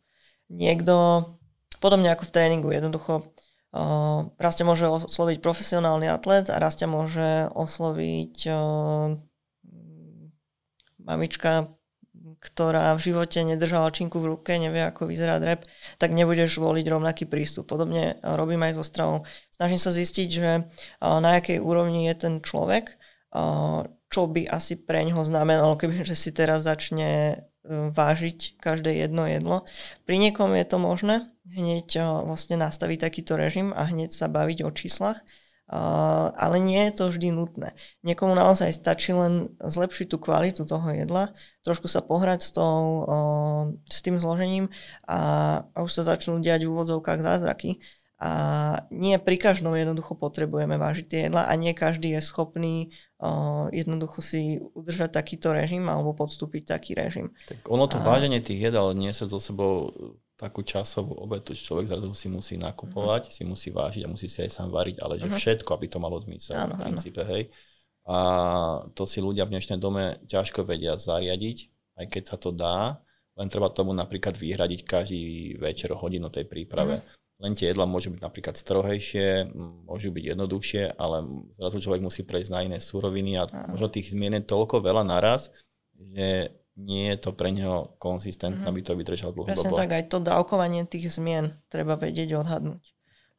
Niekto, 0.48 1.28
podobne 1.84 2.16
ako 2.16 2.24
v 2.24 2.32
tréningu, 2.32 2.72
jednoducho 2.72 3.36
uh, 3.76 4.32
raz 4.40 4.56
ťa 4.56 4.64
môže 4.64 4.88
osloviť 4.88 5.44
profesionálny 5.44 6.08
atlet 6.08 6.48
a 6.48 6.56
raz 6.56 6.80
ťa 6.80 6.88
môže 6.88 7.52
osloviť 7.52 8.36
uh, 8.48 9.20
mamička, 11.04 11.76
ktorá 12.40 12.96
v 12.96 13.04
živote 13.12 13.44
nedržala 13.44 13.92
činku 13.92 14.24
v 14.24 14.40
ruke, 14.40 14.56
nevie, 14.56 14.88
ako 14.88 15.12
vyzerá 15.12 15.44
drep, 15.44 15.68
tak 16.00 16.16
nebudeš 16.16 16.56
voliť 16.64 16.88
rovnaký 16.88 17.28
prístup. 17.28 17.68
Podobne 17.68 18.16
robím 18.24 18.64
aj 18.64 18.80
so 18.80 18.88
stravou. 18.88 19.28
Snažím 19.52 19.80
sa 19.82 19.92
zistiť, 19.92 20.28
že 20.32 20.50
na 21.02 21.30
akej 21.36 21.60
úrovni 21.60 22.08
je 22.08 22.16
ten 22.16 22.34
človek, 22.40 22.96
čo 24.08 24.22
by 24.28 24.48
asi 24.48 24.80
pre 24.80 25.04
ňoho 25.04 25.24
znamenalo, 25.28 25.76
keby 25.76 26.08
že 26.08 26.16
si 26.16 26.32
teraz 26.32 26.64
začne 26.64 27.12
e, 27.12 27.36
vážiť 27.70 28.58
každé 28.58 29.04
jedno 29.04 29.28
jedlo. 29.28 29.68
Pri 30.08 30.16
niekom 30.18 30.56
je 30.56 30.66
to 30.66 30.78
možné 30.80 31.16
hneď 31.48 31.88
vlastne 32.24 32.60
nastaviť 32.60 33.00
takýto 33.02 33.36
režim 33.36 33.72
a 33.76 33.88
hneď 33.88 34.12
sa 34.12 34.32
baviť 34.32 34.64
o 34.64 34.72
číslach. 34.72 35.20
Uh, 35.68 36.32
ale 36.40 36.64
nie 36.64 36.80
je 36.88 36.96
to 36.96 37.12
vždy 37.12 37.28
nutné. 37.28 37.76
Niekomu 38.00 38.32
naozaj 38.32 38.72
stačí 38.72 39.12
len 39.12 39.52
zlepšiť 39.60 40.08
tú 40.08 40.16
kvalitu 40.16 40.64
toho 40.64 40.88
jedla, 40.96 41.36
trošku 41.68 41.92
sa 41.92 42.00
pohrať 42.00 42.40
s, 42.40 42.56
tou, 42.56 43.04
s 43.84 44.00
tým 44.00 44.16
zložením 44.16 44.72
a 45.12 45.20
už 45.76 45.92
sa 45.92 46.08
začnú 46.08 46.40
diať 46.40 46.64
v 46.64 46.72
úvodzovkách 46.72 47.20
zázraky. 47.20 47.84
A 48.18 48.32
nie 48.90 49.14
pri 49.22 49.38
každom 49.38 49.78
jednoducho 49.78 50.18
potrebujeme 50.18 50.82
vážiť 50.82 51.06
tie 51.06 51.20
jedla 51.30 51.46
a 51.46 51.54
nie 51.54 51.78
každý 51.78 52.18
je 52.18 52.22
schopný 52.26 52.90
uh, 53.22 53.70
jednoducho 53.70 54.26
si 54.26 54.58
udržať 54.74 55.22
takýto 55.22 55.54
režim 55.54 55.86
alebo 55.86 56.18
podstúpiť 56.18 56.74
taký 56.74 56.98
režim. 56.98 57.30
Tak 57.46 57.70
ono 57.70 57.86
to 57.86 58.02
a... 58.02 58.06
váženie 58.06 58.42
tých 58.42 58.74
jedál 58.74 58.90
nie 58.98 59.14
sa 59.14 59.30
so 59.30 59.38
sebou 59.38 59.94
takú 60.38 60.62
časovú 60.62 61.18
obetu, 61.18 61.58
že 61.58 61.66
človek 61.66 61.90
zrazu 61.90 62.14
si 62.14 62.30
musí 62.30 62.56
nakupovať, 62.62 63.30
uh-huh. 63.30 63.36
si 63.38 63.44
musí 63.46 63.70
vážiť 63.74 64.06
a 64.06 64.12
musí 64.14 64.30
si 64.30 64.46
aj 64.46 64.54
sám 64.54 64.70
variť, 64.70 65.02
ale 65.02 65.18
že 65.18 65.26
uh-huh. 65.26 65.38
všetko, 65.38 65.70
aby 65.74 65.86
to 65.90 65.98
malo 65.98 66.22
zmysel 66.22 66.58
áno, 66.58 66.78
v 66.78 66.90
princípe, 66.90 67.26
áno. 67.26 67.30
hej. 67.34 67.44
A 68.08 68.18
to 68.94 69.10
si 69.10 69.20
ľudia 69.20 69.50
v 69.50 69.58
dnešnej 69.58 69.82
dome 69.82 70.22
ťažko 70.30 70.64
vedia 70.64 70.96
zariadiť, 70.96 71.58
aj 72.02 72.06
keď 72.08 72.24
sa 72.24 72.38
to 72.38 72.54
dá, 72.54 73.02
len 73.34 73.50
treba 73.50 73.74
tomu 73.74 73.98
napríklad 73.98 74.38
vyhradiť 74.38 74.82
každý 74.86 75.22
večer 75.58 75.94
hodinu 75.98 76.30
tej 76.30 76.46
príprave. 76.46 77.02
Uh-huh. 77.02 77.17
Len 77.38 77.54
tie 77.54 77.70
jedla 77.70 77.86
môžu 77.86 78.10
byť 78.10 78.22
napríklad 78.22 78.58
strohejšie, 78.58 79.54
môžu 79.86 80.10
byť 80.10 80.24
jednoduchšie, 80.34 80.98
ale 80.98 81.46
zrazu 81.54 81.78
človek 81.86 82.02
musí 82.02 82.26
prejsť 82.26 82.50
na 82.50 82.66
iné 82.66 82.78
súroviny 82.82 83.38
a 83.38 83.46
uh-huh. 83.46 83.78
možno 83.78 83.94
tých 83.94 84.10
zmien 84.10 84.42
je 84.42 84.50
toľko 84.50 84.82
veľa 84.82 85.06
naraz, 85.06 85.54
že 85.94 86.50
nie 86.78 87.10
je 87.10 87.18
to 87.18 87.34
pre 87.34 87.50
neho 87.50 87.98
konzistentné, 87.98 88.62
mm-hmm. 88.62 88.70
aby 88.70 88.86
to 88.86 88.94
vydržal 88.94 89.34
dlhodobo. 89.34 89.54
Presne 89.54 89.74
tak, 89.74 89.98
aj 89.98 90.14
to 90.14 90.22
dávkovanie 90.22 90.86
tých 90.86 91.10
zmien 91.10 91.58
treba 91.74 91.98
vedieť 91.98 92.38
odhadnúť. 92.38 92.94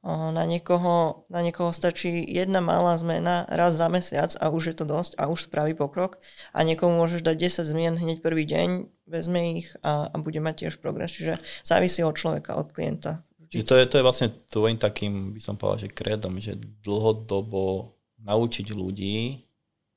Na 0.09 0.46
niekoho, 0.46 1.26
na 1.26 1.42
niekoho 1.42 1.74
stačí 1.74 2.22
jedna 2.22 2.62
malá 2.62 2.94
zmena 2.94 3.42
raz 3.51 3.74
za 3.74 3.90
mesiac 3.90 4.30
a 4.38 4.46
už 4.46 4.70
je 4.70 4.76
to 4.78 4.86
dosť 4.86 5.18
a 5.18 5.26
už 5.26 5.51
spraví 5.51 5.74
pokrok. 5.74 6.22
A 6.55 6.62
niekomu 6.62 7.03
môžeš 7.03 7.26
dať 7.26 7.66
10 7.66 7.66
zmien 7.66 7.94
hneď 7.99 8.22
prvý 8.22 8.46
deň, 8.46 8.86
vezme 9.11 9.59
ich 9.59 9.74
a, 9.82 10.07
a 10.07 10.14
bude 10.22 10.38
mať 10.38 10.66
tiež 10.66 10.78
progres. 10.78 11.11
Čiže 11.11 11.42
závisí 11.66 12.07
od 12.07 12.14
človeka, 12.14 12.55
od 12.55 12.70
klienta. 12.70 13.26
Čiže 13.49 13.64
to 13.64 13.74
je, 13.80 13.84
to 13.88 13.96
je 14.01 14.05
vlastne 14.05 14.28
tvojim 14.53 14.76
takým, 14.76 15.32
by 15.32 15.40
som 15.40 15.57
povedal, 15.57 15.88
že 15.88 15.96
kredom, 15.96 16.36
že 16.36 16.57
dlhodobo 16.84 17.96
naučiť 18.20 18.76
ľudí 18.76 19.40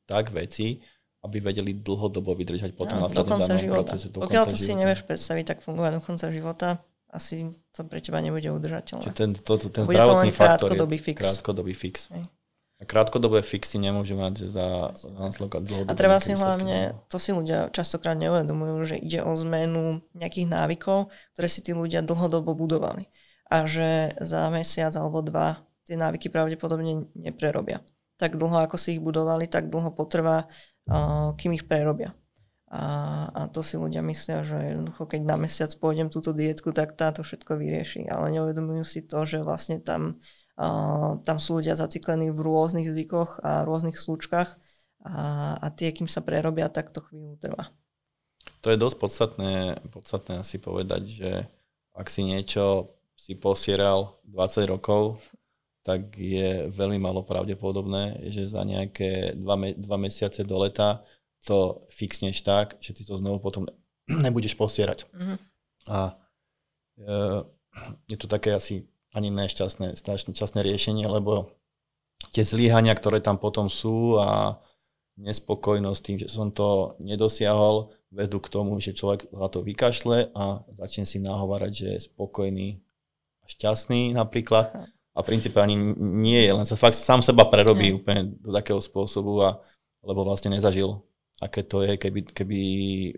tak 0.08 0.32
veci, 0.32 0.80
aby 1.22 1.38
vedeli 1.38 1.78
dlhodobo 1.78 2.34
vydržať 2.34 2.74
potom 2.74 2.98
no, 2.98 3.12
do 3.12 3.28
konca 3.28 3.54
života. 3.60 3.94
Procesu, 3.94 4.08
do 4.10 4.26
Pokiaľ 4.26 4.44
to 4.50 4.58
života. 4.58 4.66
si 4.66 4.80
nevieš 4.80 5.02
predstaviť, 5.06 5.44
tak 5.46 5.58
fungovať 5.62 5.92
do 6.00 6.02
konca 6.02 6.28
života, 6.34 6.70
asi 7.12 7.52
to 7.76 7.84
pre 7.86 8.00
teba 8.00 8.24
nebude 8.24 8.48
udržateľné. 8.50 9.04
Čiže 9.06 9.16
ten, 9.16 9.32
to, 9.36 9.54
to, 9.60 9.68
ten 9.68 9.84
Bude 9.84 10.00
zdravotný 10.00 10.32
to 10.32 10.34
len 10.34 10.40
faktor 10.40 10.68
krátkodobý 10.72 10.98
fix. 10.98 11.18
Krátkodobý 11.20 11.74
fix. 11.76 11.96
Hej. 12.10 12.24
A 12.82 12.84
krátkodobé 12.90 13.46
fixy 13.46 13.78
nemôžu 13.78 14.18
mať 14.18 14.50
za 14.50 14.90
následok 15.14 15.62
dlhodobé. 15.62 15.94
A 15.94 16.00
treba 16.00 16.18
si 16.18 16.34
hlavne, 16.34 16.98
to 17.14 17.22
si 17.22 17.30
ľudia 17.30 17.70
častokrát 17.70 18.18
neuvedomujú, 18.18 18.76
že 18.90 18.96
ide 18.98 19.22
o 19.22 19.38
zmenu 19.38 20.02
nejakých 20.18 20.50
návykov, 20.50 21.14
ktoré 21.38 21.46
si 21.46 21.62
tí 21.62 21.78
ľudia 21.78 22.02
dlhodobo 22.02 22.58
budovali. 22.58 23.06
A 23.52 23.68
že 23.68 24.16
za 24.24 24.48
mesiac 24.48 24.96
alebo 24.96 25.20
dva 25.20 25.60
tie 25.84 26.00
návyky 26.00 26.32
pravdepodobne 26.32 27.12
neprerobia. 27.20 27.84
Tak 28.16 28.40
dlho, 28.40 28.64
ako 28.64 28.80
si 28.80 28.96
ich 28.96 29.04
budovali, 29.04 29.52
tak 29.52 29.68
dlho 29.68 29.92
potrvá 29.92 30.48
kým 31.36 31.52
ich 31.54 31.68
prerobia. 31.68 32.16
A, 32.72 33.28
a 33.36 33.42
to 33.52 33.60
si 33.68 33.76
ľudia 33.76 34.00
myslia, 34.00 34.48
že 34.48 34.56
jednoducho, 34.56 35.04
keď 35.04 35.22
na 35.28 35.36
mesiac 35.36 35.68
pôjdem 35.76 36.08
túto 36.08 36.32
dietku, 36.32 36.72
tak 36.72 36.96
táto 36.96 37.20
všetko 37.20 37.60
vyrieši. 37.60 38.08
Ale 38.08 38.32
neuvedomujú 38.32 38.88
si 38.88 39.04
to, 39.04 39.28
že 39.28 39.44
vlastne 39.44 39.84
tam, 39.84 40.16
uh, 40.56 41.20
tam 41.28 41.38
sú 41.44 41.60
ľudia 41.60 41.76
zaciklení 41.76 42.32
v 42.32 42.40
rôznych 42.40 42.88
zvykoch 42.88 43.44
a 43.44 43.68
rôznych 43.68 44.00
slučkách 44.00 44.56
a, 45.04 45.16
a 45.60 45.68
tie, 45.76 45.92
kým 45.92 46.08
sa 46.08 46.24
prerobia, 46.24 46.72
tak 46.72 46.96
to 46.96 47.04
chvíľu 47.04 47.36
trvá. 47.44 47.76
To 48.64 48.72
je 48.72 48.80
dosť 48.80 48.98
podstatné, 48.98 49.54
podstatné 49.92 50.40
asi 50.40 50.56
povedať, 50.56 51.04
že 51.12 51.32
ak 51.92 52.08
si 52.08 52.24
niečo 52.24 52.96
si 53.22 53.38
posieral 53.38 54.18
20 54.26 54.74
rokov, 54.74 55.22
tak 55.86 56.18
je 56.18 56.66
veľmi 56.74 56.98
malo 56.98 57.22
pravdepodobné, 57.22 58.18
že 58.34 58.50
za 58.50 58.66
nejaké 58.66 59.38
dva, 59.38 59.54
me, 59.54 59.78
dva 59.78 60.02
mesiace 60.02 60.42
do 60.42 60.58
leta 60.58 61.06
to 61.46 61.86
fixneš 61.94 62.42
tak, 62.42 62.82
že 62.82 62.98
ty 62.98 63.06
to 63.06 63.18
znovu 63.22 63.38
potom 63.38 63.70
nebudeš 64.26 64.58
posierať. 64.58 65.06
Mm-hmm. 65.14 65.38
A 65.94 66.00
e, 66.02 66.14
je 68.10 68.18
to 68.18 68.26
také 68.26 68.58
asi 68.58 68.90
ani 69.14 69.30
nešťastné 69.30 69.98
šťastné 70.02 70.60
riešenie, 70.66 71.06
lebo 71.06 71.54
tie 72.34 72.42
zlíhania, 72.42 72.94
ktoré 72.94 73.22
tam 73.22 73.38
potom 73.38 73.70
sú 73.70 74.18
a 74.18 74.58
nespokojnosť 75.22 76.02
tým, 76.02 76.18
že 76.26 76.28
som 76.30 76.50
to 76.50 76.98
nedosiahol, 76.98 77.94
vedú 78.12 78.44
k 78.44 78.52
tomu, 78.52 78.76
že 78.84 78.98
človek 78.98 79.32
za 79.32 79.48
to 79.48 79.64
vykašle 79.64 80.36
a 80.36 80.62
začne 80.76 81.08
si 81.08 81.18
nahovárať, 81.24 81.72
že 81.72 81.88
je 81.96 82.06
spokojný 82.12 82.84
šťastný 83.52 84.16
napríklad 84.16 84.88
a 85.12 85.20
v 85.20 85.28
princípe 85.28 85.60
ani 85.60 85.76
nie 86.00 86.40
je, 86.40 86.52
len 86.56 86.64
sa 86.64 86.80
fakt 86.80 86.96
sám 86.96 87.20
seba 87.20 87.44
prerobí 87.52 87.92
nie. 87.92 87.98
úplne 88.00 88.32
do 88.40 88.56
takého 88.56 88.80
spôsobu, 88.80 89.44
a, 89.44 89.60
lebo 90.08 90.24
vlastne 90.24 90.56
nezažil, 90.56 91.04
aké 91.44 91.68
to 91.68 91.84
je, 91.84 92.00
keby, 92.00 92.32
keby 92.32 92.60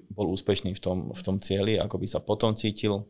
bol 0.10 0.34
úspešný 0.34 0.74
v 0.74 0.82
tom, 0.82 0.98
v 1.14 1.22
tom 1.22 1.38
cieli, 1.38 1.78
ako 1.78 2.02
by 2.02 2.08
sa 2.10 2.18
potom 2.18 2.58
cítil. 2.58 3.06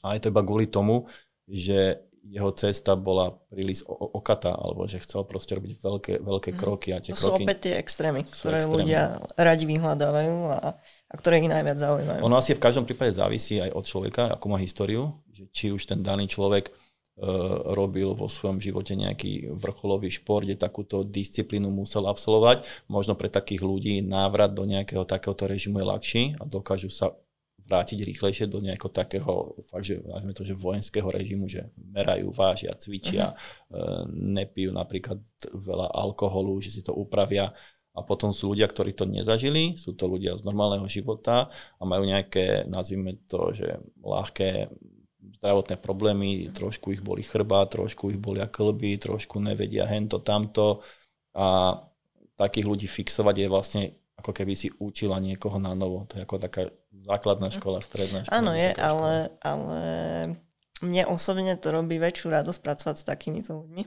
A 0.00 0.16
je 0.16 0.24
to 0.24 0.32
iba 0.32 0.40
kvôli 0.40 0.64
tomu, 0.64 1.04
že 1.44 2.00
jeho 2.24 2.52
cesta 2.52 2.96
bola 2.96 3.36
príliš 3.52 3.84
okatá, 3.88 4.52
alebo 4.52 4.84
že 4.84 5.00
chcel 5.04 5.24
proste 5.24 5.56
robiť 5.56 5.72
veľké, 5.80 6.14
veľké 6.24 6.50
mhm. 6.52 6.58
kroky. 6.58 6.88
A 6.96 7.04
tie 7.04 7.12
to 7.12 7.20
kroky 7.20 7.44
sú 7.44 7.48
opäť 7.48 7.58
tie 7.68 7.74
extrémy, 7.76 8.24
ktoré 8.24 8.64
extrémy. 8.64 8.76
ľudia 8.80 9.02
radi 9.36 9.64
vyhľadávajú 9.68 10.36
a, 10.56 10.56
a 11.10 11.14
ktoré 11.18 11.42
ich 11.42 11.50
najviac 11.50 11.74
zaujímajú. 11.82 12.20
Ono 12.22 12.38
asi 12.38 12.54
v 12.54 12.62
každom 12.62 12.86
prípade 12.86 13.18
závisí 13.18 13.58
aj 13.58 13.74
od 13.74 13.84
človeka, 13.84 14.22
ako 14.30 14.46
má 14.46 14.62
históriu, 14.62 15.10
že 15.34 15.50
či 15.50 15.66
už 15.74 15.90
ten 15.90 15.98
daný 16.06 16.30
človek 16.30 16.70
Eh, 17.20 17.56
robil 17.76 18.16
vo 18.16 18.32
svojom 18.32 18.64
živote 18.64 18.96
nejaký 18.96 19.52
vrcholový 19.52 20.08
šport, 20.08 20.40
kde 20.40 20.56
takúto 20.56 21.04
disciplínu 21.04 21.68
musel 21.68 22.08
absolvovať. 22.08 22.64
Možno 22.88 23.12
pre 23.12 23.28
takých 23.28 23.60
ľudí 23.60 24.00
návrat 24.00 24.56
do 24.56 24.64
nejakého 24.64 25.04
takéhoto 25.04 25.44
režimu 25.44 25.84
je 25.84 25.86
ľahší 25.90 26.22
a 26.40 26.48
dokážu 26.48 26.88
sa 26.88 27.12
vrátiť 27.68 28.08
rýchlejšie 28.08 28.48
do 28.48 28.64
nejakého 28.64 28.88
takého, 28.88 29.52
fakt, 29.68 29.84
že, 29.84 30.00
to, 30.32 30.48
že 30.48 30.56
vojenského 30.56 31.12
režimu, 31.12 31.44
že 31.44 31.68
merajú, 31.76 32.32
vážia, 32.32 32.72
cvičia, 32.72 33.36
uh-huh. 33.36 34.08
nepijú 34.10 34.72
napríklad 34.72 35.20
veľa 35.44 35.92
alkoholu, 35.92 36.56
že 36.64 36.72
si 36.72 36.80
to 36.80 36.96
upravia. 36.96 37.52
A 37.90 38.06
potom 38.06 38.30
sú 38.30 38.54
ľudia, 38.54 38.70
ktorí 38.70 38.94
to 38.94 39.02
nezažili, 39.02 39.74
sú 39.74 39.98
to 39.98 40.06
ľudia 40.06 40.38
z 40.38 40.46
normálneho 40.46 40.86
života 40.86 41.50
a 41.50 41.82
majú 41.82 42.06
nejaké, 42.06 42.70
nazvime 42.70 43.18
to, 43.26 43.50
že 43.50 43.82
ľahké 43.98 44.70
zdravotné 45.40 45.76
problémy, 45.80 46.54
trošku 46.54 46.94
ich 46.94 47.02
boli 47.02 47.26
chrba, 47.26 47.66
trošku 47.66 48.14
ich 48.14 48.20
boli 48.20 48.38
klby, 48.44 49.00
trošku 49.00 49.42
nevedia 49.42 49.88
hento, 49.90 50.22
tamto 50.22 50.86
a 51.34 51.80
takých 52.38 52.66
ľudí 52.68 52.86
fixovať 52.86 53.36
je 53.36 53.48
vlastne 53.50 53.82
ako 54.20 54.36
keby 54.36 54.52
si 54.52 54.68
učila 54.76 55.16
niekoho 55.16 55.56
na 55.56 55.72
novo. 55.72 56.04
To 56.12 56.20
je 56.20 56.24
ako 56.28 56.36
taká 56.36 56.68
základná 56.92 57.48
škola, 57.48 57.80
stredná 57.80 58.28
škola. 58.28 58.36
Áno, 58.36 58.52
je, 58.52 58.70
ale, 58.76 59.32
ale 59.40 59.80
mne 60.84 61.08
osobne 61.08 61.56
to 61.56 61.72
robí 61.72 61.96
väčšiu 61.96 62.28
radosť 62.28 62.60
pracovať 62.60 62.96
s 63.00 63.08
takýmito 63.08 63.64
ľuďmi, 63.64 63.82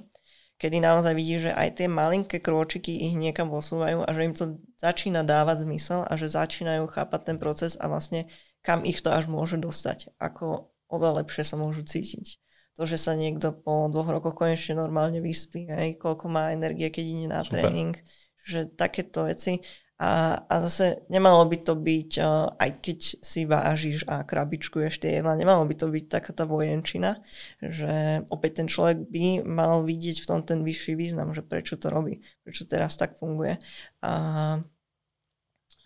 kedy 0.57 0.79
naozaj 0.79 1.13
vidí, 1.17 1.41
že 1.41 1.51
aj 1.51 1.81
tie 1.81 1.87
malinké 1.89 2.39
krôčiky 2.39 3.09
ich 3.09 3.15
niekam 3.17 3.49
posúvajú 3.51 4.05
a 4.05 4.09
že 4.13 4.21
im 4.23 4.33
to 4.33 4.45
začína 4.79 5.25
dávať 5.25 5.67
zmysel 5.67 6.05
a 6.07 6.13
že 6.15 6.31
začínajú 6.31 6.87
chápať 6.87 7.21
ten 7.33 7.37
proces 7.41 7.75
a 7.79 7.89
vlastne 7.89 8.29
kam 8.63 8.87
ich 8.87 9.03
to 9.03 9.11
až 9.11 9.27
môže 9.27 9.59
dostať. 9.59 10.15
Ako 10.17 10.71
oveľa 10.87 11.25
lepšie 11.25 11.43
sa 11.43 11.59
môžu 11.59 11.83
cítiť. 11.83 12.39
To, 12.73 12.89
že 12.89 12.97
sa 12.97 13.13
niekto 13.13 13.53
po 13.53 13.85
dvoch 13.85 14.09
rokoch 14.09 14.33
konečne 14.33 14.73
normálne 14.73 15.21
vyspí, 15.21 15.69
aj 15.69 16.01
koľko 16.01 16.25
má 16.25 16.49
energie, 16.55 16.89
keď 16.89 17.05
ide 17.05 17.27
na 17.29 17.45
Super. 17.45 17.69
tréning, 17.69 17.93
že 18.41 18.65
takéto 18.65 19.29
veci 19.29 19.61
a, 20.03 20.35
a 20.51 20.55
zase 20.67 21.07
nemalo 21.07 21.47
by 21.47 21.63
to 21.63 21.79
byť, 21.79 22.11
aj 22.59 22.69
keď 22.83 22.99
si 23.23 23.47
vážiš 23.47 24.03
a 24.11 24.27
krabičkuješ 24.27 24.99
tie 24.99 25.23
jedla, 25.23 25.39
nemalo 25.39 25.63
by 25.63 25.75
to 25.79 25.87
byť 25.87 26.05
taká 26.11 26.35
tá 26.35 26.43
vojenčina, 26.43 27.23
že 27.63 28.19
opäť 28.27 28.59
ten 28.59 28.67
človek 28.67 29.07
by 29.07 29.47
mal 29.47 29.87
vidieť 29.87 30.19
v 30.19 30.27
tom 30.27 30.43
ten 30.43 30.59
vyšší 30.67 30.99
význam, 30.99 31.31
že 31.31 31.39
prečo 31.39 31.79
to 31.79 31.87
robí, 31.87 32.19
prečo 32.43 32.67
teraz 32.67 32.99
tak 32.99 33.15
funguje. 33.15 33.55
A, 34.03 34.11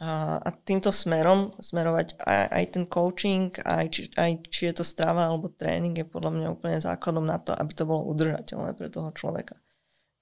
a, 0.02 0.10
a 0.42 0.50
týmto 0.66 0.90
smerom 0.90 1.54
smerovať 1.62 2.18
aj, 2.18 2.46
aj 2.58 2.66
ten 2.74 2.84
coaching, 2.90 3.54
aj 3.62 3.86
či, 3.94 4.02
aj 4.18 4.32
či 4.50 4.74
je 4.74 4.82
to 4.82 4.86
strava 4.88 5.30
alebo 5.30 5.54
tréning 5.54 5.94
je 5.94 6.10
podľa 6.10 6.34
mňa 6.34 6.48
úplne 6.58 6.82
základom 6.82 7.22
na 7.22 7.38
to, 7.38 7.54
aby 7.54 7.70
to 7.70 7.86
bolo 7.86 8.10
udržateľné 8.10 8.74
pre 8.74 8.90
toho 8.90 9.14
človeka. 9.14 9.62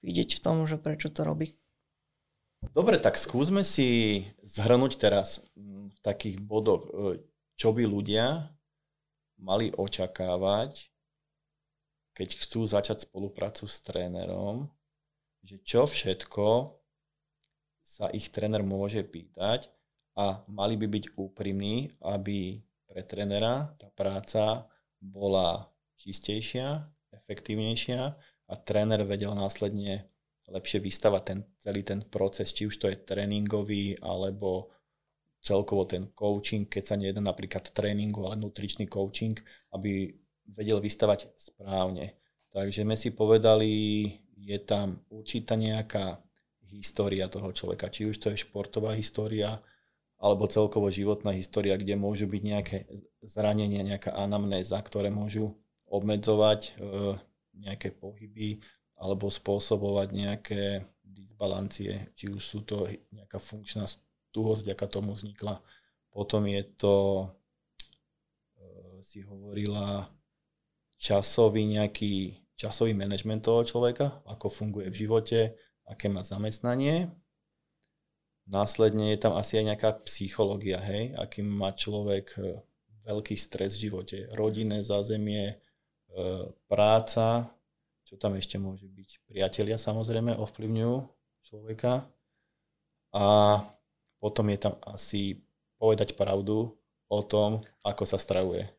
Vidieť 0.04 0.36
v 0.36 0.42
tom, 0.44 0.68
že 0.68 0.76
prečo 0.76 1.08
to 1.08 1.24
robí. 1.24 1.56
Dobre, 2.76 3.00
tak 3.00 3.16
skúsme 3.16 3.64
si 3.64 4.20
zhrnúť 4.44 5.00
teraz 5.00 5.44
mm, 5.56 5.96
v 5.96 5.98
takých 6.04 6.36
bodoch, 6.44 6.84
e, 6.88 7.24
čo 7.56 7.72
by 7.72 7.88
ľudia 7.88 8.52
mali 9.40 9.72
očakávať, 9.72 10.92
keď 12.16 12.28
chcú 12.40 12.64
začať 12.64 13.08
spoluprácu 13.08 13.68
s 13.68 13.80
trénerom, 13.84 14.68
že 15.44 15.60
čo 15.60 15.84
všetko 15.84 16.76
sa 17.84 18.10
ich 18.10 18.32
tréner 18.32 18.64
môže 18.66 19.04
pýtať 19.04 19.70
a 20.16 20.42
mali 20.48 20.74
by 20.80 20.88
byť 20.88 21.04
úprimní, 21.14 21.92
aby 22.02 22.64
pre 22.88 23.04
trénera 23.04 23.76
tá 23.76 23.92
práca 23.92 24.66
bola 24.98 25.68
čistejšia, 26.00 26.88
efektívnejšia 27.12 28.00
a 28.48 28.54
tréner 28.56 29.04
vedel 29.04 29.36
následne 29.36 30.08
lepšie 30.46 30.78
vystavať 30.78 31.22
ten, 31.22 31.38
celý 31.58 31.82
ten 31.82 32.00
proces, 32.06 32.54
či 32.54 32.70
už 32.70 32.78
to 32.78 32.86
je 32.86 32.96
tréningový, 32.96 33.98
alebo 33.98 34.70
celkovo 35.42 35.86
ten 35.86 36.10
coaching, 36.10 36.66
keď 36.66 36.82
sa 36.82 36.98
nejde 36.98 37.22
napríklad 37.22 37.70
tréningu, 37.70 38.26
ale 38.26 38.38
nutričný 38.38 38.90
coaching, 38.90 39.38
aby 39.74 40.10
vedel 40.54 40.78
vystavať 40.78 41.34
správne. 41.38 42.18
Takže 42.54 42.82
sme 42.86 42.96
si 42.98 43.14
povedali, 43.14 43.70
je 44.38 44.58
tam 44.62 45.02
určitá 45.10 45.58
nejaká 45.58 46.22
história 46.70 47.30
toho 47.30 47.50
človeka, 47.54 47.90
či 47.90 48.06
už 48.06 48.18
to 48.18 48.30
je 48.30 48.42
športová 48.42 48.94
história, 48.98 49.62
alebo 50.16 50.48
celkovo 50.48 50.88
životná 50.88 51.30
história, 51.36 51.76
kde 51.76 51.94
môžu 51.94 52.26
byť 52.26 52.42
nejaké 52.42 52.76
zranenia, 53.22 53.84
nejaká 53.84 54.16
anamnéza, 54.16 54.80
ktoré 54.80 55.12
môžu 55.12 55.52
obmedzovať 55.86 56.60
e, 56.64 56.70
nejaké 57.60 57.92
pohyby, 57.92 58.64
alebo 58.96 59.28
spôsobovať 59.28 60.08
nejaké 60.12 60.62
disbalancie, 61.04 62.12
či 62.16 62.32
už 62.32 62.42
sú 62.42 62.64
to 62.64 62.88
nejaká 63.12 63.36
funkčná 63.36 63.84
tuhosť, 64.32 64.72
aká 64.72 64.88
tomu 64.88 65.12
vznikla. 65.12 65.60
Potom 66.08 66.48
je 66.48 66.62
to, 66.76 66.96
e, 68.56 69.04
si 69.04 69.20
hovorila, 69.20 70.08
časový 70.96 71.68
nejaký 71.68 72.40
časový 72.56 72.96
manažment 72.96 73.44
toho 73.44 73.62
človeka, 73.68 74.24
ako 74.24 74.48
funguje 74.48 74.88
v 74.88 75.00
živote, 75.04 75.40
aké 75.84 76.08
má 76.08 76.24
zamestnanie. 76.24 77.12
Následne 78.48 79.12
je 79.12 79.18
tam 79.20 79.36
asi 79.36 79.60
aj 79.60 79.64
nejaká 79.74 79.90
psychológia, 80.08 80.80
hej, 80.80 81.12
aký 81.20 81.44
má 81.44 81.76
človek 81.76 82.26
e, 82.40 82.64
veľký 83.04 83.36
stres 83.36 83.76
v 83.76 83.90
živote, 83.90 84.18
rodinné 84.32 84.80
zázemie, 84.82 85.52
e, 85.52 85.56
práca, 86.70 87.52
čo 88.06 88.14
tam 88.14 88.38
ešte 88.38 88.54
môže 88.62 88.86
byť? 88.86 89.26
Priatelia 89.26 89.82
samozrejme 89.82 90.38
ovplyvňujú 90.38 90.96
človeka. 91.42 92.06
A 93.10 93.26
potom 94.22 94.46
je 94.46 94.58
tam 94.62 94.78
asi 94.86 95.42
povedať 95.82 96.14
pravdu 96.14 96.70
o 97.10 97.20
tom, 97.26 97.66
ako 97.82 98.06
sa 98.06 98.18
stravuje. 98.18 98.70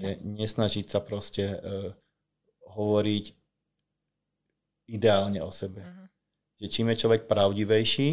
Ne, 0.00 0.16
nesnažiť 0.22 0.86
sa 0.88 1.04
proste 1.04 1.60
uh, 1.60 1.92
hovoriť 2.72 3.24
ideálne 4.88 5.44
o 5.44 5.52
sebe. 5.52 5.84
Uh-huh. 5.84 6.06
Že 6.62 6.66
čím 6.72 6.86
je 6.92 7.00
človek 7.04 7.22
pravdivejší, 7.28 8.08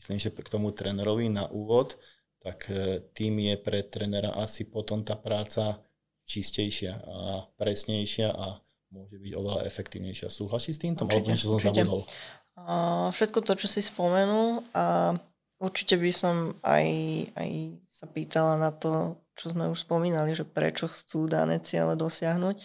myslím, 0.00 0.18
že 0.18 0.32
k 0.32 0.48
tomu 0.48 0.74
trénerovi 0.74 1.28
na 1.30 1.46
úvod, 1.52 1.94
tak 2.42 2.66
uh, 2.72 3.04
tým 3.12 3.38
je 3.38 3.54
pre 3.60 3.86
trénera 3.86 4.34
asi 4.34 4.66
potom 4.66 5.04
tá 5.04 5.14
práca 5.14 5.78
čistejšia 6.24 7.04
a 7.04 7.44
presnejšia 7.60 8.32
a 8.32 8.63
môže 8.94 9.18
byť 9.18 9.32
oveľa 9.34 9.66
efektívnejšia. 9.66 10.30
Súhlasí 10.30 10.70
s 10.70 10.78
týmto? 10.78 11.10
Určite, 11.10 11.34
čo 11.34 11.50
som 11.50 11.58
určite. 11.58 11.82
zabudol. 11.82 12.06
Uh, 12.54 13.10
všetko 13.10 13.42
to, 13.42 13.58
čo 13.58 13.66
si 13.66 13.82
spomenul 13.82 14.62
a 14.70 15.18
určite 15.58 15.98
by 15.98 16.10
som 16.14 16.54
aj, 16.62 16.86
aj 17.34 17.50
sa 17.90 18.06
pýtala 18.06 18.54
na 18.54 18.70
to, 18.70 19.18
čo 19.34 19.50
sme 19.50 19.66
už 19.66 19.82
spomínali, 19.82 20.30
že 20.38 20.46
prečo 20.46 20.86
chcú 20.86 21.26
dané 21.26 21.58
ciele 21.58 21.98
dosiahnuť, 21.98 22.56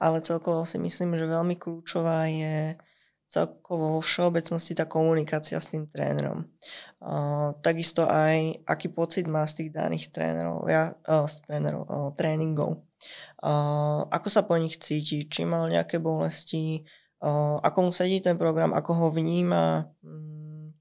ale 0.00 0.24
celkovo 0.24 0.64
si 0.64 0.80
myslím, 0.80 1.20
že 1.20 1.28
veľmi 1.28 1.60
kľúčová 1.60 2.24
je 2.32 2.80
celkovo 3.28 3.98
vo 3.98 4.00
všeobecnosti 4.00 4.78
tá 4.78 4.88
komunikácia 4.88 5.58
s 5.58 5.68
tým 5.68 5.90
trénerom. 5.90 6.46
Uh, 7.04 7.52
takisto 7.60 8.06
aj, 8.08 8.64
aký 8.64 8.88
pocit 8.88 9.28
má 9.28 9.44
z 9.44 9.64
tých 9.64 9.70
daných 9.76 10.08
trénerov, 10.14 10.64
ja, 10.70 10.94
uh, 11.04 11.28
z 11.28 11.44
trénerov, 11.44 11.82
uh, 11.84 12.10
tréningov. 12.16 12.80
Ako 14.08 14.28
sa 14.32 14.46
po 14.46 14.56
nich 14.56 14.80
cíti, 14.80 15.28
či 15.28 15.42
mal 15.44 15.68
nejaké 15.68 16.00
bolesti, 16.00 16.84
ako 17.60 17.88
mu 17.88 17.90
sedí 17.92 18.20
ten 18.20 18.36
program, 18.36 18.76
ako 18.76 18.90
ho 19.00 19.06
vníma, 19.08 19.88
um, 20.04 20.72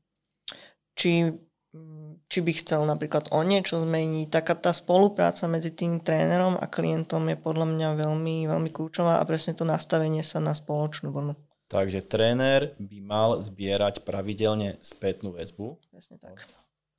či, 0.91 1.31
um, 1.71 2.19
či 2.27 2.39
by 2.43 2.51
chcel 2.59 2.83
napríklad 2.83 3.31
o 3.31 3.39
niečo 3.47 3.79
zmeniť. 3.79 4.27
Taká 4.27 4.59
tá 4.59 4.75
spolupráca 4.75 5.47
medzi 5.47 5.71
tým 5.71 6.03
trénerom 6.03 6.59
a 6.59 6.67
klientom 6.67 7.31
je 7.31 7.37
podľa 7.39 7.67
mňa 7.71 7.87
veľmi, 7.95 8.47
veľmi 8.51 8.69
kľúčová 8.75 9.23
a 9.23 9.27
presne 9.27 9.55
to 9.55 9.63
nastavenie 9.63 10.19
sa 10.19 10.43
na 10.43 10.51
spoločnú 10.51 11.15
vlnu. 11.15 11.33
Takže 11.71 12.05
tréner 12.05 12.75
by 12.77 12.97
mal 13.01 13.29
zbierať 13.39 14.03
pravidelne 14.03 14.77
spätnú 14.83 15.33
väzbu 15.33 15.79
Presne 15.89 16.19
tak. 16.21 16.37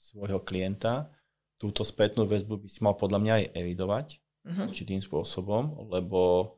svojho 0.01 0.41
klienta. 0.41 1.13
Túto 1.61 1.87
spätnú 1.87 2.27
väzbu 2.27 2.65
by 2.65 2.69
si 2.69 2.81
mal 2.83 2.97
podľa 2.99 3.19
mňa 3.23 3.33
aj 3.39 3.45
evidovať 3.55 4.24
uh-huh. 4.45 4.69
určitým 4.69 5.01
spôsobom, 5.01 5.89
lebo 5.91 6.55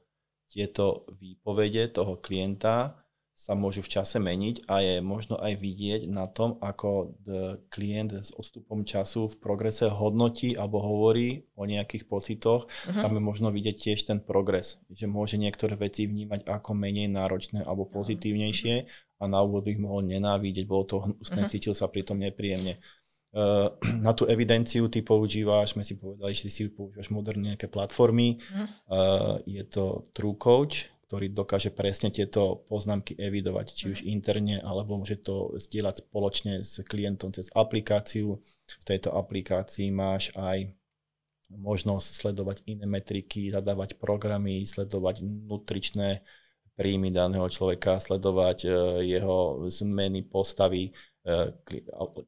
tieto 0.47 1.07
výpovede 1.19 1.91
toho 1.91 2.19
klienta 2.23 3.03
sa 3.37 3.53
môžu 3.53 3.85
v 3.85 3.93
čase 4.01 4.17
meniť 4.17 4.65
a 4.65 4.81
je 4.81 4.95
možno 5.05 5.37
aj 5.37 5.61
vidieť 5.61 6.09
na 6.09 6.25
tom, 6.25 6.57
ako 6.65 7.21
klient 7.69 8.17
s 8.17 8.33
odstupom 8.33 8.81
času 8.81 9.29
v 9.29 9.37
progrese 9.37 9.93
hodnotí 9.93 10.57
alebo 10.57 10.81
hovorí 10.81 11.45
o 11.53 11.69
nejakých 11.69 12.09
pocitoch. 12.09 12.65
Uh-huh. 12.65 13.03
Tam 13.05 13.13
je 13.13 13.21
možno 13.21 13.53
vidieť 13.53 13.77
tiež 13.77 14.09
ten 14.09 14.25
progres, 14.25 14.81
že 14.89 15.05
môže 15.05 15.37
niektoré 15.37 15.77
veci 15.77 16.09
vnímať 16.09 16.49
ako 16.49 16.73
menej 16.73 17.13
náročné 17.13 17.61
alebo 17.61 17.85
pozitívnejšie 17.93 18.89
a 19.21 19.25
na 19.29 19.45
úvod 19.45 19.69
ich 19.69 19.77
mohol 19.77 20.09
nenávidieť, 20.09 20.65
bolo 20.65 20.85
to 20.89 20.97
hnusné, 21.05 21.45
uh-huh. 21.45 21.53
cítil 21.53 21.77
sa 21.77 21.93
pritom 21.93 22.17
nepríjemne. 22.17 22.81
Uh, 23.37 23.69
na 24.07 24.17
tú 24.17 24.25
evidenciu 24.25 24.89
ty 24.89 25.05
používáš, 25.05 25.77
sme 25.77 25.85
si 25.85 26.01
povedali, 26.01 26.33
že 26.33 26.49
si 26.49 26.73
používaš 26.73 27.13
moderne 27.13 27.53
nejaké 27.53 27.69
platformy. 27.69 28.41
Uh, 28.89 29.37
je 29.45 29.61
to 29.69 30.09
True 30.17 30.41
Coach, 30.41 30.89
ktorý 31.07 31.37
dokáže 31.37 31.69
presne 31.77 32.09
tieto 32.09 32.65
poznámky 32.65 33.13
evidovať, 33.15 33.67
či 33.77 33.85
už 33.93 33.99
mhm. 34.03 34.09
interne, 34.09 34.57
alebo 34.65 34.97
môže 34.97 35.21
to 35.21 35.53
zdieľať 35.61 36.09
spoločne 36.09 36.65
s 36.65 36.81
klientom 36.89 37.37
cez 37.37 37.53
aplikáciu. 37.53 38.41
V 38.67 38.85
tejto 38.89 39.15
aplikácii 39.15 39.93
máš 39.93 40.33
aj 40.35 40.73
možnosť 41.55 42.09
sledovať 42.11 42.57
iné 42.67 42.91
metriky, 42.91 43.55
zadávať 43.55 44.03
programy, 44.03 44.67
sledovať 44.67 45.23
nutričné 45.23 46.27
príjmy 46.75 47.15
daného 47.15 47.47
človeka, 47.49 48.03
sledovať 48.03 48.67
e, 48.67 48.71
jeho 49.17 49.65
zmeny 49.71 50.27
postavy, 50.27 50.93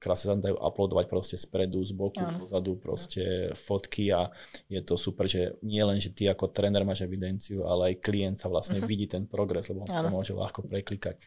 krásne 0.02 0.34
sa 0.34 0.34
dajú 0.34 0.58
uploadovať 0.58 1.06
proste 1.06 1.36
spredu, 1.38 1.86
z 1.86 1.94
boku, 1.94 2.18
ja. 2.18 2.34
pozadu 2.34 2.74
proste 2.82 3.54
fotky 3.54 4.10
a 4.10 4.26
je 4.66 4.82
to 4.82 4.98
super, 4.98 5.30
že 5.30 5.54
nie 5.62 5.78
len, 5.86 6.02
že 6.02 6.10
ty 6.10 6.26
ako 6.26 6.50
tréner 6.50 6.82
máš 6.82 7.06
evidenciu, 7.06 7.62
ale 7.62 7.94
aj 7.94 8.02
klient 8.02 8.36
sa 8.42 8.50
vlastne 8.50 8.82
uh-huh. 8.82 8.90
vidí 8.90 9.06
ten 9.06 9.30
progres, 9.30 9.70
lebo 9.70 9.86
on 9.86 9.90
to 9.90 10.10
môže 10.10 10.34
ľahko 10.34 10.66
preklikať. 10.66 11.22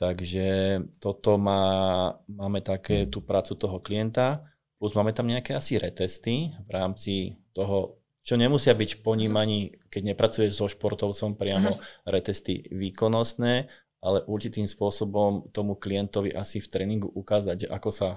Takže 0.00 0.80
toto 0.96 1.36
má, 1.36 2.08
máme 2.24 2.64
také 2.64 3.04
tú 3.04 3.20
prácu 3.20 3.52
toho 3.52 3.84
klienta, 3.84 4.40
plus 4.80 4.96
máme 4.96 5.12
tam 5.12 5.28
nejaké 5.28 5.52
asi 5.52 5.76
retesty 5.76 6.56
v 6.56 6.70
rámci 6.72 7.36
toho, 7.52 8.00
čo 8.24 8.40
nemusia 8.40 8.72
byť 8.72 8.96
v 8.96 9.00
ponímaní, 9.04 9.58
keď 9.92 10.16
nepracuješ 10.16 10.56
so 10.56 10.72
športovcom 10.72 11.36
priamo 11.36 11.76
uh-huh. 11.76 12.08
retesty 12.08 12.64
výkonnostné, 12.72 13.68
ale 14.00 14.24
určitým 14.24 14.64
spôsobom 14.64 15.52
tomu 15.52 15.76
klientovi 15.76 16.32
asi 16.32 16.58
v 16.60 16.70
tréningu 16.72 17.08
ukázať, 17.12 17.68
že 17.68 17.68
ako 17.68 17.90
sa 17.92 18.08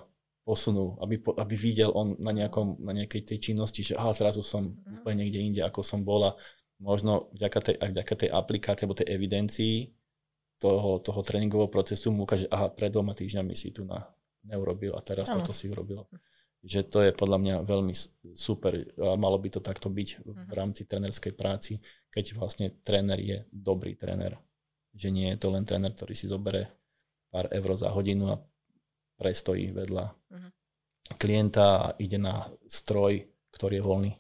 posunul, 0.44 1.00
aby, 1.00 1.20
aby 1.40 1.56
videl 1.56 1.92
on 1.96 2.20
na, 2.20 2.36
nejakom, 2.36 2.80
na 2.84 2.92
nejakej 2.92 3.24
tej 3.24 3.52
činnosti, 3.52 3.84
že 3.84 3.96
aha, 3.96 4.12
zrazu 4.12 4.44
som 4.44 4.72
uh-huh. 4.72 5.00
úplne 5.00 5.24
niekde 5.24 5.40
inde, 5.40 5.62
ako 5.64 5.84
som 5.84 6.04
bola. 6.04 6.36
Možno 6.84 7.32
vďaka 7.32 7.60
tej, 7.64 7.76
aj 7.80 7.90
vďaka 7.96 8.14
tej 8.20 8.30
aplikácii 8.32 8.84
alebo 8.84 9.00
tej 9.00 9.08
evidencii 9.12 9.76
toho, 10.60 11.00
toho 11.00 11.22
tréningového 11.24 11.72
procesu 11.72 12.12
mu 12.12 12.28
ukáže, 12.28 12.48
aha, 12.52 12.72
pred 12.72 12.92
dvoma 12.92 13.16
týždňami 13.16 13.56
si 13.56 13.72
tu 13.72 13.88
na, 13.88 14.04
neurobil 14.44 14.92
a 14.96 15.02
teraz 15.04 15.32
ano. 15.32 15.44
toto 15.44 15.56
si 15.56 15.72
urobil. 15.72 16.04
Že 16.64 16.80
to 16.88 17.00
je 17.04 17.12
podľa 17.12 17.40
mňa 17.40 17.56
veľmi 17.68 17.96
super 18.36 18.72
a 19.00 19.16
malo 19.20 19.36
by 19.40 19.48
to 19.52 19.60
takto 19.60 19.88
byť 19.92 20.10
v 20.24 20.32
mhm. 20.32 20.52
rámci 20.52 20.84
trénerskej 20.88 21.36
práci, 21.36 21.80
keď 22.12 22.36
vlastne 22.36 22.72
tréner 22.84 23.20
je 23.20 23.38
dobrý 23.52 23.96
tréner. 23.96 24.36
Že 24.94 25.10
nie 25.10 25.28
je 25.34 25.38
to 25.42 25.48
len 25.50 25.66
tréner, 25.66 25.92
ktorý 25.94 26.14
si 26.14 26.30
zobere 26.30 26.70
pár 27.34 27.50
eur 27.50 27.70
za 27.74 27.90
hodinu 27.90 28.30
a 28.30 28.42
prestojí 29.18 29.74
vedľa 29.74 30.06
uh-huh. 30.06 30.50
klienta 31.18 31.66
a 31.82 31.88
ide 31.98 32.22
na 32.22 32.46
stroj, 32.70 33.26
ktorý 33.54 33.82
je 33.82 33.84
voľný. 33.84 34.12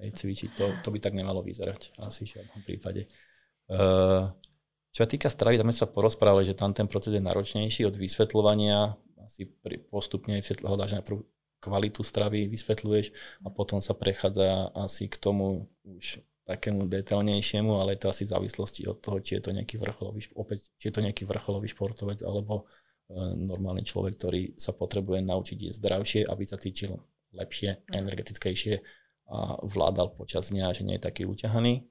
Hej, 0.00 0.08
cvičiť. 0.22 0.50
To, 0.56 0.64
to 0.86 0.88
by 0.94 0.98
tak 1.02 1.12
nemalo 1.18 1.42
vyzerať 1.42 1.98
asi 1.98 2.24
v 2.24 2.32
žiadnom 2.38 2.60
prípade. 2.62 3.10
Uh, 3.70 4.30
čo 4.90 5.06
sa 5.06 5.08
týka 5.10 5.30
stravy, 5.30 5.58
tam 5.58 5.70
sme 5.70 5.76
sa 5.76 5.86
porozprávali, 5.86 6.46
že 6.46 6.58
tam 6.58 6.74
ten 6.74 6.90
proces 6.90 7.14
je 7.14 7.22
náročnejší 7.22 7.86
od 7.86 7.94
vysvetľovania, 7.94 8.98
asi 9.22 9.46
postupne 9.86 10.34
hľadáš 10.42 10.98
najprv 10.98 11.22
kvalitu 11.62 12.02
stravy, 12.02 12.50
vysvetľuješ 12.50 13.12
a 13.46 13.48
potom 13.52 13.78
sa 13.78 13.94
prechádza 13.94 14.74
asi 14.74 15.06
k 15.06 15.20
tomu 15.20 15.70
už 15.84 16.24
takému 16.50 16.90
detailnejšiemu, 16.90 17.78
ale 17.78 17.94
je 17.94 18.00
to 18.02 18.10
asi 18.10 18.22
v 18.26 18.32
závislosti 18.34 18.82
od 18.90 18.98
toho, 18.98 19.22
či 19.22 19.38
je 19.38 19.42
to 19.46 19.54
nejaký 19.54 19.78
vrcholový, 19.78 20.26
opäť, 20.34 20.74
či 20.82 20.90
je 20.90 20.94
to 20.98 21.04
nejaký 21.06 21.22
vrcholový 21.30 21.70
športovec 21.70 22.26
alebo 22.26 22.66
e, 23.10 23.14
normálny 23.46 23.86
človek, 23.86 24.18
ktorý 24.18 24.42
sa 24.58 24.74
potrebuje 24.74 25.22
naučiť 25.22 25.58
jesť 25.70 25.78
zdravšie, 25.78 26.20
aby 26.26 26.42
sa 26.42 26.58
cítil 26.58 26.98
lepšie, 27.30 27.86
mhm. 27.86 27.94
energetickejšie 27.94 28.74
a 29.30 29.62
vládal 29.62 30.10
počas 30.18 30.50
dňa, 30.50 30.74
že 30.74 30.82
nie 30.82 30.98
je 30.98 31.06
taký 31.06 31.22
uťahaný. 31.22 31.86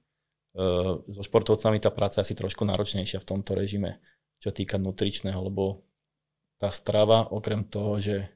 Eh, 0.60 0.94
so 1.14 1.22
športovcami 1.22 1.78
tá 1.78 1.94
práca 1.94 2.20
je 2.20 2.26
asi 2.26 2.36
trošku 2.36 2.66
náročnejšia 2.66 3.22
v 3.22 3.30
tomto 3.30 3.54
režime, 3.54 4.02
čo 4.42 4.50
týka 4.50 4.76
nutričného, 4.82 5.38
lebo 5.46 5.86
tá 6.60 6.74
strava, 6.74 7.30
okrem 7.32 7.64
toho, 7.64 8.02
že 8.02 8.28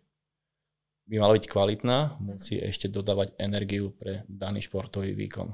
by 1.10 1.20
mala 1.20 1.36
byť 1.36 1.46
kvalitná, 1.52 2.16
musí 2.24 2.56
ešte 2.56 2.88
dodávať 2.88 3.36
energiu 3.36 3.92
pre 3.92 4.24
daný 4.32 4.64
športový 4.64 5.12
výkon. 5.12 5.52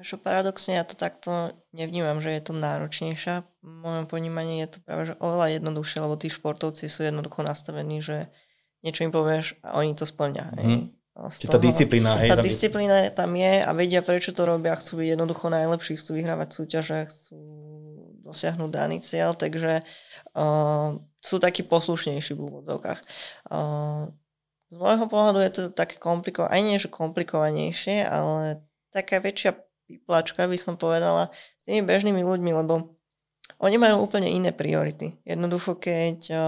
Čo 0.00 0.16
paradoxne 0.16 0.80
ja 0.80 0.84
to 0.88 0.96
takto 0.96 1.52
nevnímam, 1.76 2.24
že 2.24 2.32
je 2.32 2.42
to 2.48 2.52
náročnejšia. 2.56 3.44
V 3.60 3.68
mojom 3.84 4.08
ponímaní 4.08 4.64
je 4.64 4.76
to 4.76 4.78
práve 4.80 5.12
že 5.12 5.14
oveľa 5.20 5.60
jednoduchšie, 5.60 5.98
lebo 6.00 6.16
tí 6.16 6.32
športovci 6.32 6.88
sú 6.88 7.04
jednoducho 7.04 7.44
nastavení, 7.44 8.00
že 8.00 8.32
niečo 8.80 9.04
im 9.04 9.12
povieš 9.12 9.60
a 9.60 9.76
oni 9.76 9.92
to 9.92 10.08
splňa. 10.08 10.56
Mm. 10.56 10.88
Čiže 11.20 11.52
tá 11.52 11.60
disciplína, 11.60 12.16
hej, 12.16 12.32
tá 12.32 12.40
disciplína 12.40 13.12
tam 13.12 13.36
je 13.36 13.60
a 13.60 13.70
vedia, 13.76 14.00
prečo 14.00 14.32
to 14.32 14.48
robia, 14.48 14.72
chcú 14.72 15.04
byť 15.04 15.08
jednoducho 15.20 15.52
najlepší, 15.52 16.00
chcú 16.00 16.16
vyhrávať 16.16 16.48
súťaže, 16.48 16.98
chcú 17.12 17.36
dosiahnuť 18.24 18.70
daný 18.72 19.04
cieľ, 19.04 19.36
takže 19.36 19.84
uh, 19.84 20.96
sú 21.20 21.36
takí 21.36 21.60
poslušnejší 21.60 22.32
v 22.32 22.40
úvodzovkách. 22.40 23.00
Uh, 23.52 24.08
z 24.70 24.76
môjho 24.80 25.06
pohľadu 25.10 25.38
je 25.44 25.52
to 25.52 25.62
také 25.76 26.00
komplikované, 26.00 26.56
aj 26.56 26.62
nie, 26.64 26.76
že 26.80 26.88
komplikovanejšie, 26.88 28.06
ale 28.06 28.64
taká 28.88 29.20
väčšia 29.20 29.60
píplačka 29.90 30.46
by 30.46 30.54
som 30.54 30.78
povedala 30.78 31.34
s 31.58 31.66
tými 31.66 31.82
bežnými 31.82 32.22
ľuďmi, 32.22 32.50
lebo 32.54 32.94
oni 33.58 33.76
majú 33.76 34.06
úplne 34.06 34.30
iné 34.30 34.54
priority. 34.54 35.18
Jednoducho, 35.26 35.74
keď 35.74 36.18
uh, 36.30 36.40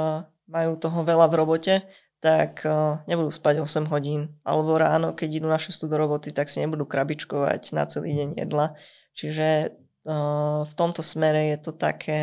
majú 0.47 0.78
toho 0.78 1.03
veľa 1.03 1.26
v 1.26 1.34
robote, 1.34 1.74
tak 2.22 2.62
uh, 2.62 3.03
nebudú 3.11 3.34
spať 3.34 3.59
8 3.66 3.90
hodín. 3.90 4.38
Alebo 4.47 4.78
ráno, 4.78 5.11
keď 5.12 5.43
idú 5.43 5.49
na 5.51 5.59
6 5.59 5.74
do 5.90 5.97
roboty, 5.99 6.30
tak 6.30 6.47
si 6.47 6.62
nebudú 6.62 6.86
krabičkovať 6.86 7.74
na 7.74 7.84
celý 7.90 8.14
deň 8.14 8.47
jedla. 8.47 8.78
Čiže 9.18 9.74
uh, 10.07 10.62
v 10.62 10.72
tomto 10.78 11.03
smere 11.03 11.51
je 11.51 11.59
to 11.59 11.72
také 11.74 12.20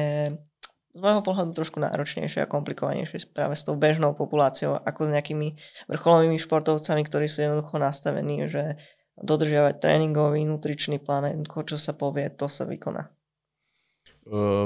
z 0.90 1.00
môjho 1.00 1.22
pohľadu 1.22 1.54
trošku 1.54 1.78
náročnejšie 1.78 2.44
a 2.44 2.50
komplikovanejšie 2.50 3.30
práve 3.30 3.54
s 3.54 3.62
tou 3.62 3.78
bežnou 3.78 4.18
populáciou 4.18 4.74
ako 4.82 5.06
s 5.06 5.14
nejakými 5.14 5.54
vrcholovými 5.86 6.42
športovcami, 6.42 7.06
ktorí 7.06 7.30
sú 7.30 7.46
jednoducho 7.46 7.78
nastavení, 7.78 8.50
že 8.50 8.82
dodržiavať 9.24 9.80
tréningový, 9.80 10.44
nutričný 10.48 11.00
plán, 11.00 11.28
čo 11.46 11.78
sa 11.78 11.94
povie, 11.96 12.32
to 12.32 12.48
sa 12.48 12.64
vykoná. 12.64 13.08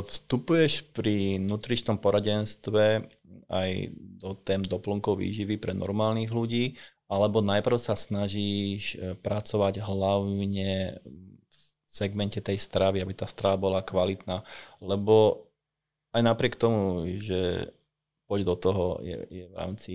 Vstupuješ 0.04 0.92
pri 0.92 1.40
nutričnom 1.40 1.96
poradenstve 1.96 3.08
aj 3.48 3.70
do 3.96 4.36
tém 4.44 4.60
doplnkov 4.60 5.20
výživy 5.20 5.56
pre 5.56 5.72
normálnych 5.72 6.32
ľudí, 6.32 6.76
alebo 7.08 7.40
najprv 7.46 7.78
sa 7.78 7.94
snažíš 7.94 8.98
e, 8.98 9.14
pracovať 9.20 9.84
hlavne 9.86 10.98
v 11.06 11.60
segmente 11.86 12.42
tej 12.42 12.58
stravy, 12.58 13.06
aby 13.06 13.14
tá 13.14 13.30
strava 13.30 13.60
bola 13.60 13.86
kvalitná, 13.86 14.42
lebo 14.82 15.46
aj 16.16 16.22
napriek 16.26 16.58
tomu, 16.58 17.06
že 17.22 17.70
poď 18.26 18.40
do 18.50 18.56
toho 18.58 18.86
je, 19.06 19.18
je 19.30 19.46
v 19.46 19.54
rámci 19.54 19.94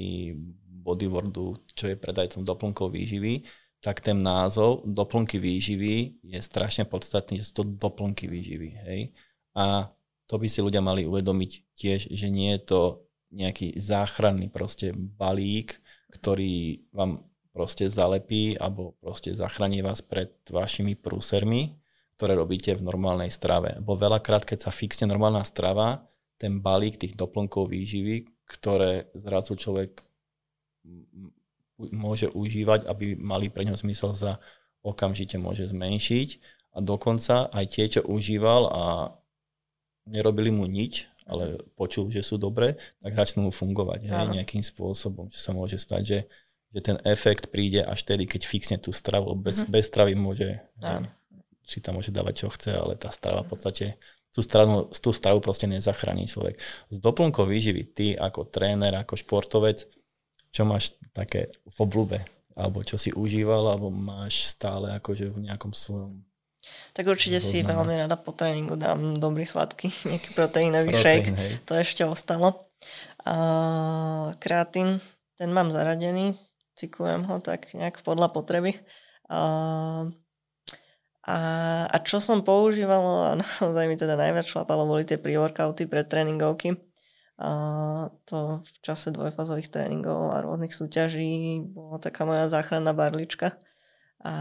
bodywordu, 0.64 1.58
čo 1.74 1.90
je 1.90 1.98
predajcom 1.98 2.46
doplnkov 2.46 2.94
výživy, 2.94 3.42
tak 3.78 4.02
ten 4.02 4.18
názov 4.18 4.82
doplnky 4.82 5.38
výživy 5.38 6.18
je 6.22 6.40
strašne 6.42 6.82
podstatný, 6.82 7.42
že 7.42 7.50
sú 7.50 7.62
to 7.62 7.64
doplnky 7.78 8.26
výživy. 8.26 8.70
Hej? 8.86 9.00
A 9.54 9.94
to 10.26 10.36
by 10.36 10.50
si 10.50 10.60
ľudia 10.60 10.82
mali 10.82 11.06
uvedomiť 11.06 11.50
tiež, 11.78 12.00
že 12.10 12.26
nie 12.28 12.52
je 12.58 12.62
to 12.66 12.80
nejaký 13.30 13.78
záchranný 13.78 14.50
proste 14.50 14.90
balík, 14.92 15.78
ktorý 16.10 16.82
vám 16.90 17.22
proste 17.52 17.90
zalepí 17.90 18.54
alebo 18.58 18.94
proste 19.02 19.34
zachráni 19.34 19.82
vás 19.82 20.02
pred 20.02 20.30
vašimi 20.48 20.94
prúsermi, 20.98 21.78
ktoré 22.18 22.34
robíte 22.34 22.74
v 22.74 22.86
normálnej 22.86 23.30
strave. 23.30 23.78
Bo 23.78 23.94
veľakrát, 23.94 24.42
keď 24.42 24.68
sa 24.68 24.70
fixne 24.74 25.06
normálna 25.06 25.42
strava, 25.46 26.06
ten 26.38 26.62
balík 26.62 26.98
tých 26.98 27.18
doplnkov 27.18 27.70
výživy, 27.70 28.30
ktoré 28.46 29.10
zrazu 29.14 29.58
človek 29.58 30.02
môže 31.78 32.26
užívať, 32.34 32.90
aby 32.90 33.14
mali 33.14 33.48
pre 33.48 33.62
ňo 33.62 33.78
zmysel 33.78 34.12
za 34.12 34.42
okamžite 34.82 35.38
môže 35.38 35.70
zmenšiť 35.70 36.28
a 36.74 36.78
dokonca 36.82 37.50
aj 37.50 37.64
tie, 37.70 37.86
čo 37.90 38.06
užíval 38.06 38.62
a 38.70 38.82
nerobili 40.06 40.50
mu 40.50 40.66
nič, 40.66 41.06
ale 41.28 41.60
počul, 41.76 42.08
že 42.08 42.24
sú 42.24 42.40
dobré, 42.40 42.80
tak 43.04 43.12
začnú 43.12 43.48
mu 43.48 43.52
fungovať 43.52 44.08
hej, 44.08 44.26
nejakým 44.32 44.64
spôsobom, 44.64 45.28
čo 45.28 45.38
sa 45.38 45.52
môže 45.52 45.76
stať, 45.76 46.02
že, 46.02 46.18
že 46.72 46.80
ten 46.80 46.96
efekt 47.04 47.52
príde 47.52 47.84
až 47.84 48.00
tedy, 48.08 48.24
keď 48.24 48.42
fixne 48.48 48.76
tú 48.80 48.96
stravu. 48.96 49.36
Bez, 49.36 49.60
mm-hmm. 49.60 49.72
bez 49.72 49.84
stravy 49.92 50.14
môže, 50.16 50.56
hej, 50.80 51.04
si 51.68 51.84
tam 51.84 52.00
môže 52.00 52.08
dávať, 52.08 52.34
čo 52.42 52.48
chce, 52.48 52.72
ale 52.72 52.96
tá 52.96 53.12
strava 53.12 53.44
v 53.44 53.52
podstate 53.52 54.00
tú 54.32 54.40
stravu, 54.40 54.88
tú 54.88 55.10
stravu 55.12 55.44
proste 55.44 55.68
nezachráni 55.68 56.24
človek. 56.24 56.56
Z 56.88 56.96
doplnkov 56.96 57.44
výživy, 57.44 57.82
ty 57.92 58.06
ako 58.16 58.48
tréner, 58.48 58.96
ako 58.96 59.20
športovec, 59.20 59.84
čo 60.52 60.62
máš 60.68 60.96
také 61.12 61.52
v 61.64 61.78
oblúbe? 61.80 62.18
Alebo 62.58 62.82
čo 62.82 62.98
si 62.98 63.14
užíval, 63.14 63.70
alebo 63.70 63.92
máš 63.92 64.50
stále 64.50 64.90
akože 64.98 65.30
v 65.30 65.46
nejakom 65.46 65.70
svojom 65.70 66.26
tak 66.92 67.06
určite 67.06 67.38
si 67.38 67.62
veľmi 67.62 67.94
rada 67.94 68.18
po 68.18 68.34
tréningu 68.34 68.74
dám 68.74 69.16
dobrý 69.16 69.46
sladký, 69.46 69.88
nejaký 70.10 70.34
proteínový 70.34 70.92
shake. 70.98 71.30
Hej. 71.30 71.52
To 71.70 71.72
ešte 71.78 72.02
ostalo. 72.04 72.68
A 73.26 73.34
kreatín, 74.38 75.02
ten 75.38 75.50
mám 75.50 75.70
zaradený, 75.74 76.34
cikujem 76.78 77.26
ho 77.26 77.38
tak 77.42 77.70
nejak 77.74 78.02
podľa 78.02 78.30
potreby. 78.30 78.74
A, 79.28 79.40
a, 81.26 81.36
a 81.86 81.96
čo 82.02 82.18
som 82.18 82.42
používala 82.42 83.34
a 83.34 83.38
naozaj 83.42 83.84
mi 83.86 83.96
teda 83.98 84.18
najviac 84.18 84.46
šlapalo, 84.46 84.86
boli 84.86 85.06
tie 85.06 85.18
pre-workouty 85.20 85.86
pre 85.86 86.02
tréningovky. 86.06 86.78
A 87.38 87.50
to 88.26 88.58
v 88.66 88.70
čase 88.82 89.14
dvojfázových 89.14 89.70
tréningov 89.70 90.34
a 90.34 90.42
rôznych 90.42 90.74
súťaží 90.74 91.62
bola 91.70 92.02
taká 92.02 92.26
moja 92.26 92.50
záchranná 92.50 92.90
barlička. 92.90 93.54
A 94.26 94.34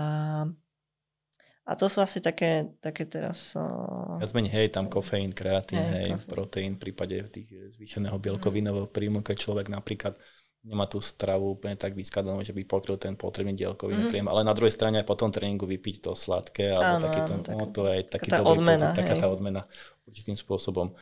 a 1.67 1.75
to 1.75 1.91
sú 1.91 1.99
asi 1.99 2.23
také, 2.23 2.79
také 2.79 3.03
teraz... 3.03 3.51
Uh... 3.51 4.15
Viac 4.23 4.31
menej, 4.31 4.55
hej, 4.55 4.67
tam 4.71 4.87
kofeín, 4.87 5.35
kreatín, 5.35 5.83
hej, 5.83 5.91
hej 5.91 6.09
kofeín. 6.15 6.31
proteín 6.31 6.73
v 6.79 6.81
prípade 6.87 7.19
tých 7.27 7.75
zvýšeného 7.75 8.15
bielkovinového 8.15 8.87
príjmu, 8.87 9.19
keď 9.19 9.35
človek 9.35 9.67
napríklad 9.67 10.15
nemá 10.63 10.87
tú 10.87 11.03
stravu 11.03 11.59
úplne 11.59 11.75
tak 11.75 11.91
vyskladanú, 11.91 12.39
že 12.39 12.55
by 12.55 12.63
pokryl 12.63 12.95
ten 12.95 13.19
potrebný 13.19 13.51
dielkový 13.51 13.99
mm. 13.99 14.07
príjem, 14.07 14.27
ale 14.31 14.47
na 14.47 14.55
druhej 14.55 14.71
strane 14.71 15.03
aj 15.03 15.07
po 15.11 15.19
tom 15.19 15.27
tréningu 15.27 15.67
vypiť 15.67 16.07
to 16.07 16.11
sladké, 16.15 16.71
alebo 16.71 16.87
áno, 16.87 17.03
taký 17.03 17.19
áno, 17.19 17.35
tak, 17.43 17.55
no, 17.55 17.63
to 17.67 17.81
je 17.83 17.99
taký 18.07 18.29
dobrý 18.31 18.47
odmena, 18.47 18.87
pocit, 18.87 18.99
taká 19.03 19.13
tá 19.19 19.27
odmena 19.27 19.61
určitým 20.07 20.37
spôsobom. 20.39 20.95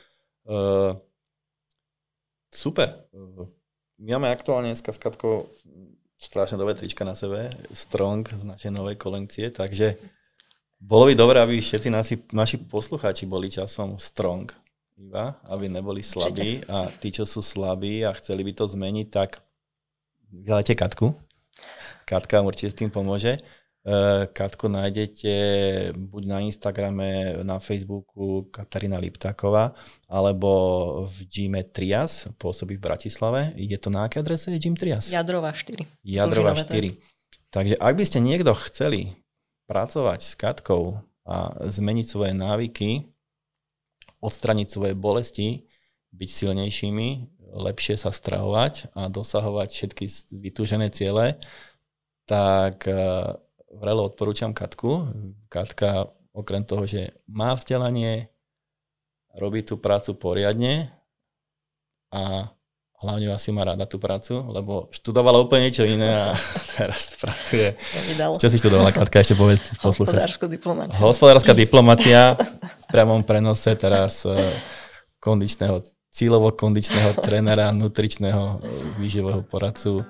Uh, 0.50 0.98
Super. 2.56 3.04
My 4.00 4.16
máme 4.16 4.32
aktuálne 4.32 4.72
s 4.72 4.80
Katkou 4.80 5.52
strašne 6.16 6.56
dobré 6.56 6.72
trička 6.72 7.04
na 7.04 7.12
sebe, 7.12 7.52
Strong 7.76 8.32
z 8.32 8.44
našej 8.48 8.72
novej 8.72 8.96
kolekcie, 8.96 9.52
takže 9.52 10.00
bolo 10.80 11.12
by 11.12 11.14
dobré, 11.20 11.44
aby 11.44 11.60
všetci 11.60 11.90
naši, 11.92 12.16
naši 12.32 12.56
poslucháči 12.64 13.28
boli 13.28 13.52
časom 13.52 14.00
Strong, 14.00 14.56
iba, 14.96 15.36
aby 15.52 15.68
neboli 15.68 16.00
slabí 16.00 16.64
a 16.72 16.88
tí, 16.88 17.12
čo 17.12 17.28
sú 17.28 17.44
slabí 17.44 18.08
a 18.08 18.16
chceli 18.16 18.48
by 18.48 18.52
to 18.56 18.72
zmeniť, 18.72 19.08
tak 19.12 19.44
vyhľadajte 20.32 20.74
Katku. 20.80 21.12
Katka 22.08 22.40
určite 22.40 22.72
s 22.72 22.80
tým 22.80 22.88
pomôže. 22.88 23.44
Eh, 23.86 24.26
Katku 24.34 24.66
nájdete 24.66 25.34
buď 25.94 26.24
na 26.26 26.42
Instagrame, 26.42 27.38
na 27.46 27.62
Facebooku 27.62 28.50
Katarína 28.50 28.98
Liptáková, 28.98 29.78
alebo 30.10 30.50
v 31.14 31.30
gyme 31.30 31.62
Trias, 31.62 32.26
pôsobí 32.42 32.82
v 32.82 32.86
Bratislave. 32.90 33.54
Je 33.54 33.78
to 33.78 33.94
na 33.94 34.10
aké 34.10 34.26
adrese 34.26 34.50
je 34.50 34.58
gym 34.58 34.74
Trias? 34.74 35.14
Jadrová 35.14 35.54
4. 35.54 35.86
Jadrová 36.02 36.58
4. 36.58 36.98
Takže 37.54 37.78
ak 37.78 37.94
by 37.94 38.04
ste 38.10 38.26
niekto 38.26 38.58
chceli 38.66 39.22
pracovať 39.70 40.20
s 40.26 40.34
Katkou 40.34 41.06
a 41.22 41.54
zmeniť 41.70 42.06
svoje 42.10 42.34
návyky, 42.34 43.06
odstraniť 44.18 44.66
svoje 44.66 44.98
bolesti, 44.98 45.70
byť 46.10 46.30
silnejšími, 46.34 47.10
lepšie 47.54 48.02
sa 48.02 48.10
stravovať 48.10 48.98
a 48.98 49.14
dosahovať 49.14 49.70
všetky 49.70 50.06
vytúžené 50.42 50.90
ciele, 50.90 51.38
tak 52.26 52.90
eh, 52.90 53.45
vrelo 53.80 54.08
odporúčam 54.08 54.56
Katku. 54.56 55.12
Katka 55.52 56.10
okrem 56.36 56.68
toho, 56.68 56.84
že 56.84 57.16
má 57.32 57.56
vzdelanie, 57.56 58.28
robí 59.36 59.64
tú 59.64 59.80
prácu 59.80 60.16
poriadne 60.16 60.92
a 62.12 62.52
hlavne 63.04 63.32
asi 63.32 63.52
má 63.52 63.68
rada 63.68 63.84
tú 63.88 64.00
prácu, 64.00 64.44
lebo 64.52 64.88
študovala 64.92 65.44
úplne 65.44 65.68
niečo 65.68 65.84
iné 65.84 66.32
a 66.32 66.36
teraz 66.76 67.16
pracuje. 67.20 67.76
Čo 68.40 68.48
si 68.52 68.58
študovala, 68.60 68.92
Katka, 68.96 69.24
ešte 69.24 69.36
povedz 69.36 69.76
poslúchať. 69.80 70.16
Hospodárskú 70.16 70.46
diplomáciu. 70.48 71.00
Hospodárska 71.04 71.54
diplomácia 71.56 72.20
v 72.36 72.86
priamom 72.92 73.24
prenose 73.24 73.76
teraz 73.76 74.24
eh, 74.28 74.36
kondičného, 75.20 75.84
cílovo 76.12 76.52
kondičného 76.56 77.20
trénera, 77.20 77.72
nutričného 77.76 78.44
eh, 78.44 78.66
výživového 79.00 79.44
poradcu 79.44 80.04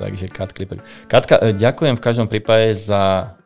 Takže 0.00 0.32
Kat 0.32 0.50
Klipek. 0.56 0.80
Katka, 1.12 1.36
e, 1.44 1.52
ďakujem 1.52 2.00
v 2.00 2.02
každom 2.02 2.26
prípade 2.26 2.72
za 2.72 3.36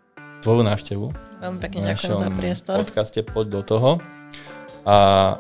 tvoju 0.47 0.63
návštevu. 0.63 1.07
Veľmi 1.43 1.59
pekne 1.59 1.91
ďakujem 1.91 2.15
za 2.15 2.31
priestor. 2.31 2.77
V 2.79 2.83
podcaste 2.87 3.21
Poď 3.27 3.47
do 3.59 3.63
toho. 3.67 3.91
A 4.85 4.97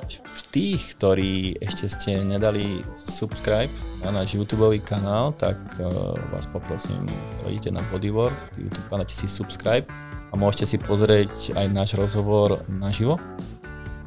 v 0.08 0.40
tých, 0.50 0.96
ktorí 0.96 1.60
ešte 1.60 1.92
ste 1.92 2.12
nedali 2.24 2.80
subscribe 2.96 3.68
na 4.00 4.08
náš 4.10 4.32
YouTube 4.32 4.72
kanál, 4.80 5.36
tak 5.36 5.60
uh, 5.76 6.16
vás 6.32 6.48
poprosím, 6.48 7.04
pôjdete 7.44 7.68
na 7.68 7.84
Bodywork, 7.92 8.56
YouTube 8.56 8.88
kanál 8.88 9.04
si 9.04 9.28
subscribe 9.28 9.84
a 10.32 10.34
môžete 10.34 10.64
si 10.64 10.76
pozrieť 10.80 11.60
aj 11.60 11.66
náš 11.68 11.92
rozhovor 11.92 12.64
naživo 12.72 13.20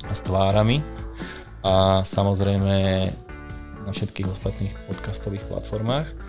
s 0.09 0.25
tvárami 0.25 0.81
a 1.61 2.01
samozrejme 2.01 2.75
na 3.85 3.91
všetkých 3.93 4.27
ostatných 4.27 4.73
podcastových 4.89 5.45
platformách. 5.45 6.26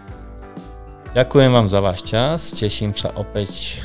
Ďakujem 1.08 1.50
vám 1.56 1.72
za 1.72 1.80
váš 1.80 2.04
čas, 2.04 2.52
teším 2.52 2.92
sa 2.92 3.08
opäť 3.16 3.80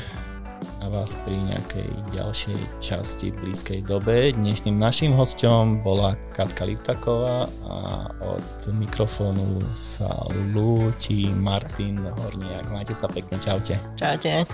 na 0.76 0.92
vás 0.92 1.16
pri 1.24 1.40
nejakej 1.40 1.88
ďalšej 2.12 2.84
časti 2.84 3.32
v 3.32 3.48
blízkej 3.48 3.80
dobe. 3.88 4.36
Dnešným 4.36 4.76
našim 4.76 5.16
hostom 5.16 5.80
bola 5.80 6.20
Katka 6.36 6.68
Liptaková 6.68 7.48
a 7.64 8.12
od 8.20 8.48
mikrofónu 8.76 9.64
sa 9.72 10.12
lúči 10.52 11.32
Martin 11.32 12.04
Horniak. 12.04 12.68
Majte 12.68 12.92
sa 12.92 13.08
pekne, 13.08 13.40
čaute. 13.40 13.80
Čaute. 13.96 14.44